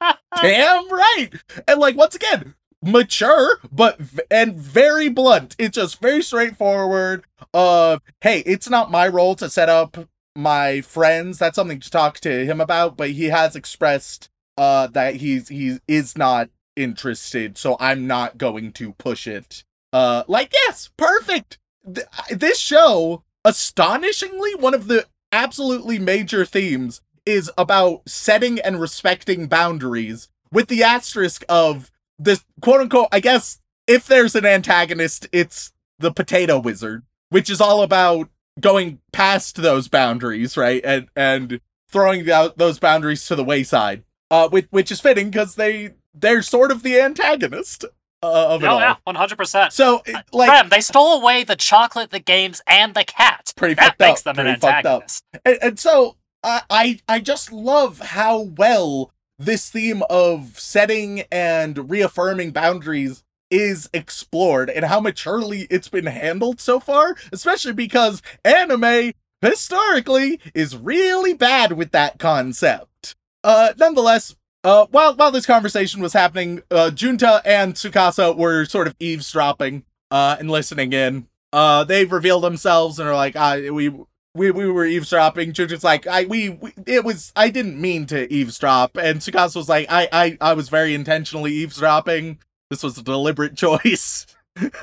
Damn 0.43 0.91
right! 0.93 1.31
And 1.67 1.81
like, 1.81 1.97
once 1.97 2.15
again, 2.15 2.55
mature, 2.83 3.59
but 3.73 3.99
v- 3.99 4.23
and 4.31 4.55
very 4.55 5.09
blunt. 5.09 5.57
It's 5.59 5.77
just 5.77 6.01
very 6.01 6.23
straightforward. 6.23 7.25
Uh, 7.55 7.99
hey, 8.21 8.41
it's 8.41 8.69
not 8.69 8.91
my 8.91 9.09
role 9.09 9.35
to 9.37 9.49
set 9.49 9.69
up 9.69 9.97
my 10.37 10.81
friends. 10.83 11.39
That's 11.39 11.57
something 11.57 11.81
to 11.81 11.91
talk 11.91 12.21
to 12.21 12.45
him 12.45 12.61
about, 12.61 12.97
but 12.97 13.11
he 13.11 13.27
has 13.27 13.57
expressed 13.57 14.29
uh 14.57 14.89
that 14.89 15.17
he's 15.17 15.49
he 15.49 15.79
is 15.89 16.19
not 16.19 16.51
interested, 16.77 17.57
so 17.59 17.77
I'm 17.81 18.07
not 18.07 18.39
going 18.39 18.73
to 18.73 18.93
push 18.95 19.27
it. 19.27 19.65
Uh, 19.93 20.25
like 20.29 20.53
yes, 20.53 20.91
perfect. 20.97 21.59
Th- 21.93 22.07
this 22.31 22.59
show, 22.59 23.25
astonishingly, 23.45 24.55
one 24.55 24.75
of 24.75 24.87
the 24.89 25.07
absolutely 25.33 25.99
major 25.99 26.45
themes 26.45 27.01
is 27.27 27.51
about 27.59 28.09
setting 28.09 28.59
and 28.61 28.81
respecting 28.81 29.47
boundaries 29.47 30.29
with 30.51 30.69
the 30.69 30.83
asterisk 30.83 31.45
of 31.49 31.91
this 32.19 32.45
quote 32.61 32.81
unquote, 32.81 33.09
I 33.13 33.21
guess 33.21 33.61
if 33.87 34.07
there's 34.07 34.35
an 34.35 34.47
antagonist, 34.47 35.29
it's 35.33 35.73
the 35.99 36.13
potato 36.13 36.59
wizard, 36.59 37.05
which 37.31 37.51
is 37.51 37.61
all 37.61 37.83
about 37.83 38.29
going 38.61 39.01
past 39.13 39.57
those 39.57 39.89
boundaries, 39.89 40.57
right? 40.57 40.81
And 40.85 41.09
and 41.15 41.61
throwing 41.91 42.25
those 42.25 42.79
boundaries 42.79 43.27
to 43.27 43.35
the 43.35 43.45
wayside. 43.45 44.05
Uh 44.31 44.49
which 44.49 44.67
which 44.71 44.91
is 44.91 45.01
fitting 45.01 45.31
because 45.31 45.55
they 45.55 45.95
they're 46.15 46.43
sort 46.43 46.71
of 46.71 46.83
the 46.83 47.01
antagonist 47.01 47.85
uh, 48.23 48.49
of 48.55 48.63
it 48.63 48.67
oh 48.67 48.71
all. 48.75 48.81
yeah, 48.81 48.97
one 49.05 49.17
hundred 49.17 49.39
percent. 49.39 49.73
So 49.73 50.03
like 50.33 50.51
Rem, 50.51 50.69
they 50.69 50.81
stole 50.81 51.21
away 51.21 51.45
the 51.45 51.57
chocolate, 51.57 52.11
the 52.11 52.19
games, 52.21 52.61
and 52.67 52.95
the 52.95 53.05
cat. 53.05 53.53
pretty 53.57 53.75
That 53.75 53.91
fucked 53.91 54.01
makes 54.01 54.27
up. 54.27 54.37
them 54.37 54.47
an 54.47 54.59
pretty 54.59 54.61
fucked 54.61 54.87
up. 54.87 55.05
And, 55.45 55.59
and 55.63 55.79
so 55.79 56.17
I, 56.43 56.63
I 56.71 57.01
I 57.09 57.21
just 57.21 57.53
love 57.53 57.99
how 58.01 58.41
well 58.41 59.13
this 59.39 59.71
theme 59.71 60.03
of 60.11 60.59
setting 60.59 61.23
and 61.31 61.89
reaffirming 61.91 62.51
boundaries 62.51 63.23
is 63.51 63.89
explored 63.95 64.69
and 64.69 64.85
how 64.87 65.01
maturely 65.01 65.69
it's 65.71 65.89
been 65.89 66.07
handled 66.07 66.61
so 66.61 66.81
far, 66.81 67.15
especially 67.33 67.73
because 67.73 68.21
anime 68.45 69.13
historically 69.41 70.41
is 70.55 70.77
really 70.77 71.33
bad 71.35 71.73
with 71.73 71.93
that 71.93 72.19
concept. 72.19 73.15
Uh 73.45 73.73
nonetheless, 73.79 74.35
uh 74.65 74.87
while 74.91 75.15
while 75.15 75.31
this 75.31 75.47
conversation 75.47 76.01
was 76.03 76.13
happening, 76.13 76.63
uh 76.71 76.91
Junta 76.91 77.41
and 77.45 77.75
Tsukasa 77.75 78.37
were 78.37 78.65
sort 78.65 78.87
of 78.87 78.97
eavesdropping 78.99 79.85
uh 80.11 80.37
and 80.39 80.51
listening 80.51 80.93
in. 80.93 81.29
Uh 81.53 81.85
they've 81.85 82.11
revealed 82.11 82.45
themselves 82.45 82.99
and 82.99 83.09
are 83.09 83.15
like, 83.17 83.37
ah, 83.37 83.57
we 83.73 83.91
we 84.35 84.51
we 84.51 84.67
were 84.71 84.87
eavesdropping. 84.87 85.53
Junta's 85.53 85.85
like, 85.85 86.07
I 86.07 86.25
we, 86.25 86.51
we 86.51 86.73
it 86.87 87.05
was 87.05 87.33
I 87.37 87.51
didn't 87.51 87.81
mean 87.81 88.07
to 88.07 88.33
eavesdrop, 88.33 88.97
and 88.97 89.21
Tsukasa 89.21 89.57
was 89.57 89.69
like, 89.69 89.87
I 89.91 90.09
I 90.13 90.39
I 90.41 90.53
was 90.55 90.69
very 90.69 90.95
intentionally 90.95 91.53
eavesdropping. 91.53 92.39
This 92.71 92.83
was 92.83 92.99
a 92.99 93.03
deliberate 93.03 93.57
choice. 93.57 94.27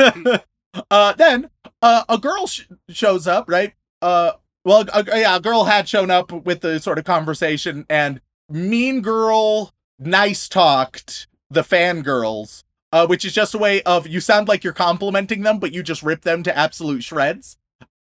uh, 0.91 1.13
then 1.13 1.49
uh, 1.81 2.03
a 2.07 2.17
girl 2.17 2.47
sh- 2.47 2.63
shows 2.89 3.27
up, 3.27 3.49
right? 3.49 3.73
Uh, 4.01 4.33
well, 4.63 4.85
a, 4.93 5.03
yeah, 5.19 5.35
a 5.35 5.39
girl 5.39 5.65
had 5.65 5.87
shown 5.87 6.09
up 6.09 6.31
with 6.31 6.61
the 6.61 6.79
sort 6.79 6.97
of 6.97 7.05
conversation, 7.05 7.85
and 7.89 8.21
Mean 8.49 9.01
Girl 9.01 9.73
nice 9.99 10.47
talked 10.47 11.27
the 11.49 11.61
fangirls, 11.61 12.63
uh, 12.91 13.07
which 13.07 13.25
is 13.25 13.33
just 13.33 13.53
a 13.53 13.57
way 13.57 13.81
of 13.83 14.07
you 14.07 14.19
sound 14.19 14.47
like 14.47 14.63
you're 14.63 14.73
complimenting 14.73 15.41
them, 15.41 15.59
but 15.59 15.71
you 15.71 15.83
just 15.83 16.03
rip 16.03 16.21
them 16.21 16.43
to 16.43 16.57
absolute 16.57 17.03
shreds. 17.03 17.57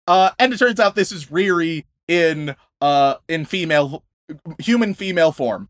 Uh, 0.08 0.32
and 0.40 0.54
it 0.54 0.58
turns 0.58 0.80
out 0.80 0.96
this 0.96 1.12
is 1.12 1.28
Riri 1.28 1.86
in 2.08 2.56
uh 2.80 3.16
in 3.28 3.46
female 3.46 4.04
human 4.60 4.94
female 4.94 5.32
form. 5.32 5.70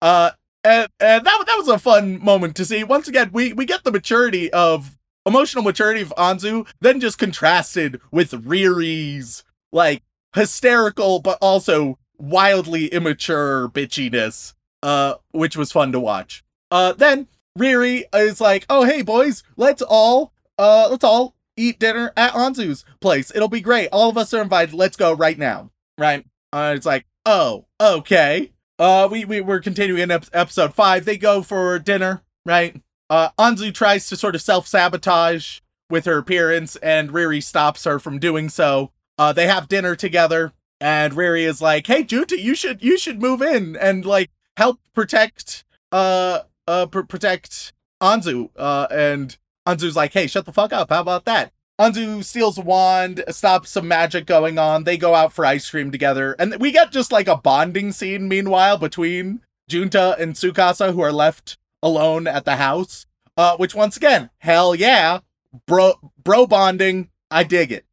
Uh 0.00 0.30
and, 0.62 0.88
and 0.98 1.26
that 1.26 1.44
that 1.46 1.58
was 1.58 1.68
a 1.68 1.78
fun 1.78 2.24
moment 2.24 2.56
to 2.56 2.64
see. 2.64 2.84
Once 2.84 3.08
again, 3.08 3.30
we 3.32 3.52
we 3.52 3.66
get 3.66 3.84
the 3.84 3.92
maturity 3.92 4.50
of 4.52 4.96
emotional 5.26 5.64
maturity 5.64 6.00
of 6.00 6.12
Anzu, 6.16 6.66
then 6.80 7.00
just 7.00 7.18
contrasted 7.18 8.00
with 8.10 8.30
Riri's 8.30 9.44
like 9.72 10.02
hysterical 10.34 11.20
but 11.20 11.38
also 11.40 11.98
wildly 12.18 12.86
immature 12.86 13.68
bitchiness, 13.68 14.54
uh, 14.82 15.14
which 15.32 15.56
was 15.56 15.72
fun 15.72 15.92
to 15.92 16.00
watch. 16.00 16.44
Uh, 16.70 16.92
then 16.92 17.28
Riri 17.58 18.04
is 18.14 18.40
like, 18.40 18.66
"Oh 18.68 18.84
hey 18.84 19.02
boys, 19.02 19.42
let's 19.56 19.82
all 19.82 20.32
uh 20.58 20.88
let's 20.90 21.04
all 21.04 21.36
eat 21.56 21.78
dinner 21.78 22.12
at 22.16 22.32
Anzu's 22.32 22.84
place. 23.00 23.30
It'll 23.34 23.48
be 23.48 23.60
great. 23.60 23.88
All 23.92 24.10
of 24.10 24.18
us 24.18 24.34
are 24.34 24.42
invited. 24.42 24.74
Let's 24.74 24.96
go 24.96 25.12
right 25.12 25.38
now." 25.38 25.70
Right? 25.98 26.26
Uh, 26.52 26.72
it's 26.76 26.86
like, 26.86 27.06
"Oh, 27.26 27.66
okay." 27.80 28.52
Uh, 28.78 29.08
we 29.10 29.24
we 29.24 29.40
we're 29.40 29.60
continuing 29.60 30.02
in 30.02 30.10
ep- 30.10 30.26
episode 30.32 30.74
five. 30.74 31.04
They 31.04 31.16
go 31.16 31.42
for 31.42 31.78
dinner, 31.78 32.22
right? 32.44 32.80
Uh, 33.08 33.28
Anzu 33.38 33.72
tries 33.72 34.08
to 34.08 34.16
sort 34.16 34.34
of 34.34 34.42
self 34.42 34.66
sabotage 34.66 35.60
with 35.90 36.06
her 36.06 36.18
appearance, 36.18 36.74
and 36.76 37.10
Riri 37.10 37.42
stops 37.42 37.84
her 37.84 37.98
from 38.00 38.18
doing 38.18 38.48
so. 38.48 38.90
Uh, 39.16 39.32
they 39.32 39.46
have 39.46 39.68
dinner 39.68 39.94
together, 39.94 40.52
and 40.80 41.12
Riri 41.14 41.46
is 41.46 41.60
like, 41.60 41.86
"Hey, 41.86 42.02
Junta, 42.02 42.40
you 42.40 42.54
should 42.54 42.82
you 42.82 42.98
should 42.98 43.20
move 43.20 43.42
in 43.42 43.76
and 43.76 44.04
like 44.04 44.30
help 44.56 44.80
protect 44.94 45.64
uh 45.92 46.40
uh 46.66 46.86
pr- 46.86 47.02
protect 47.02 47.72
Anzu." 48.02 48.50
Uh, 48.56 48.86
and 48.90 49.36
Anzu's 49.66 49.96
like, 49.96 50.12
"Hey, 50.12 50.26
shut 50.26 50.46
the 50.46 50.52
fuck 50.52 50.72
up. 50.72 50.90
How 50.90 51.00
about 51.00 51.24
that?" 51.24 51.52
Anzu 51.80 52.22
steals 52.22 52.56
a 52.56 52.60
wand, 52.60 53.24
stops 53.30 53.70
some 53.70 53.88
magic 53.88 54.26
going 54.26 54.58
on. 54.58 54.84
They 54.84 54.96
go 54.96 55.14
out 55.14 55.32
for 55.32 55.44
ice 55.44 55.68
cream 55.68 55.90
together, 55.90 56.36
and 56.38 56.56
we 56.60 56.70
get 56.70 56.92
just 56.92 57.10
like 57.10 57.28
a 57.28 57.36
bonding 57.36 57.92
scene. 57.92 58.28
Meanwhile, 58.28 58.78
between 58.78 59.40
Junta 59.68 60.16
and 60.18 60.34
Tsukasa, 60.34 60.92
who 60.92 61.00
are 61.00 61.12
left 61.12 61.58
alone 61.82 62.26
at 62.26 62.44
the 62.44 62.56
house. 62.56 63.06
Uh, 63.36 63.56
which 63.56 63.74
once 63.74 63.96
again, 63.96 64.30
hell 64.38 64.74
yeah, 64.76 65.18
bro, 65.66 65.94
bro 66.22 66.46
bonding. 66.46 67.10
I 67.30 67.42
dig 67.42 67.72
it. 67.72 67.84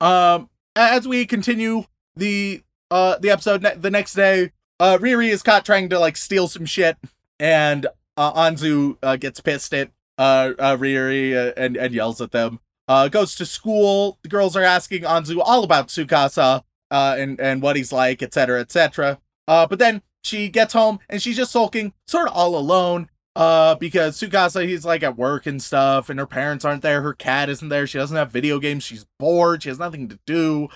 Um, 0.00 0.48
as 0.74 1.06
we 1.06 1.26
continue 1.26 1.84
the 2.18 2.62
uh 2.90 3.18
the 3.18 3.30
episode 3.30 3.62
ne- 3.62 3.76
the 3.76 3.90
next 3.90 4.14
day, 4.14 4.52
uh 4.80 4.98
Riri 5.00 5.30
is 5.30 5.42
caught 5.42 5.64
trying 5.64 5.88
to 5.88 5.98
like 5.98 6.16
steal 6.16 6.48
some 6.48 6.66
shit, 6.66 6.96
and 7.38 7.86
uh, 8.16 8.32
Anzu 8.32 8.98
uh, 9.02 9.16
gets 9.16 9.40
pissed 9.40 9.72
at 9.72 9.90
uh, 10.18 10.52
uh 10.58 10.76
Riri 10.76 11.34
uh, 11.34 11.52
and 11.56 11.76
and 11.76 11.94
yells 11.94 12.20
at 12.20 12.32
them. 12.32 12.60
Uh, 12.88 13.08
goes 13.08 13.34
to 13.36 13.46
school. 13.46 14.18
The 14.22 14.28
girls 14.28 14.56
are 14.56 14.62
asking 14.62 15.02
Anzu 15.02 15.40
all 15.42 15.62
about 15.62 15.88
Tsukasa, 15.88 16.62
uh, 16.90 17.16
and 17.18 17.40
and 17.40 17.62
what 17.62 17.76
he's 17.76 17.92
like, 17.92 18.22
etc., 18.22 18.60
etc. 18.60 19.20
Uh, 19.46 19.66
but 19.66 19.78
then 19.78 20.02
she 20.22 20.48
gets 20.48 20.72
home 20.72 20.98
and 21.08 21.22
she's 21.22 21.36
just 21.36 21.52
sulking, 21.52 21.92
sort 22.06 22.28
of 22.28 22.34
all 22.34 22.56
alone. 22.56 23.08
Uh, 23.36 23.76
because 23.76 24.18
Tsukasa, 24.18 24.66
he's 24.66 24.84
like 24.84 25.04
at 25.04 25.16
work 25.16 25.46
and 25.46 25.62
stuff, 25.62 26.10
and 26.10 26.18
her 26.18 26.26
parents 26.26 26.64
aren't 26.64 26.82
there. 26.82 27.02
Her 27.02 27.14
cat 27.14 27.48
isn't 27.48 27.68
there. 27.68 27.86
She 27.86 27.96
doesn't 27.96 28.16
have 28.16 28.32
video 28.32 28.58
games. 28.58 28.82
She's 28.82 29.06
bored. 29.20 29.62
She 29.62 29.68
has 29.68 29.78
nothing 29.78 30.08
to 30.08 30.18
do. 30.26 30.68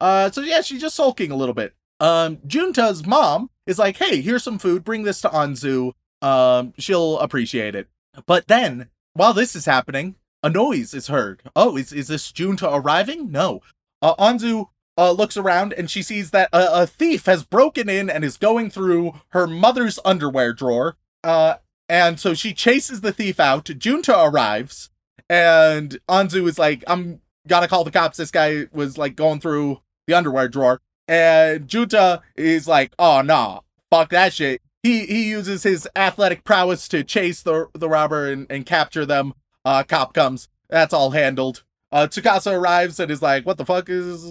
Uh, 0.00 0.30
so 0.30 0.40
yeah, 0.40 0.60
she's 0.60 0.80
just 0.80 0.96
sulking 0.96 1.30
a 1.30 1.36
little 1.36 1.54
bit. 1.54 1.74
Um, 2.00 2.38
Junta's 2.46 3.04
mom 3.06 3.50
is 3.66 3.78
like, 3.78 3.96
"Hey, 3.96 4.20
here's 4.20 4.44
some 4.44 4.58
food. 4.58 4.84
Bring 4.84 5.02
this 5.02 5.20
to 5.22 5.28
Anzu. 5.28 5.92
Um, 6.22 6.74
she'll 6.78 7.18
appreciate 7.18 7.74
it." 7.74 7.88
But 8.26 8.46
then, 8.48 8.88
while 9.14 9.34
this 9.34 9.56
is 9.56 9.64
happening, 9.66 10.16
a 10.42 10.50
noise 10.50 10.94
is 10.94 11.08
heard. 11.08 11.42
Oh, 11.56 11.76
is 11.76 11.92
is 11.92 12.08
this 12.08 12.32
Junta 12.32 12.72
arriving? 12.72 13.32
No. 13.32 13.60
Uh, 14.00 14.14
Anzu 14.16 14.68
uh, 14.96 15.10
looks 15.12 15.36
around 15.36 15.72
and 15.72 15.90
she 15.90 16.02
sees 16.02 16.30
that 16.30 16.48
a, 16.52 16.82
a 16.82 16.86
thief 16.86 17.26
has 17.26 17.42
broken 17.42 17.88
in 17.88 18.08
and 18.08 18.24
is 18.24 18.36
going 18.36 18.70
through 18.70 19.20
her 19.30 19.46
mother's 19.46 19.98
underwear 20.04 20.52
drawer. 20.52 20.96
Uh, 21.24 21.54
and 21.88 22.20
so 22.20 22.34
she 22.34 22.52
chases 22.52 23.00
the 23.00 23.12
thief 23.12 23.40
out. 23.40 23.70
Junta 23.78 24.16
arrives, 24.16 24.90
and 25.28 25.98
Anzu 26.08 26.46
is 26.48 26.58
like, 26.58 26.84
"I'm 26.86 27.20
gonna 27.46 27.68
call 27.68 27.82
the 27.84 27.90
cops. 27.90 28.18
This 28.18 28.30
guy 28.30 28.66
was 28.72 28.98
like 28.98 29.16
going 29.16 29.40
through 29.40 29.80
the 30.08 30.14
underwear 30.14 30.48
drawer." 30.48 30.80
And 31.06 31.68
Junta 31.68 32.22
is 32.36 32.66
like, 32.66 32.92
"Oh 32.98 33.22
nah, 33.22 33.60
fuck 33.90 34.10
that 34.10 34.32
shit." 34.32 34.60
He 34.82 35.06
he 35.06 35.28
uses 35.28 35.62
his 35.62 35.88
athletic 35.94 36.42
prowess 36.42 36.88
to 36.88 37.04
chase 37.04 37.42
the 37.42 37.68
the 37.74 37.88
robber 37.88 38.30
and, 38.30 38.46
and 38.50 38.66
capture 38.66 39.06
them. 39.06 39.34
Uh, 39.64 39.84
cop 39.84 40.14
comes. 40.14 40.48
That's 40.68 40.92
all 40.92 41.12
handled. 41.12 41.62
Uh, 41.90 42.06
Tsukasa 42.06 42.52
arrives 42.52 42.98
and 43.00 43.10
is 43.10 43.22
like, 43.22 43.46
"What 43.46 43.58
the 43.58 43.64
fuck 43.64 43.88
is 43.88 44.24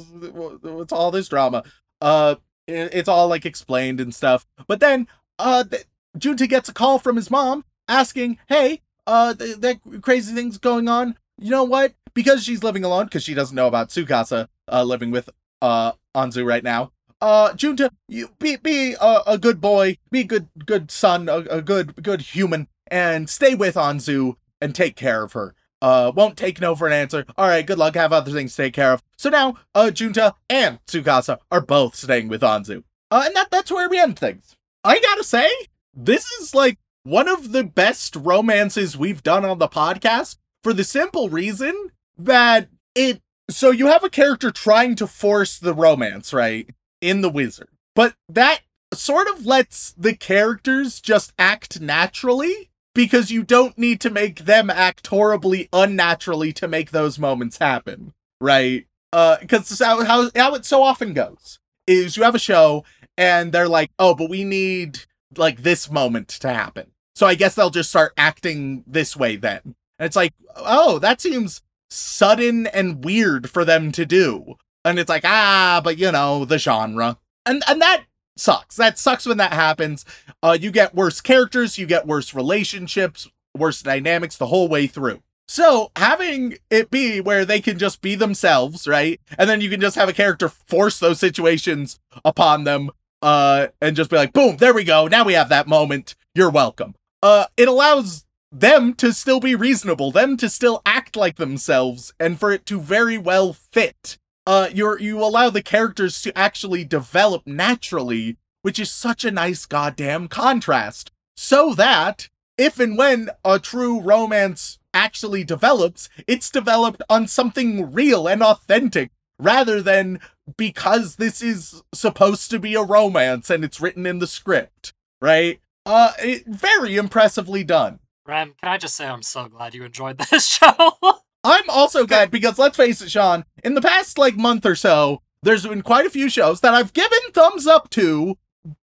what's 0.61 0.93
all 0.93 1.11
this 1.11 1.30
drama?" 1.30 1.63
Uh, 2.01 2.36
it, 2.67 2.89
it's 2.93 3.09
all 3.09 3.28
like 3.28 3.45
explained 3.45 3.99
and 4.01 4.13
stuff. 4.13 4.45
But 4.67 4.80
then, 4.80 5.07
uh, 5.39 5.63
th- 5.63 5.86
Junta 6.17 6.47
gets 6.47 6.69
a 6.69 6.73
call 6.73 6.99
from 6.99 7.15
his 7.15 7.32
mom 7.32 7.65
asking, 7.88 8.38
"Hey, 8.47 8.82
uh, 9.07 9.34
th- 9.34 9.57
that 9.57 9.80
crazy 10.01 10.34
thing's 10.34 10.57
going 10.57 10.88
on. 10.88 11.17
You 11.39 11.51
know 11.51 11.63
what? 11.63 11.93
Because 12.13 12.43
she's 12.43 12.63
living 12.63 12.84
alone, 12.84 13.05
because 13.05 13.23
she 13.23 13.34
doesn't 13.34 13.55
know 13.55 13.67
about 13.67 13.89
Tsukasa 13.89 14.47
uh, 14.71 14.84
living 14.84 15.11
with 15.11 15.30
uh 15.62 15.93
Anzu 16.16 16.45
right 16.45 16.64
now. 16.64 16.91
Uh, 17.20 17.53
Junta, 17.53 17.89
you 18.08 18.30
be 18.39 18.58
be 18.58 18.95
a, 18.99 19.22
a 19.26 19.38
good 19.38 19.60
boy, 19.60 19.97
be 20.12 20.24
good 20.24 20.49
good 20.66 20.91
son, 20.91 21.30
a, 21.30 21.38
a 21.49 21.62
good 21.62 22.03
good 22.03 22.22
human, 22.22 22.68
and 22.91 23.30
stay 23.30 23.55
with 23.55 23.76
Anzu 23.76 24.36
and 24.62 24.76
take 24.76 24.95
care 24.95 25.24
of 25.24 25.34
her. 25.34 25.55
Uh, 25.82 26.12
won't 26.16 26.38
take 26.38 26.60
no 26.60 26.76
for 26.76 26.88
an 26.88 26.93
answer. 26.93 27.26
All 27.38 27.47
right, 27.47 27.66
good 27.66 27.78
luck. 27.78 27.95
Have 27.95 28.14
other 28.14 28.32
things 28.32 28.55
to 28.55 28.64
take 28.64 28.74
care 28.74 28.93
of. 28.93 29.03
So 29.16 29.30
now, 29.30 29.55
uh, 29.76 29.91
Junta 29.91 30.34
and 30.49 30.80
Tsukasa 30.86 31.38
are 31.51 31.62
both 31.62 31.95
staying 31.95 32.30
with 32.30 32.41
Anzu. 32.41 32.84
Uh, 33.10 33.24
and 33.26 33.36
that 33.36 33.49
that's 33.51 33.72
where 33.72 33.89
we 33.89 33.99
end 33.99 34.18
things. 34.18 34.55
I 34.84 34.99
gotta 34.99 35.24
say, 35.24 35.49
this 35.93 36.26
is 36.34 36.53
like 36.53 36.78
one 37.03 37.28
of 37.28 37.51
the 37.51 37.64
best 37.64 38.16
romances 38.16 38.97
we've 38.97 39.24
done 39.24 39.45
on 39.45 39.60
the 39.60 39.68
podcast 39.68 40.38
for 40.64 40.74
the 40.74 40.84
simple 40.84 41.30
reason 41.30 41.89
that 42.18 42.70
it. 42.93 43.22
So 43.50 43.72
you 43.72 43.88
have 43.88 44.04
a 44.04 44.10
character 44.10 44.52
trying 44.52 44.95
to 44.95 45.08
force 45.08 45.58
the 45.58 45.74
romance, 45.74 46.34
right, 46.34 46.70
in 47.02 47.22
the 47.22 47.30
wizard, 47.30 47.70
but 47.95 48.16
that 48.28 48.62
sort 48.93 49.28
of 49.28 49.45
lets 49.45 49.91
the 49.93 50.14
characters 50.16 51.00
just 51.02 51.34
act 51.38 51.80
naturally 51.80 52.70
because 52.93 53.32
you 53.32 53.43
don't 53.43 53.78
need 53.78 54.02
to 54.02 54.10
make 54.10 54.45
them 54.45 54.70
act 54.70 55.08
horribly 55.08 55.70
unnaturally 55.72 56.52
to 56.52 56.68
make 56.68 56.91
those 56.91 57.20
moments 57.20 57.58
happen, 57.58 58.14
right? 58.41 58.88
Uh, 59.14 59.38
because 59.39 59.80
how, 59.80 60.04
how 60.04 60.30
how 60.36 60.54
it 60.56 60.66
so 60.66 60.84
often 60.84 61.14
goes 61.14 61.60
is 61.86 62.18
you 62.18 62.24
have 62.24 62.36
a 62.36 62.39
show 62.39 62.84
and 63.18 63.52
they're 63.52 63.70
like, 63.70 63.91
oh, 63.98 64.14
but 64.14 64.30
we 64.30 64.43
need 64.43 65.02
like 65.38 65.64
this 65.64 65.89
moment 65.89 66.28
to 66.28 66.50
happen. 66.50 66.91
So 67.16 67.26
I 67.26 67.36
guess 67.36 67.56
they'll 67.56 67.70
just 67.70 67.89
start 67.89 68.14
acting 68.18 68.84
this 68.86 69.16
way 69.16 69.38
then. 69.38 69.62
And 70.00 70.06
it's 70.06 70.16
like, 70.16 70.34
oh, 70.56 71.00
that 71.00 71.22
seems 71.22 71.62
sudden 71.90 72.68
and 72.68 73.04
weird 73.04 73.50
for 73.50 73.66
them 73.66 73.92
to 73.94 74.06
do. 74.06 74.56
And 74.84 75.00
it's 75.00 75.10
like, 75.10 75.26
ah, 75.26 75.82
but 75.84 75.98
you 75.98 76.12
know, 76.12 76.46
the 76.46 76.58
genre. 76.58 77.18
And 77.46 77.64
and 77.68 77.82
that 77.82 78.04
sucks. 78.38 78.76
That 78.76 78.98
sucks 78.98 79.26
when 79.26 79.38
that 79.38 79.54
happens. 79.54 80.06
Uh, 80.42 80.58
you 80.60 80.72
get 80.72 80.96
worse 80.96 81.22
characters, 81.22 81.78
you 81.78 81.86
get 81.86 82.08
worse 82.08 82.34
relationships, 82.34 83.28
worse 83.56 83.82
dynamics 83.82 84.38
the 84.38 84.48
whole 84.48 84.68
way 84.68 84.88
through. 84.88 85.22
So 85.48 85.92
having 85.96 86.58
it 86.70 86.90
be 86.90 87.22
where 87.22 87.46
they 87.46 87.62
can 87.62 87.80
just 87.80 88.02
be 88.02 88.16
themselves, 88.16 88.88
right? 88.88 89.20
And 89.38 89.50
then 89.50 89.62
you 89.62 89.70
can 89.70 89.80
just 89.80 89.96
have 89.96 90.10
a 90.10 90.14
character 90.14 90.50
force 90.50 91.00
those 91.00 91.20
situations 91.20 92.00
upon 92.26 92.66
them, 92.66 92.92
uh, 93.22 93.68
and 93.82 93.96
just 93.96 94.10
be 94.10 94.18
like, 94.18 94.34
boom, 94.34 94.58
there 94.58 94.74
we 94.74 94.84
go. 94.84 95.08
Now 95.08 95.24
we 95.24 95.34
have 95.34 95.50
that 95.50 95.68
moment. 95.68 96.16
You're 96.36 96.50
welcome. 96.50 96.96
Uh, 97.24 97.46
it 97.56 97.68
allows 97.68 98.26
them 98.52 98.93
to 98.95 99.14
still 99.14 99.39
be 99.39 99.56
reasonable, 99.56 100.12
them 100.12 100.38
to 100.38 100.50
still 100.50 100.82
act 100.86 101.16
like 101.16 101.36
themselves, 101.36 102.14
and 102.20 102.39
for 102.39 102.52
it 102.52 102.66
to 102.68 102.80
very 102.80 103.18
well 103.18 103.54
fit. 103.54 104.18
Uh 104.45 104.70
you're 104.74 105.00
you 105.00 105.20
allow 105.22 105.50
the 105.50 105.62
characters 105.62 106.22
to 106.22 106.38
actually 106.38 106.84
develop 106.86 107.45
naturally 107.45 108.38
which 108.62 108.80
is 108.80 108.91
such 108.91 109.24
a 109.24 109.32
nice 109.32 109.66
goddamn 109.66 110.28
contrast. 110.28 111.12
So 111.38 111.74
that 111.76 112.28
if 112.58 112.80
and 112.80 112.98
when 112.98 113.30
a 113.45 113.60
true 113.60 114.02
romance 114.02 114.80
actually 114.93 115.43
develops 115.43 116.10
it's 116.28 116.50
developed 116.50 117.02
on 117.10 117.28
something 117.28 117.93
real 117.93 118.28
and 118.28 118.41
authentic 118.41 119.12
rather 119.39 119.82
than 119.82 120.20
because 120.58 121.18
this 121.18 121.41
is 121.41 121.84
supposed 121.93 122.50
to 122.50 122.60
be 122.60 122.74
a 122.74 122.82
romance 122.82 123.50
and 123.50 123.64
it's 123.64 123.80
written 123.80 124.06
in 124.06 124.20
the 124.20 124.28
script 124.28 124.93
right? 125.22 125.60
Uh 125.86 126.14
it, 126.20 126.45
very 126.48 126.95
impressively 126.95 127.64
done 127.64 128.00
Rem, 128.28 128.55
can 128.59 128.69
I 128.69 128.78
just 128.78 128.95
say 128.95 129.07
I'm 129.07 129.23
so 129.23 129.47
glad 129.47 129.73
you 129.73 129.86
enjoyed 129.86 130.17
this 130.32 130.47
show? 130.47 130.99
I'm 131.43 131.69
also 131.69 132.05
glad 132.05 132.30
because 132.30 132.59
let's 132.59 132.75
face 132.75 133.01
it, 133.01 133.09
Sean, 133.09 133.45
in 133.63 133.73
the 133.73 133.82
past 133.82 134.17
like 134.17 134.36
month 134.36 134.65
or 134.65 134.75
so, 134.75 135.21
there's 135.43 135.65
been 135.65 135.82
quite 135.82 136.05
a 136.05 136.09
few 136.09 136.30
shows 136.30 136.59
that 136.61 136.73
I've 136.73 136.91
given 136.91 137.19
thumbs 137.32 137.65
up 137.65 137.89
to, 137.91 138.38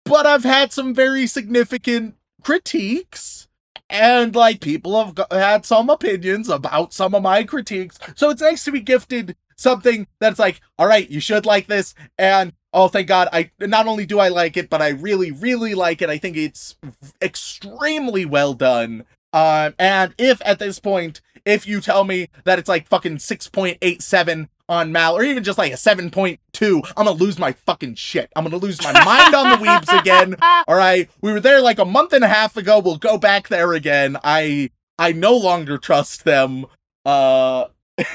but 0.04 0.26
I've 0.26 0.42
had 0.42 0.72
some 0.72 0.94
very 0.94 1.28
significant 1.28 2.16
critiques. 2.42 3.46
And 3.88 4.34
like 4.34 4.60
people 4.60 5.04
have 5.04 5.26
had 5.30 5.66
some 5.66 5.90
opinions 5.90 6.48
about 6.48 6.92
some 6.92 7.14
of 7.14 7.22
my 7.22 7.44
critiques. 7.44 7.98
So 8.16 8.30
it's 8.30 8.42
nice 8.42 8.64
to 8.64 8.72
be 8.72 8.80
gifted 8.80 9.36
something 9.56 10.06
that's 10.18 10.38
like, 10.38 10.60
all 10.78 10.86
right, 10.86 11.08
you 11.08 11.20
should 11.20 11.44
like 11.44 11.66
this. 11.66 11.94
And 12.18 12.52
oh, 12.72 12.88
thank 12.88 13.08
God, 13.08 13.28
I 13.32 13.50
not 13.60 13.86
only 13.86 14.06
do 14.06 14.18
I 14.18 14.28
like 14.28 14.56
it, 14.56 14.70
but 14.70 14.80
I 14.80 14.88
really, 14.88 15.30
really 15.30 15.74
like 15.74 16.02
it. 16.02 16.10
I 16.10 16.18
think 16.18 16.36
it's 16.36 16.76
extremely 17.20 18.24
well 18.24 18.54
done. 18.54 19.04
Um, 19.32 19.74
and 19.78 20.14
if 20.18 20.42
at 20.44 20.58
this 20.58 20.78
point 20.78 21.20
if 21.44 21.66
you 21.66 21.80
tell 21.80 22.04
me 22.04 22.28
that 22.44 22.58
it's 22.58 22.68
like 22.68 22.88
fucking 22.88 23.16
6.87 23.16 24.48
on 24.68 24.92
Mal, 24.92 25.16
or 25.16 25.22
even 25.22 25.42
just 25.42 25.58
like 25.58 25.72
a 25.72 25.76
7.2, 25.76 26.92
I'm 26.96 27.06
gonna 27.06 27.10
lose 27.12 27.38
my 27.38 27.52
fucking 27.52 27.96
shit. 27.96 28.30
I'm 28.36 28.44
gonna 28.44 28.56
lose 28.56 28.82
my 28.82 28.92
mind 29.04 29.34
on 29.34 29.50
the 29.50 29.66
weebs 29.66 30.00
again. 30.00 30.36
All 30.68 30.76
right. 30.76 31.10
We 31.20 31.32
were 31.32 31.40
there 31.40 31.60
like 31.60 31.78
a 31.78 31.84
month 31.84 32.12
and 32.12 32.24
a 32.24 32.28
half 32.28 32.56
ago. 32.56 32.78
We'll 32.78 32.96
go 32.96 33.18
back 33.18 33.48
there 33.48 33.72
again. 33.72 34.16
I 34.22 34.70
I 34.98 35.12
no 35.12 35.36
longer 35.36 35.78
trust 35.78 36.24
them. 36.24 36.66
Uh 37.04 37.66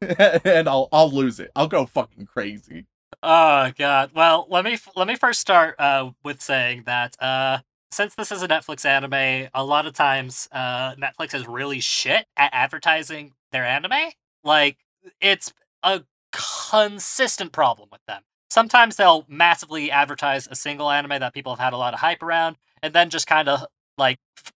and 0.00 0.68
I'll 0.68 0.88
I'll 0.92 1.10
lose 1.10 1.40
it. 1.40 1.50
I'll 1.56 1.68
go 1.68 1.86
fucking 1.86 2.26
crazy. 2.26 2.86
Oh 3.22 3.70
god. 3.78 4.10
Well, 4.14 4.46
let 4.50 4.64
me 4.64 4.78
let 4.96 5.06
me 5.06 5.16
first 5.16 5.40
start 5.40 5.76
uh, 5.78 6.10
with 6.24 6.42
saying 6.42 6.82
that 6.86 7.16
uh, 7.20 7.58
since 7.92 8.14
this 8.14 8.32
is 8.32 8.42
a 8.42 8.48
Netflix 8.48 8.84
anime, 8.84 9.48
a 9.54 9.64
lot 9.64 9.86
of 9.86 9.92
times 9.92 10.48
uh, 10.52 10.94
Netflix 10.96 11.34
is 11.34 11.46
really 11.46 11.80
shit 11.80 12.26
at 12.36 12.50
advertising 12.52 13.34
their 13.52 13.64
anime. 13.64 14.10
Like 14.42 14.78
it's 15.20 15.52
a 15.82 16.02
consistent 16.32 17.52
problem 17.52 17.88
with 17.92 18.00
them. 18.06 18.22
Sometimes 18.50 18.96
they'll 18.96 19.24
massively 19.28 19.90
advertise 19.90 20.46
a 20.50 20.54
single 20.54 20.90
anime 20.90 21.20
that 21.20 21.34
people 21.34 21.52
have 21.52 21.64
had 21.64 21.72
a 21.72 21.78
lot 21.78 21.94
of 21.94 22.00
hype 22.00 22.22
around, 22.22 22.56
and 22.82 22.92
then 22.92 23.10
just 23.10 23.26
kind 23.26 23.48
of 23.48 23.64
like 23.96 24.18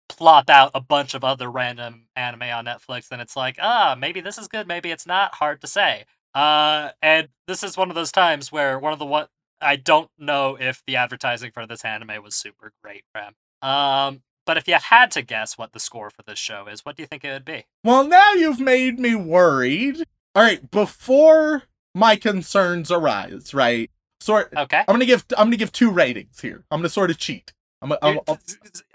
plop 0.09 0.49
out 0.49 0.71
a 0.73 0.81
bunch 0.81 1.13
of 1.13 1.23
other 1.23 1.49
random 1.49 2.07
anime 2.15 2.43
on 2.43 2.65
Netflix. 2.65 3.07
And 3.11 3.21
it's 3.21 3.35
like, 3.35 3.57
ah, 3.61 3.95
maybe 3.97 4.21
this 4.21 4.37
is 4.37 4.47
good, 4.47 4.67
maybe 4.67 4.91
it's 4.91 5.05
not. 5.05 5.35
Hard 5.35 5.61
to 5.61 5.67
say. 5.67 6.05
Uh, 6.33 6.89
and 7.01 7.29
this 7.47 7.63
is 7.63 7.77
one 7.77 7.89
of 7.89 7.95
those 7.95 8.11
times 8.11 8.51
where 8.51 8.79
one 8.79 8.93
of 8.93 8.99
the 8.99 9.05
what 9.05 9.29
I 9.63 9.75
don't 9.75 10.09
know 10.17 10.57
if 10.59 10.83
the 10.85 10.95
advertising 10.95 11.51
for 11.51 11.65
this 11.65 11.85
anime 11.85 12.21
was 12.23 12.35
super 12.35 12.73
great, 12.83 13.03
Rem. 13.15 13.33
Um, 13.61 14.21
but 14.45 14.57
if 14.57 14.67
you 14.67 14.75
had 14.75 15.11
to 15.11 15.21
guess 15.21 15.57
what 15.57 15.71
the 15.71 15.79
score 15.79 16.09
for 16.09 16.21
this 16.23 16.39
show 16.39 16.67
is, 16.67 16.85
what 16.85 16.95
do 16.95 17.03
you 17.03 17.07
think 17.07 17.23
it 17.23 17.31
would 17.31 17.45
be? 17.45 17.65
Well, 17.83 18.05
now 18.05 18.33
you've 18.33 18.59
made 18.59 18.99
me 18.99 19.15
worried. 19.15 20.03
All 20.35 20.43
right, 20.43 20.69
before 20.69 21.63
my 21.95 22.15
concerns 22.15 22.91
arise, 22.91 23.53
right? 23.53 23.89
Sort 24.19 24.53
Okay. 24.55 24.79
I'm 24.79 24.93
gonna 24.93 25.05
give 25.05 25.25
I'm 25.37 25.47
gonna 25.47 25.57
give 25.57 25.71
two 25.71 25.91
ratings 25.91 26.39
here. 26.39 26.63
I'm 26.71 26.79
gonna 26.79 26.89
sort 26.89 27.11
of 27.11 27.17
cheat. 27.17 27.53
I'm, 27.81 27.91
I'm, 28.01 28.19
I'm, 28.27 28.37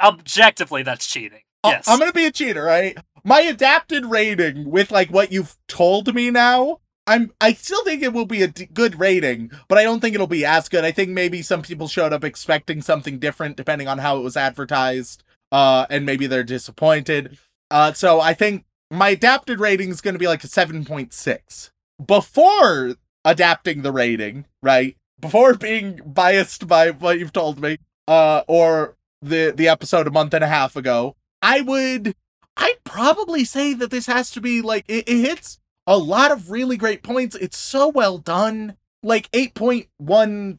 Objectively, 0.01 0.83
that's 0.83 1.07
cheating. 1.07 1.43
Yes. 1.65 1.87
I'm 1.87 1.99
gonna 1.99 2.13
be 2.13 2.25
a 2.25 2.33
cheater, 2.33 2.63
right? 2.63 2.97
My 3.25 3.41
adapted 3.41 4.07
rating 4.07 4.71
with 4.71 4.91
like 4.91 5.11
what 5.11 5.31
you've 5.31 5.57
told 5.67 6.15
me 6.15 6.31
now, 6.31 6.81
I'm 7.09 7.33
I 7.41 7.55
still 7.55 7.83
think 7.85 8.03
it 8.03 8.13
will 8.13 8.27
be 8.27 8.43
a 8.43 8.49
d- 8.49 8.69
good 8.73 9.01
rating, 9.01 9.51
but 9.67 9.79
I 9.79 9.83
don't 9.83 10.01
think 10.01 10.15
it'll 10.15 10.27
be 10.27 10.45
as 10.45 10.69
good. 10.69 10.85
I 10.85 10.93
think 10.93 11.09
maybe 11.09 11.41
some 11.43 11.63
people 11.63 11.89
showed 11.89 12.13
up 12.13 12.23
expecting 12.23 12.83
something 12.83 13.19
different 13.19 13.57
depending 13.57 13.89
on 13.89 13.99
how 13.99 14.19
it 14.19 14.23
was 14.23 14.37
advertised, 14.37 15.25
uh, 15.51 15.87
and 15.89 16.05
maybe 16.05 16.27
they're 16.27 16.45
disappointed. 16.45 17.39
Uh, 17.71 17.93
so 17.95 18.21
I 18.21 18.35
think 18.35 18.67
my 18.91 19.11
adapted 19.11 19.59
rating 19.59 19.89
is 19.89 20.03
gonna 20.03 20.19
be 20.19 20.29
like 20.29 20.45
a 20.45 20.49
seven 20.49 20.85
point 20.85 21.15
six. 21.15 21.71
Before 22.05 22.95
adapting 23.25 23.83
the 23.83 23.91
rating, 23.93 24.45
right? 24.63 24.97
Before 25.19 25.55
being 25.55 26.01
biased 26.05 26.69
by 26.69 26.91
what 26.91 27.19
you've 27.19 27.33
told 27.33 27.59
me, 27.61 27.79
uh, 28.07 28.43
or 28.47 28.97
the 29.23 29.53
the 29.57 29.67
episode 29.67 30.07
a 30.07 30.11
month 30.11 30.35
and 30.35 30.45
a 30.45 30.49
half 30.49 30.77
ago, 30.77 31.17
I 31.41 31.63
would 31.63 32.15
I'd 32.57 32.85
probably 32.85 33.45
say 33.45 33.73
that 33.75 33.91
this 33.91 34.07
has 34.07 34.31
to 34.33 34.41
be 34.43 34.61
like 34.61 34.85
it, 34.89 35.09
it 35.09 35.21
hits 35.21 35.59
a 35.89 35.97
lot 35.97 36.31
of 36.31 36.51
really 36.51 36.77
great 36.77 37.03
points. 37.03 37.35
It's 37.35 37.57
so 37.57 37.89
well 37.89 38.19
done. 38.19 38.77
Like 39.03 39.31
8.17. 39.33 40.59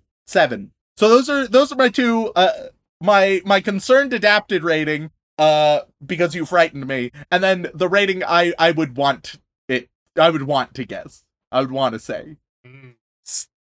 So 0.97 1.07
those 1.07 1.29
are 1.29 1.47
those 1.47 1.71
are 1.71 1.75
my 1.75 1.89
two 1.89 2.31
uh 2.35 2.67
my 2.99 3.41
my 3.45 3.61
concerned 3.61 4.11
adapted 4.13 4.63
rating 4.63 5.11
uh 5.37 5.81
because 6.05 6.35
you 6.35 6.45
frightened 6.45 6.87
me 6.87 7.11
and 7.31 7.41
then 7.41 7.67
the 7.73 7.87
rating 7.87 8.23
I 8.23 8.53
I 8.59 8.71
would 8.71 8.97
want 8.97 9.37
it 9.67 9.87
I 10.19 10.29
would 10.29 10.43
want 10.43 10.73
to 10.73 10.85
guess. 10.85 11.23
I 11.51 11.61
would 11.61 11.71
want 11.71 11.93
to 11.93 11.99
say. 11.99 12.37
Mm, 12.65 12.95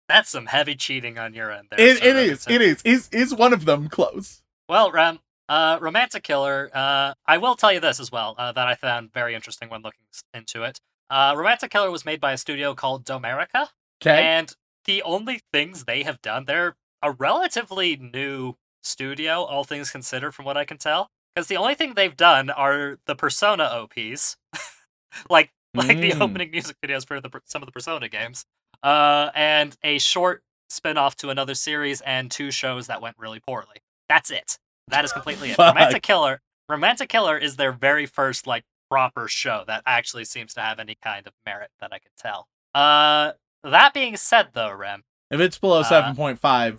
That's 0.08 0.30
some 0.30 0.46
heavy 0.46 0.74
cheating 0.74 1.18
on 1.18 1.34
your 1.34 1.50
end 1.50 1.68
there. 1.70 1.80
It, 1.80 2.04
it 2.04 2.16
is. 2.16 2.46
It 2.48 2.62
is. 2.62 2.82
Is 2.82 3.08
is 3.10 3.34
one 3.34 3.52
of 3.52 3.64
them 3.64 3.88
close? 3.88 4.42
Well, 4.68 4.90
Rem, 4.90 5.18
uh, 5.48 5.78
Romantic 5.80 6.22
Killer, 6.22 6.70
uh, 6.72 7.14
I 7.26 7.38
will 7.38 7.54
tell 7.54 7.72
you 7.72 7.80
this 7.80 8.00
as 8.00 8.10
well, 8.10 8.34
uh, 8.38 8.52
that 8.52 8.66
I 8.66 8.74
found 8.74 9.12
very 9.12 9.34
interesting 9.34 9.68
when 9.68 9.82
looking 9.82 10.00
into 10.32 10.62
it. 10.62 10.80
Uh, 11.10 11.34
Romantic 11.36 11.70
Killer 11.70 11.90
was 11.90 12.04
made 12.04 12.20
by 12.20 12.32
a 12.32 12.38
studio 12.38 12.74
called 12.74 13.04
Domerica, 13.04 13.68
Okay. 14.02 14.24
and 14.26 14.52
the 14.86 15.02
only 15.02 15.40
things 15.52 15.84
they 15.84 16.02
have 16.02 16.20
done, 16.22 16.44
they're 16.46 16.76
a 17.02 17.10
relatively 17.12 17.96
new 17.96 18.54
studio, 18.82 19.42
all 19.42 19.64
things 19.64 19.90
considered, 19.90 20.32
from 20.34 20.44
what 20.44 20.56
I 20.56 20.64
can 20.64 20.78
tell. 20.78 21.08
Because 21.34 21.48
the 21.48 21.56
only 21.56 21.74
thing 21.74 21.94
they've 21.94 22.16
done 22.16 22.50
are 22.50 22.98
the 23.06 23.14
Persona 23.16 23.64
OPs, 23.64 24.36
like 25.30 25.50
like 25.74 25.98
the 26.00 26.12
Mm. 26.12 26.20
opening 26.20 26.50
music 26.52 26.76
videos 26.84 27.04
for 27.06 27.20
the, 27.20 27.28
some 27.46 27.60
of 27.62 27.66
the 27.66 27.72
Persona 27.72 28.08
games, 28.08 28.44
uh, 28.84 29.30
and 29.34 29.76
a 29.82 29.98
short 29.98 30.42
spin-off 30.70 31.16
to 31.16 31.30
another 31.30 31.54
series 31.54 32.00
and 32.02 32.30
two 32.30 32.50
shows 32.52 32.86
that 32.86 33.02
went 33.02 33.16
really 33.18 33.40
poorly. 33.40 33.78
That's 34.08 34.30
it. 34.30 34.58
That 34.88 35.04
is 35.04 35.12
completely 35.12 35.50
it. 35.50 35.58
Romantic 35.58 36.02
Killer. 36.04 36.40
Romantic 36.68 37.08
Killer 37.08 37.36
is 37.36 37.56
their 37.56 37.72
very 37.72 38.06
first 38.06 38.46
like 38.46 38.62
proper 38.94 39.26
show 39.26 39.64
that 39.66 39.82
actually 39.86 40.24
seems 40.24 40.54
to 40.54 40.60
have 40.60 40.78
any 40.78 40.96
kind 41.02 41.26
of 41.26 41.32
merit 41.44 41.70
that 41.80 41.92
I 41.92 41.98
can 41.98 42.12
tell. 42.16 42.46
Uh, 42.74 43.32
that 43.64 43.92
being 43.92 44.16
said, 44.16 44.50
though, 44.52 44.72
Rem, 44.72 45.02
if 45.32 45.40
it's 45.40 45.58
below 45.58 45.80
uh, 45.80 45.84
seven 45.84 46.14
point 46.14 46.38
five, 46.38 46.78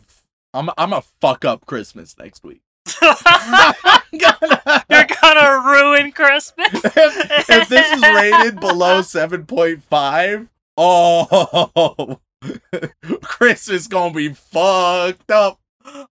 I'm 0.53 0.69
I'm 0.77 0.93
a 0.93 1.01
fuck 1.19 1.43
up 1.43 1.65
Christmas 1.65 2.15
next 2.17 2.41
week. 2.45 2.61
Gonna- 3.01 4.83
you're 4.89 5.05
gonna 5.21 5.61
ruin 5.65 6.11
Christmas. 6.13 6.67
if, 6.73 7.49
if 7.49 7.67
this 7.69 7.91
is 7.91 8.01
rated 8.01 8.59
below 8.61 9.01
7.5, 9.01 10.47
oh, 10.77 12.19
Chris 13.23 13.67
is 13.69 13.87
gonna 13.87 14.13
be 14.13 14.29
fucked 14.29 15.31
up. 15.31 15.59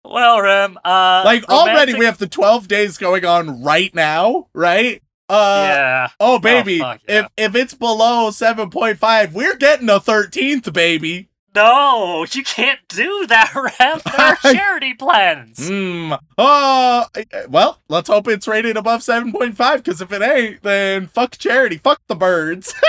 well, 0.05 0.41
Rem, 0.43 0.77
uh, 0.85 1.23
Like 1.25 1.49
already, 1.49 1.95
we 1.95 2.05
have 2.05 2.19
the 2.19 2.27
12 2.29 2.69
days 2.69 2.99
going 2.99 3.25
on 3.25 3.63
right 3.63 3.95
now, 3.95 4.49
right? 4.53 5.01
Uh, 5.29 5.65
yeah. 5.67 6.09
oh 6.21 6.39
baby, 6.39 6.79
fuck 6.81 7.01
yeah. 7.09 7.21
if 7.21 7.55
if 7.55 7.55
it's 7.55 7.75
below 7.75 8.29
7.5, 8.31 9.33
we're 9.33 9.57
getting 9.57 9.89
a 9.89 9.99
13th, 9.99 10.73
baby. 10.73 11.29
No, 11.55 12.27
you 12.33 12.43
can't 12.43 12.81
do 12.89 13.27
that, 13.29 13.55
Rem. 13.55 14.01
There 14.05 14.21
are 14.21 14.37
charity 14.55 14.93
plans. 14.95 15.69
Hmm. 15.69 16.15
Uh, 16.37 17.05
well, 17.49 17.81
let's 17.89 18.09
hope 18.09 18.27
it's 18.27 18.49
rated 18.49 18.77
above 18.77 19.01
7.5, 19.03 19.77
because 19.77 20.01
if 20.01 20.11
it 20.13 20.21
ain't, 20.21 20.63
then 20.63 21.07
fuck 21.07 21.39
charity, 21.39 21.79
fuck 21.79 22.01
the 22.09 22.17
birds. 22.17 22.75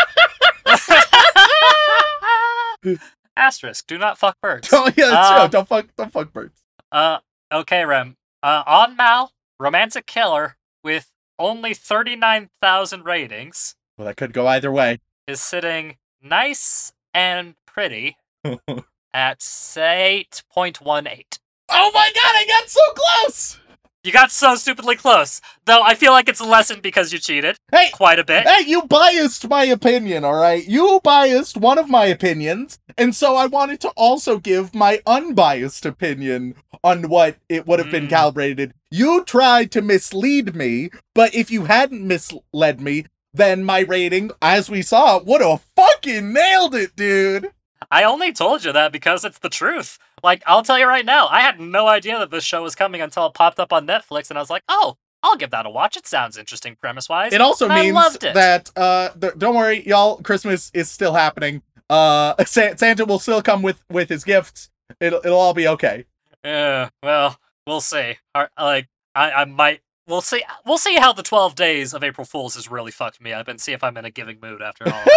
Asterisk: 3.37 3.87
Do 3.87 3.97
not 3.97 4.17
fuck 4.17 4.37
birds. 4.41 4.69
oh 4.71 4.89
yeah, 4.95 5.09
true. 5.33 5.43
Um, 5.43 5.49
Don't 5.49 5.67
fuck, 5.67 5.87
don't 5.97 6.11
fuck 6.11 6.31
birds. 6.31 6.61
Uh, 6.91 7.19
okay, 7.51 7.83
Rem. 7.85 8.15
Uh, 8.41 8.63
on 8.65 8.95
Mal, 8.95 9.31
Romantic 9.59 10.05
Killer, 10.05 10.55
with 10.83 11.11
only 11.39 11.73
39,000 11.73 13.05
ratings, 13.05 13.75
Well, 13.97 14.07
that 14.07 14.17
could 14.17 14.33
go 14.33 14.47
either 14.47 14.71
way. 14.71 14.99
is 15.27 15.41
sitting 15.41 15.97
nice 16.21 16.93
and 17.13 17.55
pretty 17.65 18.17
at 19.13 19.39
8.18. 19.39 21.23
Oh 21.69 21.91
my 21.93 22.11
god, 22.13 22.35
I 22.35 22.45
got 22.47 22.69
so 22.69 22.79
close! 22.95 23.59
You 24.03 24.11
got 24.11 24.29
so 24.29 24.53
stupidly 24.53 24.95
close. 24.95 25.41
Though 25.65 25.81
I 25.81 25.95
feel 25.95 26.11
like 26.11 26.29
it's 26.29 26.39
a 26.39 26.45
lesson 26.45 26.79
because 26.79 27.11
you 27.11 27.17
cheated 27.17 27.57
Hey, 27.71 27.89
quite 27.91 28.19
a 28.19 28.23
bit. 28.23 28.47
hey, 28.47 28.63
you 28.67 28.83
biased 28.83 29.49
my 29.49 29.63
opinion, 29.65 30.23
alright? 30.23 30.63
You 30.67 30.99
biased 31.03 31.57
one 31.57 31.79
of 31.79 31.89
my 31.89 32.05
opinions, 32.05 32.77
and 32.99 33.15
so 33.15 33.35
I 33.35 33.47
wanted 33.47 33.79
to 33.81 33.89
also 33.97 34.37
give 34.37 34.75
my 34.75 35.01
unbiased 35.07 35.87
opinion 35.87 36.53
on 36.83 37.09
what 37.09 37.37
it 37.49 37.65
would 37.65 37.79
have 37.79 37.89
been 37.89 38.05
Mm. 38.05 38.09
calibrated. 38.11 38.73
You 38.97 39.25
tried 39.25 39.73
to 39.73 39.81
mislead 39.81 40.55
me, 40.55 40.89
but 41.13 41.35
if 41.35 41.51
you 41.51 41.65
hadn't 41.65 42.07
misled 42.07 42.79
me, 42.79 43.07
then 43.33 43.65
my 43.65 43.79
rating, 43.81 44.31
as 44.41 44.69
we 44.69 44.81
saw, 44.81 45.21
would 45.21 45.41
have 45.41 45.65
fucking 45.75 46.31
nailed 46.31 46.73
it, 46.75 46.95
dude. 46.95 47.51
I 47.91 48.05
only 48.05 48.31
told 48.31 48.63
you 48.63 48.71
that 48.71 48.93
because 48.93 49.25
it's 49.25 49.39
the 49.39 49.49
truth. 49.49 49.99
Like, 50.23 50.43
I'll 50.47 50.63
tell 50.63 50.79
you 50.79 50.87
right 50.87 51.05
now, 51.05 51.27
I 51.27 51.41
had 51.41 51.59
no 51.59 51.87
idea 51.87 52.17
that 52.19 52.31
this 52.31 52.45
show 52.45 52.63
was 52.63 52.73
coming 52.73 53.01
until 53.01 53.25
it 53.25 53.33
popped 53.33 53.59
up 53.59 53.73
on 53.73 53.85
Netflix, 53.85 54.29
and 54.29 54.39
I 54.39 54.41
was 54.41 54.49
like, 54.49 54.63
oh, 54.69 54.95
I'll 55.21 55.35
give 55.35 55.51
that 55.51 55.65
a 55.65 55.69
watch. 55.69 55.97
It 55.97 56.07
sounds 56.07 56.37
interesting 56.37 56.77
premise 56.79 57.09
wise. 57.09 57.33
It 57.33 57.41
also 57.41 57.67
I 57.67 57.81
means 57.81 57.95
loved 57.95 58.23
it. 58.23 58.33
that 58.33 58.71
uh 58.77 59.09
th- 59.19 59.33
don't 59.37 59.57
worry, 59.57 59.85
y'all, 59.85 60.21
Christmas 60.21 60.71
is 60.73 60.89
still 60.89 61.15
happening. 61.15 61.63
Uh 61.89 62.33
Sa- 62.45 62.75
Santa 62.77 63.03
will 63.03 63.19
still 63.19 63.41
come 63.41 63.61
with 63.61 63.83
with 63.89 64.07
his 64.07 64.23
gifts. 64.23 64.69
It'll 65.01 65.19
it'll 65.19 65.37
all 65.37 65.53
be 65.53 65.67
okay. 65.67 66.05
Yeah, 66.45 66.89
well, 67.03 67.37
we'll 67.67 67.81
see. 67.81 68.17
Like, 68.35 68.87
I, 69.13 69.31
I 69.31 69.45
might. 69.45 69.81
We'll 70.07 70.21
see. 70.21 70.43
We'll 70.65 70.77
see 70.77 70.97
how 70.97 71.13
the 71.13 71.23
twelve 71.23 71.55
days 71.55 71.93
of 71.93 72.03
April 72.03 72.25
Fools 72.25 72.55
has 72.55 72.69
really 72.69 72.91
fucked 72.91 73.21
me 73.21 73.33
up, 73.33 73.47
and 73.47 73.59
see 73.59 73.73
if 73.73 73.83
I'm 73.83 73.97
in 73.97 74.05
a 74.05 74.11
giving 74.11 74.39
mood 74.41 74.61
after 74.61 74.85
all. 74.87 75.03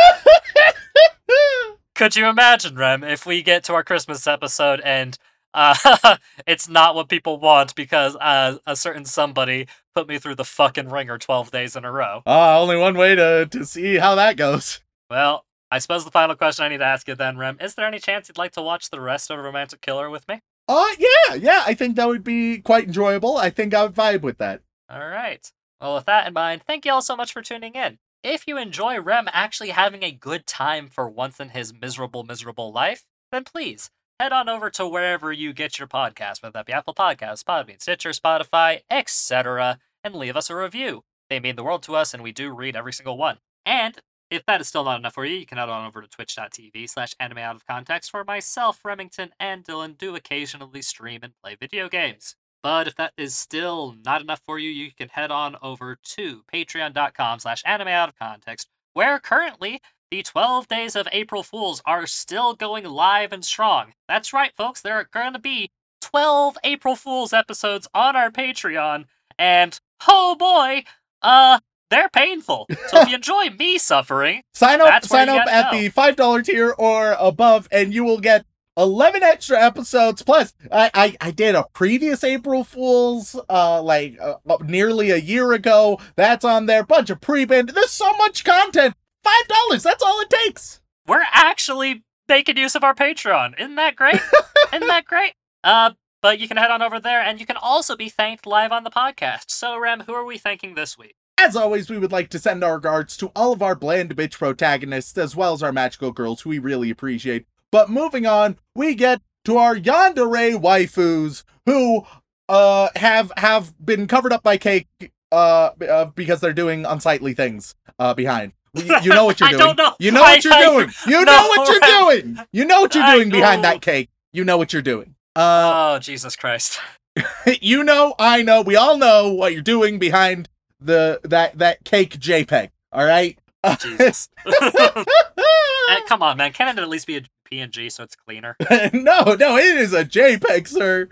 Could 1.95 2.15
you 2.15 2.27
imagine, 2.27 2.77
Rem, 2.77 3.03
if 3.03 3.27
we 3.27 3.43
get 3.43 3.65
to 3.65 3.75
our 3.75 3.83
Christmas 3.83 4.25
episode 4.29 4.81
and 4.85 5.19
uh, 5.53 6.17
it's 6.47 6.69
not 6.69 6.95
what 6.95 7.09
people 7.09 7.41
want 7.41 7.75
because 7.75 8.15
uh, 8.21 8.59
a 8.67 8.77
certain 8.77 9.05
somebody 9.05 9.67
put 9.97 10.07
me 10.07 10.19
through 10.19 10.37
the 10.37 10.45
fucking 10.45 10.91
ringer 10.91 11.19
twelve 11.19 11.51
days 11.51 11.75
in 11.75 11.85
a 11.85 11.91
row? 11.91 12.23
Uh 12.25 12.61
only 12.61 12.77
one 12.77 12.97
way 12.97 13.17
to 13.17 13.49
to 13.51 13.65
see 13.67 13.97
how 13.97 14.15
that 14.15 14.37
goes. 14.37 14.81
Well, 15.11 15.45
I 15.73 15.81
suppose 15.81 16.05
the 16.05 16.13
final 16.13 16.37
question 16.37 16.65
I 16.65 16.69
need 16.69 16.79
to 16.79 16.85
ask 16.85 17.09
you 17.09 17.17
then, 17.17 17.37
Rem, 17.37 17.59
is 17.61 17.75
there 17.75 17.87
any 17.87 17.99
chance 17.99 18.29
you'd 18.29 18.39
like 18.39 18.53
to 18.53 18.63
watch 18.63 18.91
the 18.91 19.01
rest 19.01 19.31
of 19.31 19.39
Romantic 19.39 19.81
Killer 19.81 20.09
with 20.09 20.29
me? 20.29 20.41
Uh 20.69 20.87
yeah, 20.99 21.35
yeah, 21.35 21.63
I 21.67 21.75
think 21.75 21.97
that 21.97 22.09
would 22.09 22.23
be 22.23 22.59
quite 22.59 22.85
enjoyable. 22.85 23.39
I 23.39 23.51
think 23.51 23.73
I 23.73 23.85
would 23.85 23.95
vibe 23.95 24.21
with 24.21 24.39
that. 24.39 24.61
All 24.91 25.09
right. 25.09 25.51
Well, 25.81 25.95
with 25.95 26.07
that 26.07 26.27
in 26.27 26.35
mind, 26.35 26.63
thank 26.67 26.85
you 26.85 26.93
all 26.93 27.03
so 27.03 27.17
much 27.17 27.33
for 27.33 27.41
tuning 27.41 27.75
in. 27.75 27.99
If 28.23 28.47
you 28.47 28.59
enjoy 28.59 29.01
Rem 29.01 29.29
actually 29.33 29.71
having 29.71 30.03
a 30.03 30.11
good 30.11 30.47
time 30.47 30.89
for 30.89 31.09
once 31.09 31.41
in 31.41 31.51
his 31.51 31.73
miserable, 31.73 32.25
miserable 32.25 32.73
life, 32.73 33.05
then 33.31 33.45
please 33.45 33.91
head 34.19 34.33
on 34.33 34.49
over 34.49 34.71
to 34.71 34.89
wherever 34.89 35.33
you 35.33 35.53
get 35.53 35.79
your 35.79 35.89
podcast, 35.89 36.43
whether 36.43 36.53
that 36.53 36.67
be 36.67 36.73
Apple 36.73 36.95
Podcasts, 36.95 37.45
Podbean, 37.45 37.81
Stitcher, 37.81 38.11
Spotify, 38.11 38.81
etc., 38.91 39.79
and 40.03 40.15
leave 40.15 40.37
us 40.37 40.51
a 40.51 40.57
review. 40.57 41.05
They 41.31 41.41
mean 41.41 41.57
the 41.57 41.63
world 41.63 41.83
to 41.85 41.95
us, 41.95 42.13
and 42.13 42.23
we 42.23 42.33
do 42.33 42.51
read 42.51 42.75
every 42.75 42.93
single 42.93 43.17
one. 43.17 43.39
And 43.65 43.99
if 44.31 44.45
that 44.47 44.61
is 44.61 44.69
still 44.69 44.85
not 44.85 45.01
enough 45.01 45.15
for 45.15 45.25
you, 45.25 45.39
you 45.39 45.47
can 45.47 45.59
head 45.59 45.69
on 45.69 45.87
over 45.87 46.03
to 46.03 46.09
twitch.tv 46.09 46.89
slash 46.89 47.15
anime 47.19 47.39
out 47.39 47.57
of 47.57 47.67
context, 47.67 48.13
where 48.13 48.25
myself, 48.25 48.85
Remington, 48.85 49.31
and 49.41 49.65
Dylan 49.65 49.97
do 49.97 50.15
occasionally 50.15 50.83
stream 50.83 51.21
and 51.23 51.33
play 51.43 51.57
video 51.59 51.89
games. 51.89 52.37
But 52.63 52.89
if 52.89 52.97
that 52.97 53.13
is 53.17 53.37
still 53.37 53.95
not 54.05 54.21
enough 54.21 54.43
for 54.45 54.59
you, 54.59 54.69
you 54.69 54.91
can 54.97 55.09
head 55.09 55.31
on 55.31 55.57
over 55.63 55.97
to 56.03 56.43
patreon.com 56.53 57.39
slash 57.39 57.63
anime 57.65 57.89
out 57.89 58.09
of 58.09 58.19
context, 58.19 58.69
where 58.95 59.19
currently 59.19 59.81
the 60.11 60.23
12 60.23 60.69
days 60.69 60.97
of 60.97 61.09
April 61.13 61.43
Fools 61.43 61.83
are 61.87 62.07
still 62.07 62.55
going 62.55 62.85
live 62.85 63.33
and 63.33 63.45
strong. 63.45 63.93
That's 64.09 64.33
right, 64.33 64.53
folks, 64.57 64.81
there 64.81 64.95
are 64.95 65.09
going 65.13 65.35
to 65.35 65.39
be 65.39 65.71
12 66.01 66.59
April 66.65 66.97
Fools 66.97 67.33
episodes 67.33 67.87
on 67.95 68.17
our 68.17 68.31
Patreon, 68.31 69.05
and 69.39 69.79
oh 70.09 70.35
boy, 70.37 70.85
uh, 71.23 71.61
they're 71.91 72.09
painful. 72.09 72.67
So 72.89 73.01
if 73.03 73.09
you 73.09 73.15
enjoy 73.23 73.51
me 73.51 73.79
suffering, 73.79 74.43
Sign 74.55 74.81
up, 74.81 75.05
sign 75.05 75.29
up 75.29 75.47
at 75.47 75.71
go. 75.73 75.79
the 75.79 75.89
five 75.89 76.17
dollar 76.17 76.43
tier 76.43 76.75
or 76.79 77.17
above, 77.19 77.69
and 77.71 77.93
you 77.95 78.05
will 78.05 78.21
get 78.21 78.45
eleven 78.77 79.23
extra 79.23 79.61
episodes. 79.61 80.23
Plus, 80.23 80.53
I 80.71 80.91
I, 80.95 81.17
I 81.21 81.31
did 81.31 81.55
a 81.55 81.65
previous 81.73 82.23
April 82.25 82.65
Fools, 82.65 83.39
uh, 83.49 83.83
like 83.83 84.19
uh, 84.21 84.35
nearly 84.65 85.11
a 85.11 85.17
year 85.17 85.53
ago. 85.53 85.99
That's 86.17 86.45
on 86.45 86.67
there. 86.67 86.83
Bunch 86.85 87.11
of 87.11 87.21
pre 87.21 87.45
band. 87.45 87.71
There's 87.71 87.91
so 87.91 88.13
much 88.15 88.45
content. 88.45 88.95
Five 89.25 89.49
dollars. 89.49 89.83
That's 89.83 90.03
all 90.03 90.21
it 90.21 90.31
takes. 90.31 90.81
we're 91.07 91.25
actually 91.33 92.05
making 92.29 92.57
use 92.59 92.75
of 92.75 92.85
our 92.85 92.95
Patreon. 92.95 93.59
Isn't 93.59 93.77
that 93.77 93.97
great? 93.97 94.21
Isn't 94.75 94.87
that 94.89 95.05
great? 95.07 95.33
Uh, 95.65 95.93
but 96.23 96.39
you 96.39 96.47
can 96.49 96.57
head 96.57 96.71
on 96.71 96.83
over 96.83 97.01
there, 97.01 97.21
and 97.23 97.41
you 97.41 97.47
can 97.47 97.57
also 97.57 97.97
be 97.97 98.09
thanked 98.09 98.47
live 98.47 98.71
on 98.73 98.85
the 98.85 98.91
podcast. 98.91 99.45
So, 99.51 99.79
Rem, 99.79 100.01
who 100.01 100.13
are 100.13 100.25
we 100.25 100.37
thanking 100.37 100.75
this 100.75 100.99
week? 100.99 101.15
As 101.41 101.55
always, 101.57 101.89
we 101.89 101.99
would 101.99 102.13
like 102.13 102.29
to 102.31 102.39
send 102.39 102.65
our 102.65 102.75
regards 102.75 103.17
to 103.19 103.29
all 103.37 103.53
of 103.53 103.63
our 103.63 103.75
bland 103.75 104.15
bitch 104.17 104.33
protagonists, 104.39 105.17
as 105.17 105.37
well 105.37 105.53
as 105.55 105.63
our 105.63 105.73
magical 105.73 106.11
girls, 106.11 106.41
who 106.41 106.51
we 106.51 106.59
really 106.59 106.91
appreciate. 106.91 107.47
But 107.71 107.89
moving 107.91 108.27
on, 108.27 108.59
we 108.75 108.95
get 108.95 109.23
to 109.45 109.57
our 109.57 109.77
yandere 109.77 110.61
waifus, 110.61 111.45
who 111.67 112.05
uh 112.49 112.89
have 112.97 113.31
have 113.37 113.73
been 113.85 114.07
covered 114.07 114.33
up 114.33 114.43
by 114.43 114.57
cake 114.57 114.89
uh, 115.31 115.71
uh 115.89 116.07
because 116.07 116.41
they're 116.41 116.53
doing 116.55 116.85
unsightly 116.87 117.35
things 117.35 117.75
uh 117.99 118.15
behind. 118.15 118.53
You, 118.75 118.97
you 119.03 119.11
know 119.11 119.25
what 119.27 119.39
you're 119.41 119.49
I 119.51 119.53
doing. 119.53 119.65
don't 119.65 119.77
know. 119.79 119.95
You 119.99 120.11
know 120.11 120.23
what 120.23 120.45
you're 120.45 120.53
I- 120.55 120.65
doing. 120.65 120.91
You 121.07 121.25
no, 121.25 121.33
know 121.33 121.49
what 121.49 121.69
you're 121.69 121.81
doing. 122.21 122.39
You 122.53 122.65
know 122.65 122.81
what 122.81 122.95
you're 122.95 123.07
doing 123.15 123.31
behind 123.31 123.63
that 123.65 123.81
cake. 123.81 124.11
You 124.33 124.45
know 124.45 124.59
what 124.59 124.73
you're 124.73 124.83
doing. 124.83 125.15
Uh, 125.37 125.95
oh, 125.95 125.99
Jesus 126.01 126.37
Christ. 126.37 126.81
you 127.61 127.85
know, 127.85 128.15
I 128.19 128.43
know, 128.43 128.61
we 128.63 128.77
all 128.77 128.97
know 128.99 129.33
what 129.33 129.53
you're 129.53 129.63
doing 129.63 129.99
behind 129.99 130.49
the 130.81 131.21
that 131.25 131.59
that 131.59 131.85
cake 131.85 132.19
JPEG. 132.19 132.71
All 132.93 133.05
right. 133.05 133.39
Jesus. 133.81 134.29
Come 136.09 136.23
on, 136.23 136.37
man. 136.37 136.53
Can't 136.53 136.79
it 136.79 136.83
at 136.83 136.89
least 136.89 137.07
be 137.07 137.17
a 137.17 137.23
PNG 137.51 137.91
so 137.91 138.03
it's 138.03 138.17
cleaner? 138.17 138.57
no, 138.93 139.35
no, 139.35 139.57
it 139.57 139.77
is 139.79 139.93
a 139.93 140.05
JPEG, 140.05 140.69
sir. 140.69 141.09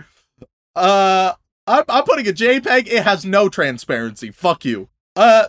Uh, 0.75 1.33
I'm, 1.67 1.85
I'm 1.89 2.05
putting 2.05 2.29
a 2.29 2.33
JPEG. 2.33 2.87
It 2.87 3.03
has 3.03 3.25
no 3.25 3.49
transparency. 3.49 4.31
Fuck 4.31 4.65
you. 4.65 4.89
Uh, 5.15 5.49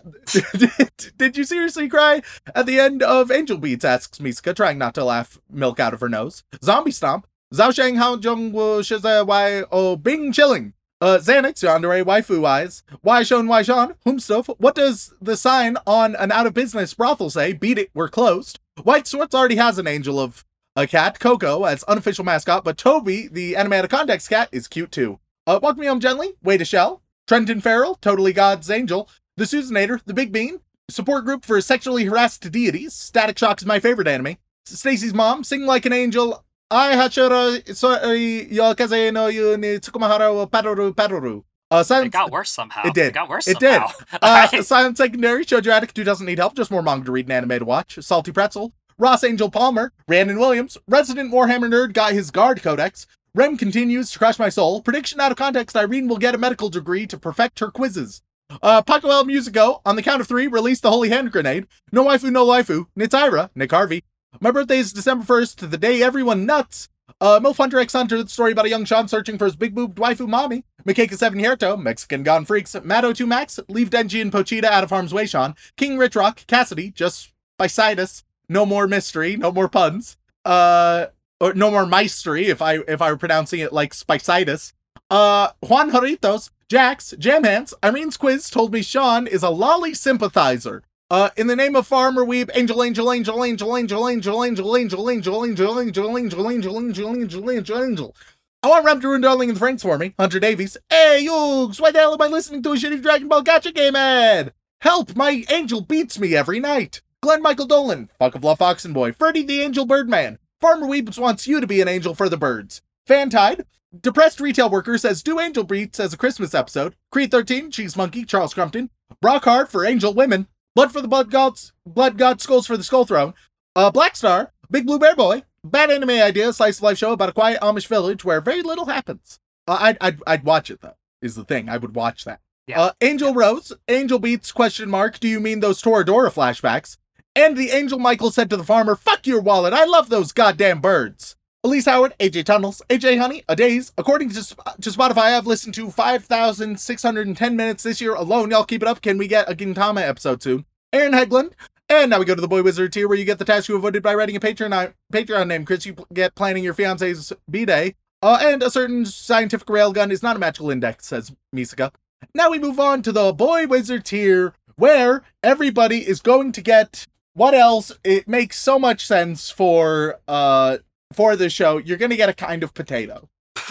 did, 0.54 0.90
did 1.18 1.36
you 1.36 1.44
seriously 1.44 1.88
cry 1.88 2.22
at 2.54 2.64
the 2.64 2.80
end 2.80 3.02
of 3.02 3.30
Angel 3.30 3.58
Beats? 3.58 3.84
Asks 3.84 4.18
Misuka, 4.18 4.56
trying 4.56 4.78
not 4.78 4.94
to 4.94 5.04
laugh 5.04 5.38
milk 5.50 5.78
out 5.78 5.92
of 5.92 6.00
her 6.00 6.08
nose. 6.08 6.42
Zombie 6.62 6.90
Stomp. 6.90 7.26
Zhao 7.54 7.74
Shang 7.74 7.96
Hao 7.96 8.16
Jung 8.16 8.52
Wu 8.52 8.80
Shiza 8.80 9.26
Wai 9.26 9.62
O 9.72 9.96
Bing 9.96 10.32
Chilling. 10.32 10.74
Uh, 11.00 11.18
Xanax, 11.18 11.62
Yandere, 11.62 12.04
Waifu 12.04 12.44
Eyes. 12.44 12.82
Why 13.02 13.22
Shon, 13.22 13.46
Why 13.46 13.62
Shon, 13.62 13.94
Whom? 14.04 14.18
What 14.58 14.74
does 14.74 15.12
the 15.20 15.36
sign 15.36 15.76
on 15.86 16.16
an 16.16 16.32
out 16.32 16.46
of 16.46 16.54
business 16.54 16.92
brothel 16.92 17.30
say? 17.30 17.52
Beat 17.52 17.78
it, 17.78 17.90
we're 17.94 18.08
closed. 18.08 18.58
White 18.82 19.06
Swords 19.06 19.34
already 19.34 19.56
has 19.56 19.78
an 19.78 19.86
angel 19.86 20.18
of 20.18 20.44
a 20.74 20.88
cat, 20.88 21.20
Coco, 21.20 21.64
as 21.64 21.84
unofficial 21.84 22.24
mascot, 22.24 22.64
but 22.64 22.76
Toby, 22.78 23.28
the 23.28 23.54
animated 23.54 23.90
context 23.90 24.28
cat, 24.28 24.48
is 24.50 24.66
cute 24.66 24.90
too. 24.90 25.20
Uh, 25.46 25.60
Walk 25.62 25.78
Me 25.78 25.86
Home 25.86 26.00
Gently, 26.00 26.34
Wait 26.42 26.60
a 26.60 26.64
Shell, 26.64 27.00
Trenton 27.28 27.60
Farrell, 27.60 27.94
Totally 27.96 28.32
God's 28.32 28.68
Angel, 28.70 29.08
The 29.36 29.44
Susanator, 29.44 30.00
The 30.04 30.14
Big 30.14 30.32
Bean, 30.32 30.60
Support 30.90 31.24
Group 31.24 31.44
for 31.44 31.60
Sexually 31.60 32.04
Harassed 32.06 32.50
Deities, 32.50 32.92
Static 32.92 33.38
Shock 33.38 33.60
is 33.60 33.66
my 33.66 33.78
favorite 33.78 34.08
anime, 34.08 34.36
Stacy's 34.66 35.14
Mom, 35.14 35.44
Sing 35.44 35.64
Like 35.64 35.86
an 35.86 35.92
Angel, 35.92 36.44
I 36.70 36.94
Hachura, 36.96 37.74
Sorry, 37.74 38.46
Yokaze 38.52 39.12
no 39.12 39.28
Yu 39.28 39.56
ni 39.56 39.78
Tsukumahara 39.78 40.34
wa 40.34 40.46
Paroru 40.46 40.94
Paroru. 40.94 41.44
Uh, 41.70 41.78
It 41.80 41.84
Silence, 41.84 42.12
got 42.12 42.30
worse 42.30 42.50
somehow. 42.50 42.82
It 42.86 42.94
did. 42.94 43.06
It 43.08 43.14
got 43.14 43.28
worse 43.28 43.46
It 43.48 43.58
did. 43.58 43.80
uh. 44.22 44.62
Silent 44.62 44.96
Secondary, 44.96 45.44
Shoujo 45.44 45.70
Addict 45.70 45.96
who 45.96 46.04
doesn't 46.04 46.26
need 46.26 46.38
help, 46.38 46.54
just 46.56 46.70
more 46.70 46.82
manga 46.82 47.06
to 47.06 47.12
read 47.12 47.26
and 47.26 47.32
anime 47.32 47.58
to 47.60 47.64
watch. 47.64 47.98
Salty 48.02 48.32
Pretzel, 48.32 48.72
Ross 48.98 49.24
Angel 49.24 49.50
Palmer, 49.50 49.92
Brandon 50.06 50.38
Williams, 50.38 50.76
Resident 50.86 51.32
Warhammer 51.32 51.68
Nerd 51.70 51.92
got 51.94 52.12
his 52.12 52.30
guard 52.30 52.62
codex. 52.62 53.06
Rem 53.34 53.56
continues 53.56 54.10
to 54.10 54.18
crush 54.18 54.38
my 54.38 54.48
soul. 54.48 54.82
Prediction 54.82 55.20
out 55.20 55.30
of 55.30 55.38
context, 55.38 55.76
Irene 55.76 56.08
will 56.08 56.16
get 56.16 56.34
a 56.34 56.38
medical 56.38 56.68
degree 56.70 57.06
to 57.06 57.18
perfect 57.18 57.60
her 57.60 57.70
quizzes. 57.70 58.22
Uh, 58.62 58.80
Paco 58.82 59.08
El 59.10 59.24
Musico, 59.26 59.82
on 59.84 59.96
the 59.96 60.02
count 60.02 60.20
of 60.22 60.26
three, 60.28 60.46
release 60.46 60.80
the 60.80 60.90
Holy 60.90 61.10
Hand 61.10 61.30
Grenade. 61.32 61.66
No 61.92 62.04
waifu, 62.04 62.32
no 62.32 62.46
waifu. 62.46 62.86
Nitsaira, 62.98 63.50
Nick 63.54 63.70
Harvey. 63.70 64.04
My 64.40 64.52
birthday 64.52 64.78
is 64.78 64.92
December 64.92 65.24
1st, 65.24 65.68
the 65.70 65.76
day 65.76 66.00
everyone 66.00 66.46
nuts. 66.46 66.88
Uh, 67.20 67.40
Milf 67.40 67.56
Hunter 67.56 67.80
X 67.80 67.92
Hunter, 67.92 68.22
the 68.22 68.28
story 68.28 68.52
about 68.52 68.66
a 68.66 68.68
young 68.68 68.84
Sean 68.84 69.08
searching 69.08 69.36
for 69.36 69.46
his 69.46 69.56
big 69.56 69.74
boobed 69.74 69.96
waifu 69.96 70.28
mommy. 70.28 70.64
Makeka 70.86 71.16
7 71.16 71.40
Hierto, 71.40 71.76
Mexican 71.76 72.22
Gone 72.22 72.44
Freaks, 72.44 72.76
Mato 72.84 73.12
2 73.12 73.26
Max, 73.26 73.58
Leave 73.68 73.90
Denji 73.90 74.22
and 74.22 74.30
Pochita 74.30 74.66
out 74.66 74.84
of 74.84 74.90
harm's 74.90 75.12
way, 75.12 75.26
Sean. 75.26 75.56
King 75.76 75.98
Rich 75.98 76.14
Rock, 76.14 76.46
Cassidy, 76.46 76.92
just 76.92 77.32
by 77.58 77.66
Sidus. 77.66 78.22
No 78.48 78.64
more 78.64 78.86
mystery, 78.86 79.36
no 79.36 79.50
more 79.50 79.68
puns. 79.68 80.16
Uh, 80.44 81.06
or 81.40 81.52
no 81.54 81.72
more 81.72 81.86
mystery 81.86 82.46
if 82.46 82.62
I 82.62 82.78
if 82.86 83.02
I 83.02 83.10
were 83.10 83.18
pronouncing 83.18 83.58
it 83.58 83.72
like 83.72 83.92
Spicitis. 83.92 84.72
Uh, 85.10 85.48
Juan 85.66 85.90
Joritos, 85.90 86.50
Jax, 86.68 87.12
Jam 87.18 87.42
Hands, 87.42 87.74
Irene's 87.82 88.16
quiz 88.16 88.50
told 88.50 88.72
me 88.72 88.82
Sean 88.82 89.26
is 89.26 89.42
a 89.42 89.50
lolly 89.50 89.94
sympathizer. 89.94 90.84
Uh, 91.10 91.30
in 91.38 91.46
the 91.46 91.56
name 91.56 91.74
of 91.74 91.86
Farmer 91.86 92.22
Weeb, 92.22 92.50
Angel, 92.54 92.82
Angel, 92.82 93.10
Angel, 93.10 93.42
Angel, 93.42 93.74
Angel, 93.74 94.06
Angel, 94.06 94.44
Angel, 94.44 94.76
Angel, 94.76 95.10
Angel, 95.10 95.42
Angel, 95.42 95.78
Angel, 95.80 96.18
Angel, 96.18 96.18
Angel, 96.18 96.50
Angel, 96.50 97.16
Angel, 97.16 97.50
Angel, 97.50 97.82
Angel. 97.82 98.16
I 98.62 98.68
want 98.68 99.00
to 99.00 99.08
ruin 99.08 99.22
Darling 99.22 99.48
in 99.48 99.54
the 99.54 99.60
Franxx 99.60 99.80
for 99.80 99.96
me. 99.96 100.12
Hunter 100.18 100.38
Davies. 100.38 100.76
Hey, 100.90 101.24
Yugs, 101.26 101.80
why 101.80 101.92
the 101.92 102.00
hell 102.00 102.12
am 102.12 102.20
I 102.20 102.26
listening 102.26 102.62
to 102.62 102.72
a 102.72 102.76
shitty 102.76 103.00
Dragon 103.00 103.26
Ball 103.26 103.42
Gacha 103.42 103.74
game 103.74 103.96
ad? 103.96 104.52
Help, 104.82 105.16
my 105.16 105.44
angel 105.48 105.80
beats 105.80 106.18
me 106.18 106.36
every 106.36 106.60
night. 106.60 107.00
Glenn 107.22 107.40
Michael 107.40 107.66
Dolan, 107.66 108.10
Fuck 108.18 108.34
of 108.34 108.44
Love 108.44 108.60
Oxen 108.60 108.92
Boy, 108.92 109.12
Ferdy 109.12 109.42
the 109.42 109.62
Angel 109.62 109.86
Birdman. 109.86 110.38
Farmer 110.60 110.86
Weebs 110.86 111.18
wants 111.18 111.46
you 111.46 111.58
to 111.60 111.66
be 111.66 111.80
an 111.80 111.88
angel 111.88 112.14
for 112.14 112.28
the 112.28 112.36
birds. 112.36 112.82
Fantide, 113.08 113.64
Depressed 113.98 114.40
Retail 114.40 114.68
Worker 114.68 114.98
says 114.98 115.22
do 115.22 115.40
Angel 115.40 115.64
Beats 115.64 115.98
as 115.98 116.12
a 116.12 116.18
Christmas 116.18 116.54
episode. 116.54 116.94
Creed 117.10 117.30
13, 117.30 117.70
Cheese 117.70 117.96
Monkey, 117.96 118.26
Charles 118.26 118.52
Crumpton. 118.52 118.90
Brock 119.22 119.44
Hard 119.44 119.70
for 119.70 119.86
Angel 119.86 120.12
Women. 120.12 120.46
Blood 120.78 120.92
for 120.92 121.00
the 121.00 121.08
Blood 121.08 121.32
Gods, 121.32 121.72
Blood 121.84 122.16
God 122.16 122.40
Skulls 122.40 122.68
for 122.68 122.76
the 122.76 122.84
Skull 122.84 123.04
Throne. 123.04 123.34
Uh, 123.74 123.90
Black 123.90 124.14
Star, 124.14 124.52
Big 124.70 124.86
Blue 124.86 125.00
Bear 125.00 125.16
Boy. 125.16 125.42
Bad 125.64 125.90
anime 125.90 126.10
idea, 126.10 126.52
slice 126.52 126.76
of 126.76 126.84
life 126.84 126.98
show 126.98 127.10
about 127.10 127.30
a 127.30 127.32
quiet 127.32 127.60
Amish 127.60 127.88
village 127.88 128.24
where 128.24 128.40
very 128.40 128.62
little 128.62 128.86
happens. 128.86 129.40
Uh, 129.66 129.76
I'd, 129.80 129.98
I'd, 130.00 130.22
I'd 130.24 130.44
watch 130.44 130.70
it 130.70 130.80
though, 130.80 130.94
is 131.20 131.34
the 131.34 131.42
thing. 131.42 131.68
I 131.68 131.78
would 131.78 131.96
watch 131.96 132.24
that. 132.26 132.38
Yeah. 132.68 132.80
Uh, 132.80 132.92
Angel 133.00 133.34
Rose, 133.34 133.72
Angel 133.88 134.20
Beats, 134.20 134.52
question 134.52 134.88
mark, 134.88 135.18
do 135.18 135.26
you 135.26 135.40
mean 135.40 135.58
those 135.58 135.82
Toradora 135.82 136.30
flashbacks? 136.30 136.96
And 137.34 137.56
the 137.56 137.70
Angel 137.70 137.98
Michael 137.98 138.30
said 138.30 138.48
to 138.50 138.56
the 138.56 138.62
farmer, 138.62 138.94
fuck 138.94 139.26
your 139.26 139.40
wallet, 139.40 139.72
I 139.72 139.84
love 139.84 140.10
those 140.10 140.30
goddamn 140.30 140.80
birds. 140.80 141.34
Elise 141.64 141.86
Howard, 141.86 142.14
AJ 142.20 142.44
Tunnels, 142.44 142.82
AJ 142.88 143.18
Honey, 143.18 143.42
a 143.48 143.56
days. 143.56 143.92
According 143.98 144.30
to, 144.30 144.44
to 144.44 144.90
Spotify, 144.90 145.36
I've 145.36 145.46
listened 145.46 145.74
to 145.74 145.90
5,610 145.90 147.56
minutes 147.56 147.82
this 147.82 148.00
year 148.00 148.14
alone. 148.14 148.52
Y'all 148.52 148.62
keep 148.62 148.80
it 148.80 148.86
up. 148.86 149.02
Can 149.02 149.18
we 149.18 149.26
get 149.26 149.50
a 149.50 149.56
Gintama 149.56 150.02
episode 150.02 150.40
soon? 150.40 150.66
Aaron 150.92 151.12
Hegland. 151.12 151.54
And 151.88 152.10
now 152.10 152.20
we 152.20 152.26
go 152.26 152.36
to 152.36 152.40
the 152.40 152.46
Boy 152.46 152.62
Wizard 152.62 152.92
tier 152.92 153.08
where 153.08 153.18
you 153.18 153.24
get 153.24 153.40
the 153.40 153.44
task 153.44 153.68
you 153.68 153.74
avoided 153.74 154.04
by 154.04 154.14
writing 154.14 154.36
a 154.36 154.40
Patreon, 154.40 154.94
Patreon 155.12 155.48
name. 155.48 155.64
Chris, 155.64 155.84
you 155.84 155.96
get 156.12 156.36
planning 156.36 156.62
your 156.62 156.74
fiance's 156.74 157.32
B-Day. 157.50 157.96
Uh, 158.22 158.38
and 158.40 158.62
a 158.62 158.70
certain 158.70 159.04
scientific 159.04 159.66
railgun 159.66 160.12
is 160.12 160.22
not 160.22 160.36
a 160.36 160.38
magical 160.38 160.70
index, 160.70 161.06
says 161.06 161.32
Misaka. 161.52 161.92
Now 162.34 162.50
we 162.50 162.60
move 162.60 162.78
on 162.78 163.02
to 163.02 163.10
the 163.10 163.32
Boy 163.32 163.66
Wizard 163.66 164.04
tier 164.04 164.54
where 164.76 165.24
everybody 165.42 166.06
is 166.06 166.20
going 166.20 166.52
to 166.52 166.60
get 166.60 167.08
what 167.34 167.54
else? 167.54 167.92
It 168.02 168.28
makes 168.28 168.58
so 168.58 168.78
much 168.78 169.06
sense 169.06 169.50
for 169.50 170.18
uh 170.26 170.78
for 171.12 171.36
the 171.36 171.48
show. 171.50 171.78
You're 171.78 171.98
gonna 171.98 172.16
get 172.16 172.28
a 172.28 172.34
kind 172.34 172.62
of 172.62 172.74
potato. 172.74 173.28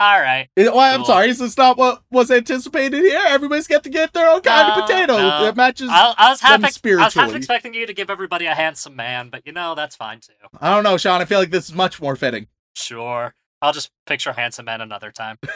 All 0.00 0.20
right. 0.20 0.48
It- 0.56 0.72
well, 0.72 0.78
I'm 0.80 0.98
Cool. 0.98 1.06
sorry, 1.06 1.28
is 1.30 1.38
this 1.38 1.56
not 1.56 1.76
what 1.76 2.02
was 2.10 2.30
anticipated 2.30 3.02
here? 3.02 3.20
Everybody's 3.28 3.66
got 3.66 3.82
to 3.84 3.90
get 3.90 4.12
their 4.12 4.28
own 4.30 4.40
kind 4.42 4.68
No, 4.68 4.74
of 4.74 4.88
potato. 4.88 5.16
no. 5.16 5.44
It 5.46 5.56
matches. 5.56 5.88
I, 5.90 6.14
I 6.16 6.30
was 6.30 6.40
half 6.40 6.62
ex- 6.64 6.80
I 6.84 6.94
was 7.04 7.14
half 7.14 7.34
expecting 7.34 7.74
you 7.74 7.86
to 7.86 7.92
give 7.92 8.10
everybody 8.10 8.46
a 8.46 8.54
handsome 8.54 8.96
man, 8.96 9.28
but 9.28 9.42
you 9.46 9.52
know 9.52 9.74
that's 9.74 9.96
fine 9.96 10.20
too. 10.20 10.32
I 10.60 10.72
don't 10.74 10.84
know, 10.84 10.96
Sean. 10.96 11.20
I 11.20 11.24
feel 11.24 11.38
like 11.40 11.50
this 11.50 11.68
is 11.68 11.74
much 11.74 12.00
more 12.00 12.16
fitting. 12.16 12.46
Sure. 12.74 13.34
I'll 13.62 13.72
just 13.72 13.90
picture 14.06 14.32
handsome 14.32 14.64
man 14.66 14.80
another 14.80 15.10
time. 15.10 15.36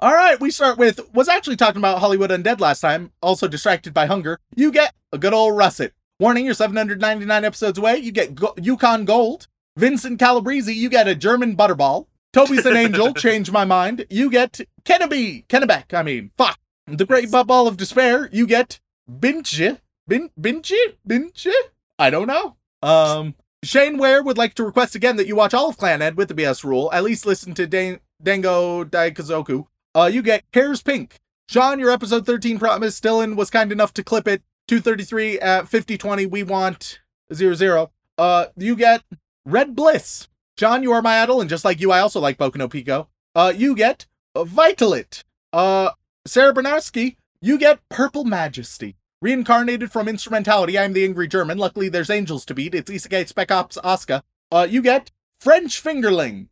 All 0.00 0.12
right, 0.14 0.40
we 0.40 0.50
start 0.50 0.78
with 0.78 0.98
was 1.14 1.28
actually 1.28 1.54
talking 1.56 1.78
about 1.78 1.98
Hollywood 2.00 2.30
Undead 2.30 2.60
last 2.60 2.80
time. 2.80 3.12
Also 3.22 3.46
distracted 3.46 3.94
by 3.94 4.06
hunger. 4.06 4.38
You 4.56 4.72
get 4.72 4.94
a 5.12 5.18
good 5.18 5.32
old 5.32 5.56
russet. 5.56 5.92
Warning: 6.22 6.44
You're 6.44 6.54
799 6.54 7.44
episodes 7.44 7.78
away. 7.78 7.96
You 7.96 8.12
get 8.12 8.36
Go- 8.36 8.54
Yukon 8.56 9.04
Gold. 9.04 9.48
Vincent 9.76 10.20
Calabrese. 10.20 10.72
You 10.72 10.88
get 10.88 11.08
a 11.08 11.16
German 11.16 11.56
Butterball. 11.56 12.06
Toby's 12.32 12.64
an 12.64 12.76
angel. 12.76 13.12
Change 13.14 13.50
my 13.50 13.64
mind. 13.64 14.06
You 14.08 14.30
get 14.30 14.60
Kenneby. 14.84 15.46
Kennebec. 15.48 15.92
I 15.92 16.04
mean, 16.04 16.30
fuck. 16.38 16.58
The 16.86 17.04
Great 17.04 17.30
Ball 17.32 17.66
of 17.66 17.76
Despair. 17.76 18.28
You 18.32 18.46
get 18.46 18.78
Binche. 19.10 19.80
Bin 20.06 20.30
Binche. 20.40 20.76
Binche. 21.06 21.50
I 21.98 22.08
don't 22.10 22.28
know. 22.28 22.56
Um. 22.82 23.34
Shane 23.64 23.96
Ware 23.98 24.22
would 24.22 24.38
like 24.38 24.54
to 24.54 24.64
request 24.64 24.94
again 24.94 25.16
that 25.16 25.26
you 25.26 25.34
watch 25.36 25.54
all 25.54 25.70
of 25.70 25.76
Clannad 25.76 26.14
with 26.16 26.28
the 26.28 26.34
BS 26.34 26.62
rule. 26.64 26.88
At 26.92 27.02
least 27.04 27.26
listen 27.26 27.54
to 27.54 27.66
Dan- 27.66 28.00
Dango 28.22 28.84
Daikazoku. 28.84 29.66
Uh, 29.94 30.10
you 30.12 30.22
get 30.22 30.44
Hair's 30.52 30.82
Pink. 30.82 31.16
Sean, 31.48 31.78
your 31.78 31.90
episode 31.90 32.26
13 32.26 32.58
promise. 32.58 33.00
Dylan 33.00 33.36
was 33.36 33.50
kind 33.50 33.70
enough 33.72 33.92
to 33.94 34.02
clip 34.04 34.26
it. 34.28 34.42
233 34.72 35.38
at 35.40 35.68
5020. 35.68 36.24
We 36.24 36.42
want 36.42 37.00
00. 37.30 37.92
Uh, 38.16 38.46
you 38.56 38.74
get 38.74 39.02
Red 39.44 39.76
Bliss. 39.76 40.28
John, 40.56 40.82
you 40.82 40.92
are 40.92 41.02
my 41.02 41.20
idol, 41.20 41.42
and 41.42 41.50
just 41.50 41.62
like 41.62 41.78
you, 41.78 41.92
I 41.92 42.00
also 42.00 42.20
like 42.20 42.38
Boku 42.38 42.56
no 42.56 42.68
Pico. 42.68 43.08
Uh, 43.34 43.52
you 43.54 43.76
get 43.76 44.06
Vitelotte. 44.34 45.24
Uh, 45.52 45.90
Sarah 46.26 46.54
Bernarski, 46.54 47.16
you 47.42 47.58
get 47.58 47.86
Purple 47.90 48.24
Majesty. 48.24 48.96
Reincarnated 49.20 49.92
from 49.92 50.08
instrumentality, 50.08 50.78
I'm 50.78 50.94
the 50.94 51.04
angry 51.04 51.28
German. 51.28 51.58
Luckily, 51.58 51.90
there's 51.90 52.08
angels 52.08 52.46
to 52.46 52.54
beat. 52.54 52.74
It's 52.74 52.90
Isekai 52.90 53.28
Spec 53.28 53.50
Ops 53.52 53.76
Asuka. 53.84 54.22
Uh, 54.50 54.66
you 54.70 54.80
get 54.80 55.10
French 55.38 55.84
Fingerling. 55.84 56.48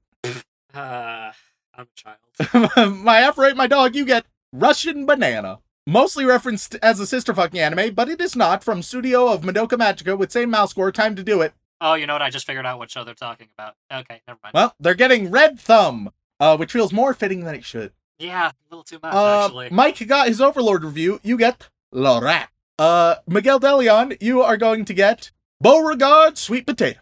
Uh, 0.75 1.33
I'm 1.75 1.87
a 1.87 1.87
child. 1.95 2.93
my 3.03 3.23
F-rate, 3.23 3.57
my 3.57 3.67
dog, 3.67 3.97
you 3.97 4.05
get 4.05 4.27
Russian 4.53 5.07
Banana. 5.07 5.61
Mostly 5.87 6.25
referenced 6.25 6.77
as 6.83 7.01
a 7.01 7.07
sister 7.07 7.35
fucking 7.35 7.59
anime, 7.59 7.95
but 7.95 8.09
it 8.09 8.21
is 8.21 8.37
not 8.37 8.63
from 8.63 8.83
studio 8.83 9.33
of 9.33 9.43
Madoka 9.43 9.79
Magica 9.79 10.17
with 10.17 10.31
same 10.31 10.51
mouse 10.51 10.71
score. 10.71 10.93
Time 10.93 11.17
to 11.17 11.23
do 11.25 11.41
it. 11.41 11.53
Oh, 11.81 11.95
you 11.95 12.07
know 12.07 12.13
what? 12.13 12.23
I 12.23 12.29
just 12.31 12.47
figured 12.47 12.67
out 12.67 12.79
what 12.79 12.91
show 12.91 13.05
they're 13.05 13.15
talking 13.15 13.49
about. 13.57 13.75
Okay, 13.93 14.21
never 14.29 14.39
mind. 14.43 14.53
Well, 14.55 14.75
they're 14.79 14.95
getting 14.95 15.31
Red 15.31 15.59
Thumb, 15.59 16.11
uh, 16.39 16.57
which 16.59 16.73
feels 16.73 16.93
more 16.93 17.15
fitting 17.15 17.45
than 17.45 17.55
it 17.55 17.65
should. 17.65 17.93
yeah, 18.19 18.49
a 18.51 18.55
little 18.71 18.85
too 18.85 18.99
much, 19.03 19.15
Uh, 19.15 19.45
actually. 19.47 19.71
Mike 19.71 20.07
got 20.07 20.29
his 20.29 20.41
Overlord 20.43 20.85
review. 20.85 21.19
You 21.23 21.39
get 21.39 21.69
Lorat. 21.95 22.49
Uh, 22.79 23.17
Miguel 23.27 23.59
Delion, 23.59 24.17
you 24.21 24.43
are 24.43 24.59
going 24.59 24.85
to 24.85 24.93
get 24.95 25.31
Beauregard 25.63 26.37
Sweet 26.37 26.67
Potato. 26.67 27.01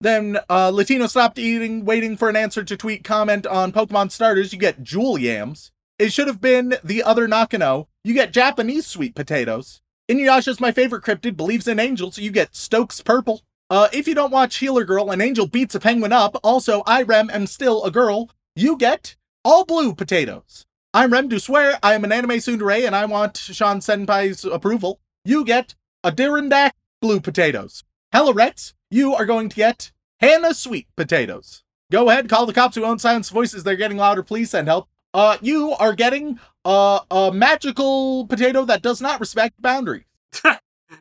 then, 0.00 0.38
uh, 0.48 0.70
Latino 0.70 1.06
stopped 1.06 1.38
eating, 1.38 1.84
waiting 1.84 2.16
for 2.16 2.28
an 2.30 2.36
answer 2.36 2.64
to 2.64 2.76
tweet 2.76 3.04
comment 3.04 3.46
on 3.46 3.72
Pokemon 3.72 4.10
starters. 4.10 4.52
You 4.54 4.58
get 4.58 4.82
Jewel 4.82 5.18
Yams. 5.18 5.70
It 5.98 6.12
should 6.12 6.28
have 6.28 6.40
been 6.40 6.76
the 6.84 7.02
other 7.02 7.26
Nakano. 7.26 7.88
You 8.04 8.14
get 8.14 8.32
Japanese 8.32 8.86
sweet 8.86 9.16
potatoes. 9.16 9.82
Inuyasha's 10.08 10.60
my 10.60 10.70
favorite 10.70 11.02
cryptid, 11.02 11.36
believes 11.36 11.66
in 11.66 11.80
angels, 11.80 12.18
you 12.18 12.30
get 12.30 12.54
Stokes 12.54 13.02
Purple. 13.02 13.42
Uh, 13.68 13.88
if 13.92 14.06
you 14.06 14.14
don't 14.14 14.30
watch 14.30 14.56
Healer 14.58 14.84
Girl, 14.84 15.10
an 15.10 15.20
angel 15.20 15.46
beats 15.46 15.74
a 15.74 15.80
penguin 15.80 16.12
up. 16.12 16.38
Also, 16.42 16.82
I 16.86 17.02
Rem 17.02 17.28
am 17.30 17.46
still 17.46 17.84
a 17.84 17.90
girl. 17.90 18.30
You 18.54 18.76
get 18.78 19.16
all 19.44 19.64
blue 19.64 19.92
potatoes. 19.94 20.66
I'm 20.94 21.12
Rem 21.12 21.28
do 21.28 21.38
swear 21.38 21.78
I 21.82 21.94
am 21.94 22.04
an 22.04 22.12
anime 22.12 22.30
tsundere 22.30 22.86
and 22.86 22.94
I 22.94 23.04
want 23.04 23.36
Sean 23.36 23.80
Senpai's 23.80 24.44
approval. 24.44 25.00
You 25.24 25.44
get 25.44 25.74
Adirondack 26.02 26.74
blue 27.02 27.20
potatoes. 27.20 27.84
Hello 28.12 28.32
Rex, 28.32 28.72
you 28.90 29.14
are 29.14 29.26
going 29.26 29.48
to 29.50 29.56
get 29.56 29.92
Hannah 30.20 30.54
sweet 30.54 30.86
potatoes. 30.96 31.64
Go 31.90 32.08
ahead, 32.08 32.28
call 32.28 32.46
the 32.46 32.54
cops 32.54 32.76
who 32.76 32.84
own 32.84 32.98
Silence 32.98 33.28
Voices. 33.28 33.64
They're 33.64 33.76
getting 33.76 33.98
louder. 33.98 34.22
Please 34.22 34.50
send 34.50 34.68
help. 34.68 34.88
Uh, 35.14 35.38
you 35.40 35.72
are 35.72 35.94
getting 35.94 36.38
uh, 36.64 37.00
a 37.10 37.32
magical 37.32 38.26
potato 38.26 38.64
that 38.64 38.82
does 38.82 39.00
not 39.00 39.20
respect 39.20 39.60
boundaries. 39.60 40.04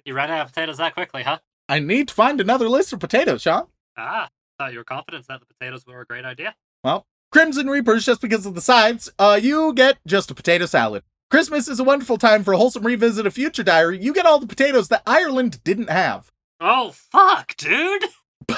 You 0.04 0.14
ran 0.16 0.30
out 0.30 0.42
of 0.42 0.48
potatoes 0.54 0.78
that 0.80 0.94
quickly, 0.94 1.24
huh? 1.24 1.40
I 1.70 1.80
need 1.80 2.10
to 2.10 2.14
find 2.14 2.42
another 2.42 2.68
list 2.68 2.92
of 2.92 3.00
potatoes, 3.00 3.42
Sean. 3.44 3.68
Ah, 3.98 4.28
thought 4.60 4.74
you 4.74 4.80
were 4.80 4.84
confident 4.84 5.26
that 5.28 5.40
the 5.40 5.46
potatoes 5.46 5.86
were 5.86 6.02
a 6.02 6.06
great 6.06 6.26
idea. 6.26 6.56
Well, 6.84 7.06
Crimson 7.32 7.68
Reapers, 7.70 8.06
just 8.06 8.20
because 8.20 8.46
of 8.46 8.54
the 8.54 8.60
sides, 8.62 9.10
uh, 9.18 9.40
you 9.42 9.74
get 9.74 9.98
just 10.06 10.30
a 10.30 10.36
potato 10.36 10.66
salad. 10.66 11.04
Christmas 11.30 11.68
is 11.70 11.80
a 11.80 11.86
wonderful 11.86 12.18
time 12.18 12.44
for 12.44 12.54
a 12.54 12.58
wholesome 12.58 12.86
revisit 12.86 13.26
of 13.26 13.34
Future 13.34 13.64
Diary. 13.64 13.98
You 14.02 14.14
get 14.14 14.26
all 14.26 14.40
the 14.40 14.48
potatoes 14.48 14.90
that 14.90 15.04
Ireland 15.08 15.64
didn't 15.64 15.90
have. 15.90 16.32
Oh, 16.60 16.92
fuck, 16.94 17.56
dude! 17.56 18.06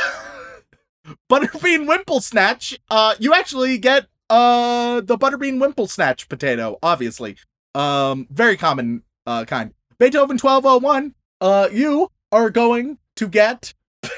Butterbean 1.32 1.88
Wimple 1.88 2.22
Snatch, 2.22 2.78
uh, 2.90 3.16
you 3.20 3.34
actually 3.34 3.78
get 3.78 4.08
uh 4.30 5.02
the 5.02 5.18
Butterbean 5.18 5.60
Wimple 5.60 5.88
Snatch 5.88 6.30
potato, 6.30 6.78
obviously. 6.84 7.38
Um, 7.76 8.28
very 8.30 8.58
common 8.58 9.04
uh 9.26 9.46
kind. 9.46 9.74
Beethoven 9.98 10.38
1201, 10.38 11.14
uh, 11.42 11.68
you 11.72 12.12
are 12.32 12.50
going 12.50 13.00
to 13.18 13.28
get 13.28 13.74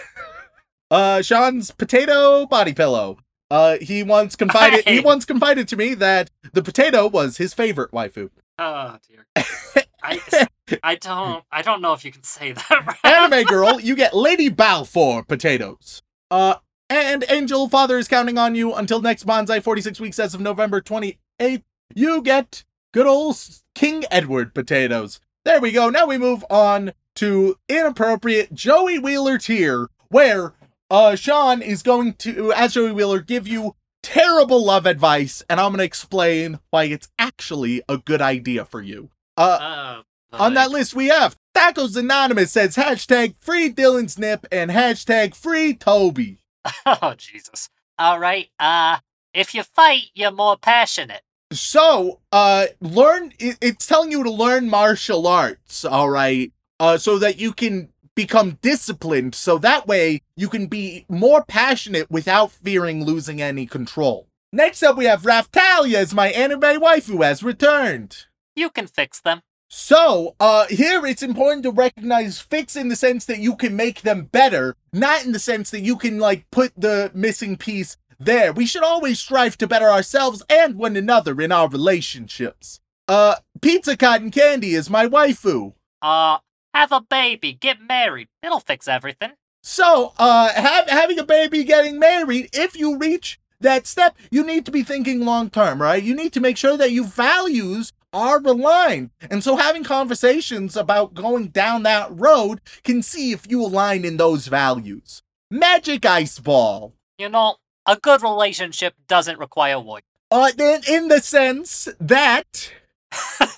uh 0.92 1.22
Sean's 1.22 1.72
potato 1.72 2.46
body 2.46 2.74
pillow. 2.74 3.18
Uh, 3.50 3.78
he 3.82 4.02
once 4.02 4.38
confided 4.38 4.88
he 4.88 5.02
once 5.02 5.26
confided 5.26 5.68
to 5.68 5.76
me 5.76 5.94
that 5.94 6.32
the 6.54 6.64
potato 6.64 7.08
was 7.08 7.36
his 7.36 7.54
favorite 7.54 7.92
waifu. 7.92 8.30
Oh, 8.58 8.98
dear. 9.10 9.26
I, 10.04 10.48
I 10.84 10.96
don't, 10.96 11.44
I 11.52 11.62
don't 11.62 11.82
know 11.82 11.94
if 11.94 12.06
you 12.06 12.12
can 12.12 12.24
say 12.24 12.54
that, 12.54 12.70
right? 13.04 13.14
Anime 13.14 13.44
girl, 13.44 13.80
you 13.80 13.96
get 13.96 14.16
Lady 14.16 14.50
Balfour 14.50 15.24
potatoes. 15.24 16.02
Uh, 16.30 16.56
and 16.92 17.24
Angel 17.30 17.70
Father 17.70 17.98
is 17.98 18.08
counting 18.10 18.38
on 18.38 18.54
you 18.54 18.74
until 18.74 19.02
next 19.02 19.26
Bonsai 19.26 19.64
46 19.64 20.00
weeks 20.02 20.20
as 20.20 20.34
of 20.34 20.42
November 20.42 20.82
28th. 20.82 21.64
You 21.96 22.22
get 22.22 22.66
good 22.94 23.08
old 23.08 23.38
King 23.74 24.04
Edward 24.12 24.54
potatoes. 24.54 25.22
There 25.46 25.62
we 25.62 25.72
go. 25.72 25.90
Now 25.90 26.06
we 26.06 26.18
move 26.18 26.44
on 26.50 26.92
to 27.16 27.56
inappropriate 27.70 28.54
Joey 28.54 29.00
Wheeler 29.00 29.38
tier, 29.38 29.88
where 30.10 30.54
uh 30.90 31.16
Sean 31.16 31.62
is 31.62 31.82
going 31.82 32.14
to, 32.16 32.52
as 32.54 32.74
Joey 32.74 32.92
Wheeler, 32.92 33.22
give 33.22 33.48
you 33.48 33.76
terrible 34.04 34.64
love 34.66 34.86
advice, 34.86 35.42
and 35.50 35.60
I'm 35.60 35.72
gonna 35.72 35.84
explain 35.84 36.60
why 36.72 36.86
it's 36.86 37.08
actually 37.18 37.82
a 37.88 37.98
good 37.98 38.22
idea 38.22 38.66
for 38.66 38.82
you. 38.82 39.10
Uh, 39.38 40.02
Oh, 40.34 40.46
on 40.46 40.54
that 40.54 40.72
list, 40.72 40.96
we 40.96 41.08
have 41.08 41.36
Tacos 41.54 41.98
Anonymous 41.98 42.54
says 42.54 42.78
hashtag 42.78 43.36
free 43.36 43.70
Dylan's 43.70 44.18
nip 44.18 44.46
and 44.50 44.72
hashtag 44.72 45.36
free 45.36 45.74
Toby. 45.74 46.38
Oh, 46.86 47.14
Jesus. 47.18 47.70
All 47.98 48.20
right, 48.20 48.50
uh, 48.60 48.98
if 49.34 49.54
you 49.54 49.64
fight, 49.64 50.06
you're 50.16 50.32
more 50.32 50.58
passionate. 50.58 51.22
So, 51.52 52.20
uh, 52.32 52.68
learn, 52.80 53.34
it's 53.40 53.86
telling 53.86 54.12
you 54.12 54.24
to 54.24 54.32
learn 54.32 54.70
martial 54.70 55.28
arts, 55.28 55.86
all 55.86 56.10
right, 56.10 56.52
uh, 56.80 56.98
so 56.98 57.20
that 57.20 57.40
you 57.40 57.54
can 57.54 57.90
become 58.16 58.58
disciplined, 58.62 59.36
so 59.36 59.58
that 59.58 59.88
way 59.88 60.22
you 60.36 60.48
can 60.48 60.68
be 60.68 61.06
more 61.10 61.44
passionate 61.44 62.10
without 62.10 62.52
fearing 62.52 63.06
losing 63.06 63.42
any 63.42 63.66
control. 63.66 64.28
Next 64.54 64.84
up, 64.84 64.98
we 64.98 65.06
have 65.06 65.24
Raphtalia 65.24 65.96
as 65.96 66.14
my 66.14 66.30
anime 66.30 66.60
waifu 66.62 67.08
who 67.08 67.22
has 67.22 67.44
returned. 67.44 68.26
You 68.56 68.70
can 68.70 68.88
fix 68.88 69.22
them. 69.22 69.42
So, 69.74 70.36
uh, 70.38 70.68
here 70.68 71.06
it's 71.06 71.24
important 71.24 71.64
to 71.64 71.72
recognize 71.72 72.42
fix 72.42 72.76
in 72.76 72.90
the 72.90 72.96
sense 72.98 73.24
that 73.24 73.40
you 73.40 73.56
can 73.56 73.74
make 73.74 74.02
them 74.02 74.26
better, 74.26 74.76
not 74.92 75.24
in 75.24 75.32
the 75.32 75.40
sense 75.40 75.72
that 75.72 75.80
you 75.80 75.96
can, 75.96 76.20
like, 76.20 76.44
put 76.52 76.74
the 76.76 77.10
missing 77.14 77.56
piece 77.56 77.96
there. 78.20 78.52
We 78.52 78.66
should 78.66 78.84
always 78.84 79.22
strive 79.22 79.58
to 79.60 79.68
better 79.68 79.90
ourselves 79.90 80.44
and 80.50 80.76
one 80.76 80.98
another 80.98 81.40
in 81.40 81.54
our 81.54 81.70
relationships. 81.70 82.82
Uh, 83.08 83.36
Pizza 83.62 83.96
Cotton 83.96 84.30
Candy 84.30 84.74
is 84.74 84.90
my 84.90 85.08
waifu. 85.08 85.72
Uh, 86.02 86.40
have 86.74 86.92
a 86.92 87.00
baby, 87.00 87.54
get 87.54 87.78
married. 87.80 88.28
It'll 88.44 88.60
fix 88.60 88.90
everything. 88.90 89.32
So, 89.64 90.12
uh, 90.20 90.52
have, 90.52 90.90
having 90.90 91.18
a 91.18 91.24
baby, 91.24 91.64
getting 91.64 91.98
married, 91.98 92.50
if 92.52 92.78
you 92.78 92.98
reach 92.98 93.40
that 93.62 93.88
step, 93.88 94.18
you 94.30 94.44
need 94.46 94.66
to 94.66 94.72
be 94.72 94.84
thinking 94.84 95.22
long 95.24 95.50
term, 95.50 95.82
right? 95.82 96.04
You 96.04 96.14
need 96.14 96.34
to 96.34 96.42
make 96.42 96.58
sure 96.58 96.76
that 96.76 96.92
your 96.92 97.06
values 97.06 97.94
are 98.14 98.38
aligned. 98.38 99.12
And 99.30 99.44
so 99.44 99.58
having 99.58 99.84
conversations 99.84 100.76
about 100.76 101.14
going 101.14 101.48
down 101.48 101.84
that 101.84 102.10
road 102.12 102.62
can 102.84 103.02
see 103.02 103.32
if 103.32 103.50
you 103.50 103.62
align 103.62 104.06
in 104.06 104.18
those 104.18 104.48
values. 104.48 105.22
Magic 105.50 106.06
Ice 106.06 106.40
Ball. 106.40 106.94
You 107.18 107.30
know, 107.30 107.56
a 107.86 107.98
good 107.98 108.22
relationship 108.22 108.96
doesn't 109.08 109.40
require 109.40 109.80
wood. 109.80 110.02
Uh, 110.30 110.52
in, 110.58 110.82
in 110.88 111.08
the 111.10 111.20
sense 111.20 111.88
that, 112.00 112.72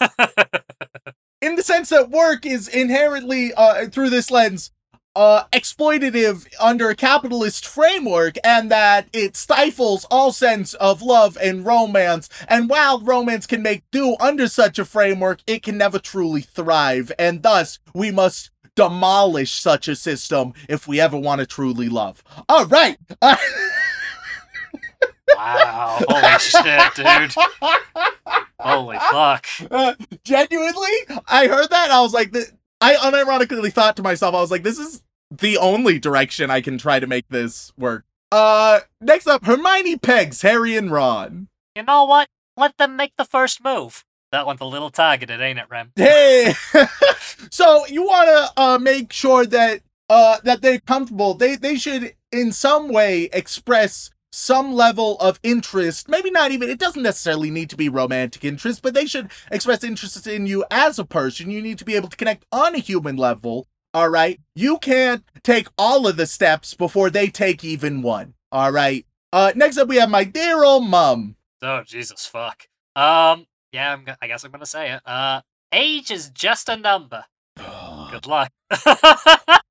in 1.42 1.56
the 1.56 1.64
sense 1.64 1.90
that 1.90 2.10
work 2.10 2.46
is 2.46 2.68
inherently, 2.68 3.54
uh, 3.54 3.88
through 3.88 4.10
this 4.10 4.32
lens, 4.32 4.72
uh, 5.16 5.44
exploitative 5.52 6.48
under 6.60 6.90
a 6.90 6.96
capitalist 6.96 7.68
framework 7.68 8.36
and 8.44 8.72
that 8.72 9.08
it 9.14 9.36
stifles 9.36 10.06
all 10.06 10.32
sense 10.32 10.74
of 10.76 11.02
love 11.02 11.38
and 11.42 11.66
romance. 11.66 12.30
And 12.48 12.70
while 12.70 13.00
romance 13.00 13.46
can 13.46 13.62
make 13.62 13.84
do 13.92 14.16
under 14.20 14.48
such 14.48 14.80
a 14.80 14.86
framework, 14.86 15.42
it 15.46 15.64
can 15.64 15.78
never 15.78 16.00
truly 16.00 16.42
thrive. 16.42 17.12
And 17.20 17.44
thus, 17.44 17.80
we 17.94 18.12
must 18.12 18.50
demolish 18.76 19.54
such 19.54 19.88
a 19.88 19.96
system 19.96 20.54
if 20.68 20.88
we 20.88 21.00
ever 21.00 21.18
want 21.18 21.40
to 21.40 21.46
truly 21.46 21.90
love. 21.90 22.24
All 22.50 22.66
right. 22.66 22.98
Uh, 23.22 23.36
wow, 25.38 26.00
holy 26.08 26.40
shit, 26.40 26.96
dude. 26.96 27.36
Holy 28.60 28.98
fuck. 29.12 29.46
Uh, 29.72 29.96
genuinely, 30.24 30.92
I 31.28 31.48
heard 31.48 31.70
that. 31.70 31.90
I 31.90 32.02
was 32.02 32.14
like, 32.14 32.36
I 32.84 32.96
unironically 32.96 33.72
thought 33.72 33.96
to 33.96 34.04
myself, 34.04 34.36
I 34.36 34.42
was 34.42 34.52
like, 34.52 34.64
this 34.64 34.78
is 34.78 35.04
the 35.32 35.58
only 35.58 36.00
direction 36.00 36.52
I 36.52 36.60
can 36.60 36.78
try 36.78 37.00
to 37.00 37.08
make 37.08 37.26
this 37.30 37.72
work. 37.78 38.04
Uh, 38.30 38.82
next 39.00 39.26
up, 39.26 39.46
Hermione 39.46 39.96
pegs 39.96 40.42
Harry 40.42 40.76
and 40.76 40.92
Ron. 40.92 41.48
You 41.78 41.84
know 41.84 42.04
what? 42.04 42.28
Let 42.58 42.78
them 42.78 42.98
make 42.98 43.14
the 43.18 43.24
first 43.24 43.64
move. 43.64 44.04
That 44.34 44.46
one's 44.46 44.60
a 44.60 44.66
little 44.66 44.90
targeted, 44.90 45.40
ain't 45.40 45.60
it, 45.60 45.68
Rem? 45.70 45.94
Hey, 45.96 46.56
so 47.50 47.86
you 47.86 48.04
want 48.04 48.28
to 48.28 48.62
uh 48.62 48.80
make 48.80 49.14
sure 49.14 49.46
that 49.46 49.80
uh 50.10 50.40
that 50.44 50.62
they're 50.62 50.80
comfortable. 50.80 51.36
They 51.36 51.56
they 51.56 51.78
should 51.78 52.16
in 52.34 52.52
some 52.52 52.90
way 52.92 53.30
express 53.32 54.10
some 54.34 54.74
level 54.74 55.18
of 55.20 55.40
interest. 55.44 56.10
Maybe 56.10 56.32
not 56.32 56.52
even, 56.52 56.70
it 56.70 56.80
doesn't 56.80 57.04
necessarily 57.04 57.52
need 57.52 57.70
to 57.70 57.78
be 57.78 57.88
romantic 57.88 58.44
interest, 58.44 58.82
but 58.82 58.94
they 58.94 59.06
should 59.06 59.32
express 59.52 59.84
interest 59.84 60.26
in 60.26 60.48
you 60.48 60.66
as 60.72 60.98
a 60.98 61.06
person. 61.06 61.52
You 61.52 61.62
need 61.62 61.78
to 61.78 61.86
be 61.86 61.96
able 61.96 62.10
to 62.10 62.18
connect 62.18 62.46
on 62.52 62.76
a 62.76 62.80
human 62.80 63.16
level. 63.16 63.68
All 63.94 64.10
right. 64.10 64.40
You 64.56 64.80
can't 64.80 65.24
take 65.44 65.68
all 65.78 66.08
of 66.08 66.18
the 66.18 66.26
steps 66.26 66.74
before 66.74 67.12
they 67.12 67.28
take 67.28 67.64
even 67.64 68.02
one. 68.02 68.34
All 68.52 68.72
right. 68.72 69.06
Uh, 69.32 69.54
next 69.56 69.78
up, 69.78 69.88
we 69.88 69.98
have 69.98 70.10
my 70.10 70.24
dear 70.24 70.64
old 70.64 70.88
mom. 70.88 71.36
Oh 71.62 71.84
Jesus 71.86 72.26
fuck. 72.26 72.68
Um. 72.96 73.48
Yeah. 73.72 73.94
I'm. 73.94 74.06
I 74.22 74.28
guess 74.28 74.44
I'm 74.44 74.52
gonna 74.52 74.66
say 74.66 74.92
it. 74.92 75.02
Uh. 75.06 75.42
Age 75.72 76.12
is 76.12 76.30
just 76.30 76.70
a 76.70 76.76
number. 76.76 77.26
Good 78.12 78.28
luck. 78.28 78.52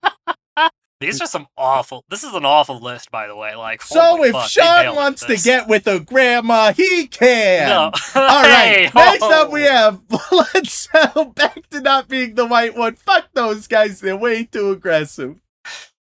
These 1.02 1.20
are 1.20 1.26
some 1.26 1.46
awful. 1.56 2.04
This 2.08 2.24
is 2.24 2.34
an 2.34 2.44
awful 2.44 2.78
list, 2.80 3.10
by 3.10 3.26
the 3.26 3.36
way. 3.36 3.54
Like, 3.54 3.82
So 3.82 4.22
if 4.24 4.32
fuck, 4.32 4.48
Sean 4.48 4.94
wants 4.96 5.24
to 5.26 5.36
get 5.36 5.68
with 5.68 5.86
a 5.86 6.00
grandma, 6.00 6.72
he 6.72 7.06
can. 7.06 7.68
no. 7.68 7.90
All 8.14 8.42
right. 8.42 8.88
Hey, 8.90 8.90
Next 8.94 9.22
ho. 9.24 9.30
up, 9.30 9.52
we 9.52 9.62
have 9.62 10.00
Bledsoe. 10.08 11.24
Back 11.34 11.68
to 11.70 11.80
not 11.80 12.08
being 12.08 12.34
the 12.34 12.46
white 12.46 12.76
one. 12.76 12.94
Fuck 12.94 13.28
those 13.34 13.66
guys. 13.66 14.00
They're 14.00 14.16
way 14.16 14.44
too 14.44 14.70
aggressive. 14.70 15.40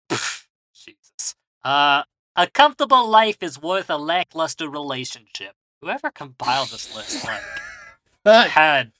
Jesus. 0.74 1.34
Uh, 1.64 2.02
a 2.36 2.46
comfortable 2.46 3.08
life 3.08 3.38
is 3.42 3.60
worth 3.60 3.90
a 3.90 3.96
lackluster 3.98 4.68
relationship. 4.68 5.54
Whoever 5.80 6.10
compiled 6.10 6.68
this 6.68 6.94
list, 6.94 7.24
like, 7.24 7.40
had 8.50 8.92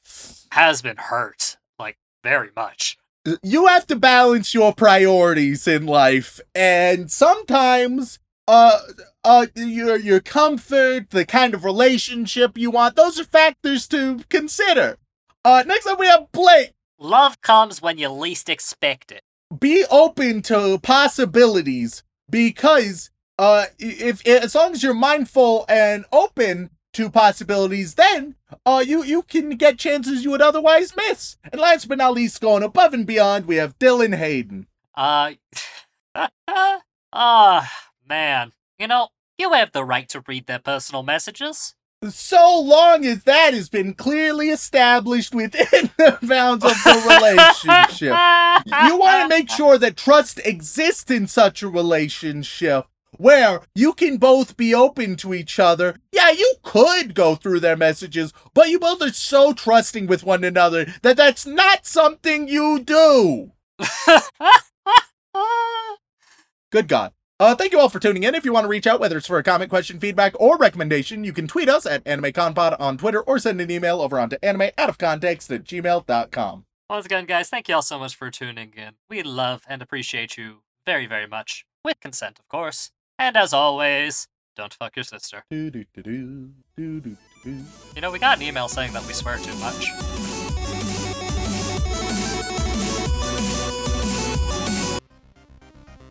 has 0.50 0.82
been 0.82 0.96
hurt, 0.96 1.56
like, 1.78 1.96
very 2.24 2.50
much. 2.56 2.98
You 3.42 3.66
have 3.66 3.86
to 3.86 3.96
balance 3.96 4.54
your 4.54 4.74
priorities 4.74 5.66
in 5.68 5.86
life, 5.86 6.40
and 6.54 7.10
sometimes, 7.10 8.18
uh, 8.48 8.78
uh, 9.24 9.46
your 9.54 9.96
your 9.96 10.20
comfort, 10.20 11.10
the 11.10 11.24
kind 11.24 11.54
of 11.54 11.64
relationship 11.64 12.58
you 12.58 12.70
want, 12.70 12.96
those 12.96 13.20
are 13.20 13.24
factors 13.24 13.86
to 13.88 14.20
consider. 14.28 14.98
Uh, 15.44 15.62
next 15.66 15.86
up, 15.86 15.98
we 15.98 16.06
have 16.06 16.30
Blake. 16.32 16.72
Love 16.98 17.40
comes 17.40 17.82
when 17.82 17.98
you 17.98 18.08
least 18.08 18.48
expect 18.48 19.10
it. 19.12 19.22
be 19.58 19.84
open 19.90 20.42
to 20.42 20.78
possibilities 20.82 22.02
because 22.30 23.10
uh 23.38 23.66
if, 23.78 24.26
as 24.26 24.54
long 24.54 24.72
as 24.72 24.82
you're 24.82 24.94
mindful 24.94 25.64
and 25.68 26.04
open 26.12 26.70
to 26.92 27.08
possibilities 27.10 27.94
then 27.94 28.34
uh 28.66 28.82
you 28.86 29.02
you 29.02 29.22
can 29.22 29.50
get 29.56 29.78
chances 29.78 30.24
you 30.24 30.30
would 30.30 30.42
otherwise 30.42 30.94
miss 30.96 31.36
and 31.50 31.60
last 31.60 31.88
but 31.88 31.98
not 31.98 32.12
least 32.12 32.40
going 32.40 32.62
above 32.62 32.92
and 32.94 33.06
beyond 33.06 33.46
we 33.46 33.56
have 33.56 33.78
dylan 33.78 34.14
hayden 34.16 34.66
Uh, 34.94 35.32
ah, 37.12 37.72
man. 38.06 38.52
You 38.78 38.86
know, 38.88 39.08
you 39.38 39.52
have 39.52 39.72
the 39.72 39.84
right 39.84 40.08
to 40.10 40.22
read 40.26 40.46
their 40.46 40.58
personal 40.58 41.02
messages. 41.02 41.74
so 42.10 42.60
long 42.60 43.04
as 43.06 43.22
that 43.24 43.54
has 43.54 43.68
been 43.68 43.94
clearly 43.94 44.50
established 44.50 45.34
within 45.34 45.88
the 45.96 46.18
bounds 46.22 46.64
of 46.64 46.72
the 46.84 46.96
relationship 47.08 48.12
you 48.88 48.96
want 48.98 49.22
to 49.22 49.28
make 49.28 49.48
sure 49.48 49.78
that 49.78 49.96
trust 49.96 50.40
exists 50.44 51.10
in 51.12 51.28
such 51.28 51.62
a 51.62 51.68
relationship 51.68 52.86
where 53.16 53.60
you 53.74 53.92
can 53.92 54.16
both 54.16 54.56
be 54.56 54.74
open 54.74 55.16
to 55.16 55.34
each 55.34 55.58
other. 55.58 55.98
Yeah, 56.12 56.30
you 56.30 56.54
could 56.62 57.14
go 57.14 57.34
through 57.34 57.60
their 57.60 57.76
messages, 57.76 58.32
but 58.54 58.68
you 58.68 58.78
both 58.78 59.02
are 59.02 59.12
so 59.12 59.52
trusting 59.52 60.06
with 60.06 60.24
one 60.24 60.44
another 60.44 60.86
that 61.02 61.16
that's 61.16 61.46
not 61.46 61.86
something 61.86 62.48
you 62.48 62.80
do. 62.80 63.52
Good 66.70 66.88
God. 66.88 67.12
Uh, 67.40 67.54
thank 67.56 67.72
you 67.72 67.80
all 67.80 67.88
for 67.88 67.98
tuning 67.98 68.22
in. 68.22 68.36
If 68.36 68.44
you 68.44 68.52
want 68.52 68.64
to 68.64 68.68
reach 68.68 68.86
out, 68.86 69.00
whether 69.00 69.16
it's 69.16 69.26
for 69.26 69.36
a 69.36 69.42
comment, 69.42 69.68
question, 69.68 69.98
feedback, 69.98 70.32
or 70.38 70.56
recommendation, 70.56 71.24
you 71.24 71.32
can 71.32 71.48
tweet 71.48 71.68
us 71.68 71.84
at 71.86 72.04
AnimeConPod 72.04 72.76
on 72.78 72.96
Twitter 72.96 73.20
or 73.20 73.38
send 73.38 73.60
an 73.60 73.70
email 73.70 74.00
over 74.00 74.18
onto 74.18 74.36
anime 74.42 74.70
out 74.78 74.88
of 74.88 74.96
context 74.96 75.50
at 75.50 75.64
gmail.com. 75.64 76.64
Once 76.88 77.06
again, 77.06 77.24
guys, 77.24 77.48
thank 77.48 77.68
you 77.68 77.74
all 77.74 77.82
so 77.82 77.98
much 77.98 78.14
for 78.14 78.30
tuning 78.30 78.72
in. 78.76 78.92
We 79.10 79.22
love 79.22 79.62
and 79.68 79.82
appreciate 79.82 80.36
you 80.36 80.62
very, 80.86 81.06
very 81.06 81.26
much. 81.26 81.64
With 81.84 81.98
consent, 82.00 82.38
of 82.38 82.46
course. 82.48 82.92
And 83.22 83.36
as 83.36 83.52
always, 83.52 84.26
don't 84.56 84.74
fuck 84.74 84.96
your 84.96 85.04
sister. 85.04 85.44
You 85.48 85.84
know, 88.00 88.10
we 88.10 88.18
got 88.18 88.38
an 88.38 88.42
email 88.42 88.66
saying 88.66 88.92
that 88.94 89.06
we 89.06 89.12
swear 89.12 89.38
too 89.38 89.54
much. 89.58 89.86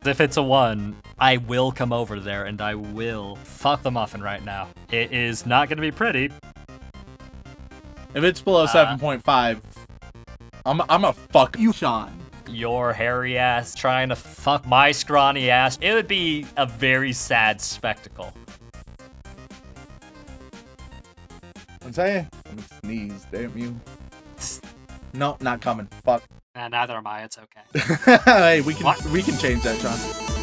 If 0.06 0.22
it's 0.22 0.38
a 0.38 0.42
one, 0.42 0.96
I 1.20 1.36
will 1.36 1.74
come 1.74 1.92
over 1.92 2.18
there 2.18 2.46
and 2.46 2.62
I 2.62 2.76
will 2.76 3.36
fuck 3.44 3.84
the 3.84 3.92
muffin 3.92 4.22
right 4.22 4.46
now. 4.46 4.70
It 4.90 5.12
is 5.12 5.46
not 5.46 5.68
going 5.68 5.80
to 5.80 5.82
be 5.82 5.92
pretty. 5.92 6.32
If 8.16 8.24
it's 8.24 8.40
below 8.42 8.64
Uh, 8.64 8.98
7.5, 8.98 9.60
I'm 10.66 10.82
I'm 10.88 11.04
a 11.04 11.12
fuck 11.12 11.60
you, 11.60 11.74
Sean. 11.74 12.18
Your 12.50 12.94
hairy 12.94 13.38
ass 13.38 13.76
trying 13.76 14.10
to 14.10 14.16
fuck 14.16 14.66
my 14.66 14.92
scrawny 14.92 15.50
ass. 15.50 15.78
It 15.82 15.94
would 15.94 16.08
be 16.08 16.46
a 16.58 16.66
very 16.66 17.14
sad 17.14 17.62
spectacle. 17.62 18.34
I'm 21.84 21.94
saying, 21.94 22.30
let 22.46 22.56
me 22.56 22.64
sneeze, 22.84 23.26
damn 23.32 23.58
you. 23.58 23.80
No, 25.14 25.38
not 25.42 25.62
coming. 25.62 25.88
Fuck. 26.06 26.24
Nah, 26.56 26.68
neither 26.68 26.96
am 26.96 27.08
I. 27.08 27.24
It's 27.24 27.38
okay. 27.38 28.22
hey, 28.26 28.62
we 28.62 28.74
can 28.74 28.86
What? 28.86 29.04
we 29.08 29.22
can 29.22 29.38
change 29.38 29.64
that, 29.64 29.80
Sean. 29.80 30.41